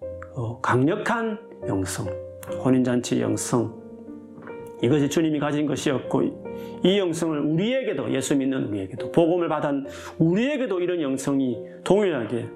그 0.00 0.60
강력한 0.60 1.38
영성, 1.66 2.06
혼인잔치 2.64 3.20
영성, 3.20 3.82
이것이 4.82 5.08
주님이 5.08 5.38
가진 5.38 5.66
것이었고 5.66 6.22
이 6.84 6.98
영성을 6.98 7.38
우리에게도 7.38 8.12
예수 8.12 8.36
믿는 8.36 8.64
우리에게도 8.64 9.12
복음을 9.12 9.48
받은 9.48 9.86
우리에게도 10.18 10.80
이런 10.80 11.00
영성이 11.00 11.58
동일하게 11.84 12.46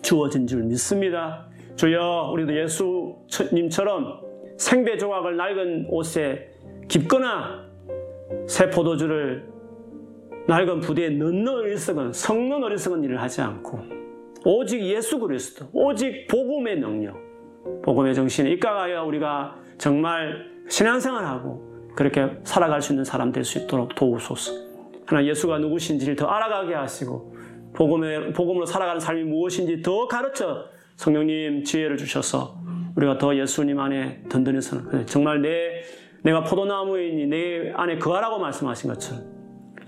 주어진 0.00 0.46
줄 0.46 0.64
믿습니다. 0.64 1.48
주여 1.76 2.30
우리도 2.32 2.56
예수님처럼 2.56 4.20
생배 4.56 4.98
조각을 4.98 5.36
낡은 5.36 5.86
옷에 5.90 6.50
깊거나 6.88 7.71
새 8.46 8.70
포도주를 8.70 9.48
낡은 10.48 10.80
부대에 10.80 11.10
넣는 11.10 11.48
어리석은 11.48 12.12
성는 12.12 12.64
어리석은 12.64 13.04
일을 13.04 13.20
하지 13.20 13.40
않고 13.40 13.80
오직 14.44 14.82
예수 14.82 15.18
그리스도 15.18 15.66
오직 15.72 16.26
복음의 16.28 16.80
능력 16.80 17.16
복음의 17.84 18.14
정신에 18.14 18.50
입각하여 18.50 19.04
우리가 19.04 19.56
정말 19.78 20.50
신앙생활하고 20.68 21.92
그렇게 21.94 22.38
살아갈 22.44 22.82
수 22.82 22.92
있는 22.92 23.04
사람 23.04 23.32
될 23.32 23.44
수 23.44 23.58
있도록 23.58 23.94
도우소서. 23.94 24.52
하나 25.06 25.24
예수가 25.24 25.58
누구신지를 25.58 26.16
더 26.16 26.26
알아가게 26.26 26.74
하시고 26.74 27.36
복음의, 27.74 28.32
복음으로 28.32 28.66
살아가는 28.66 28.98
삶이 29.00 29.24
무엇인지 29.24 29.82
더 29.82 30.06
가르쳐 30.08 30.64
성령님 30.96 31.64
지혜를 31.64 31.96
주셔서 31.96 32.60
우리가 32.96 33.18
더 33.18 33.34
예수님 33.36 33.78
안에 33.78 34.22
든든해서는 34.28 35.06
정말 35.06 35.42
내 35.42 35.82
내가 36.22 36.44
포도나무이니 36.44 37.26
내 37.26 37.72
안에 37.74 37.98
거하라고 37.98 38.38
말씀하신 38.38 38.90
것처럼 38.90 39.24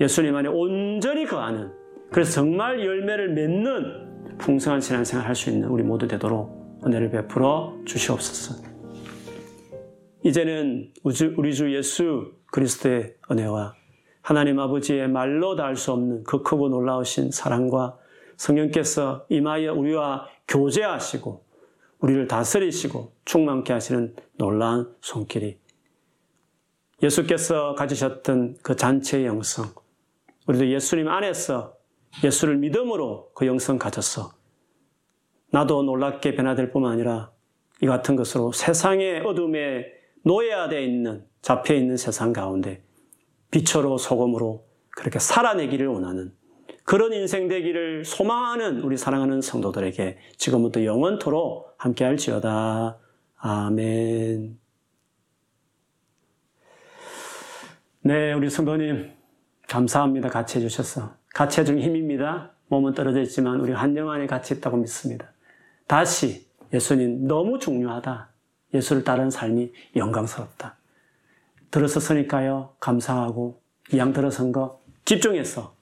예수님 0.00 0.34
안에 0.34 0.48
온전히 0.48 1.24
거하는 1.26 1.72
그래서 2.10 2.32
정말 2.32 2.84
열매를 2.84 3.34
맺는 3.34 4.36
풍성한 4.38 4.80
신앙생활 4.80 5.26
할 5.26 5.34
수 5.34 5.50
있는 5.50 5.68
우리 5.68 5.82
모두 5.82 6.08
되도록 6.08 6.80
은혜를 6.84 7.10
베풀어 7.10 7.76
주시옵소서. 7.84 8.62
이제는 10.24 10.92
우리 11.04 11.54
주 11.54 11.74
예수 11.74 12.32
그리스도의 12.52 13.14
은혜와 13.30 13.74
하나님 14.22 14.58
아버지의 14.58 15.08
말로 15.08 15.54
다 15.54 15.64
할 15.64 15.76
수 15.76 15.92
없는 15.92 16.24
그 16.24 16.42
크고 16.42 16.68
놀라우신 16.68 17.30
사랑과 17.30 17.96
성령께서 18.36 19.26
임하여 19.28 19.74
우리와 19.74 20.26
교제하시고 20.48 21.44
우리를 22.00 22.26
다스리시고 22.26 23.12
충만케 23.24 23.72
하시는 23.72 24.14
놀라운 24.36 24.92
손길이 25.00 25.58
예수께서 27.04 27.74
가지셨던 27.74 28.56
그 28.62 28.76
잔치의 28.76 29.26
영성, 29.26 29.66
우리도 30.46 30.68
예수님 30.70 31.06
안에서 31.08 31.76
예수를 32.24 32.56
믿음으로 32.56 33.30
그 33.34 33.46
영성 33.46 33.78
가졌어. 33.78 34.32
나도 35.50 35.82
놀랍게 35.82 36.34
변화될 36.34 36.70
뿐만 36.70 36.92
아니라 36.92 37.30
이 37.82 37.86
같은 37.86 38.16
것으로 38.16 38.52
세상의 38.52 39.20
어둠에 39.20 39.84
노예화되어 40.24 40.80
있는, 40.80 41.26
잡혀 41.42 41.74
있는 41.74 41.98
세상 41.98 42.32
가운데 42.32 42.82
빛으로 43.50 43.98
소금으로 43.98 44.66
그렇게 44.90 45.18
살아내기를 45.18 45.86
원하는 45.86 46.32
그런 46.84 47.12
인생 47.12 47.48
되기를 47.48 48.04
소망하는 48.04 48.80
우리 48.80 48.96
사랑하는 48.96 49.42
성도들에게 49.42 50.18
지금부터 50.38 50.84
영원토록 50.84 51.74
함께할지어다. 51.78 52.98
아멘. 53.36 54.63
네, 58.06 58.34
우리 58.34 58.50
성도님, 58.50 59.12
감사합니다. 59.66 60.28
같이 60.28 60.58
해주셔서. 60.58 61.14
같이 61.34 61.62
해준 61.62 61.78
힘입니다. 61.78 62.50
몸은 62.68 62.92
떨어져 62.92 63.22
있지만 63.22 63.60
우리 63.60 63.72
한영 63.72 64.10
안에 64.10 64.26
같이 64.26 64.52
있다고 64.52 64.76
믿습니다. 64.76 65.32
다시 65.86 66.46
예수님 66.74 67.26
너무 67.26 67.58
중요하다. 67.58 68.28
예수를 68.74 69.04
따르는 69.04 69.30
삶이 69.30 69.72
영광스럽다. 69.96 70.76
들어섰으니까요. 71.70 72.74
감사하고 72.78 73.62
이양 73.94 74.12
들어선 74.12 74.52
거 74.52 74.82
집중해서 75.06 75.74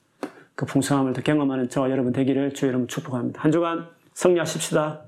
그 0.55 0.65
풍성함을 0.65 1.15
더 1.15 1.23
경험하는 1.23 1.71
저와 1.71 1.91
여러분 1.91 2.13
되기를 2.13 2.55
주의 2.55 2.71
이름 2.71 2.87
축복합니다. 2.87 3.43
한 3.43 3.51
주간 3.51 3.89
성리하십시다. 4.15 5.07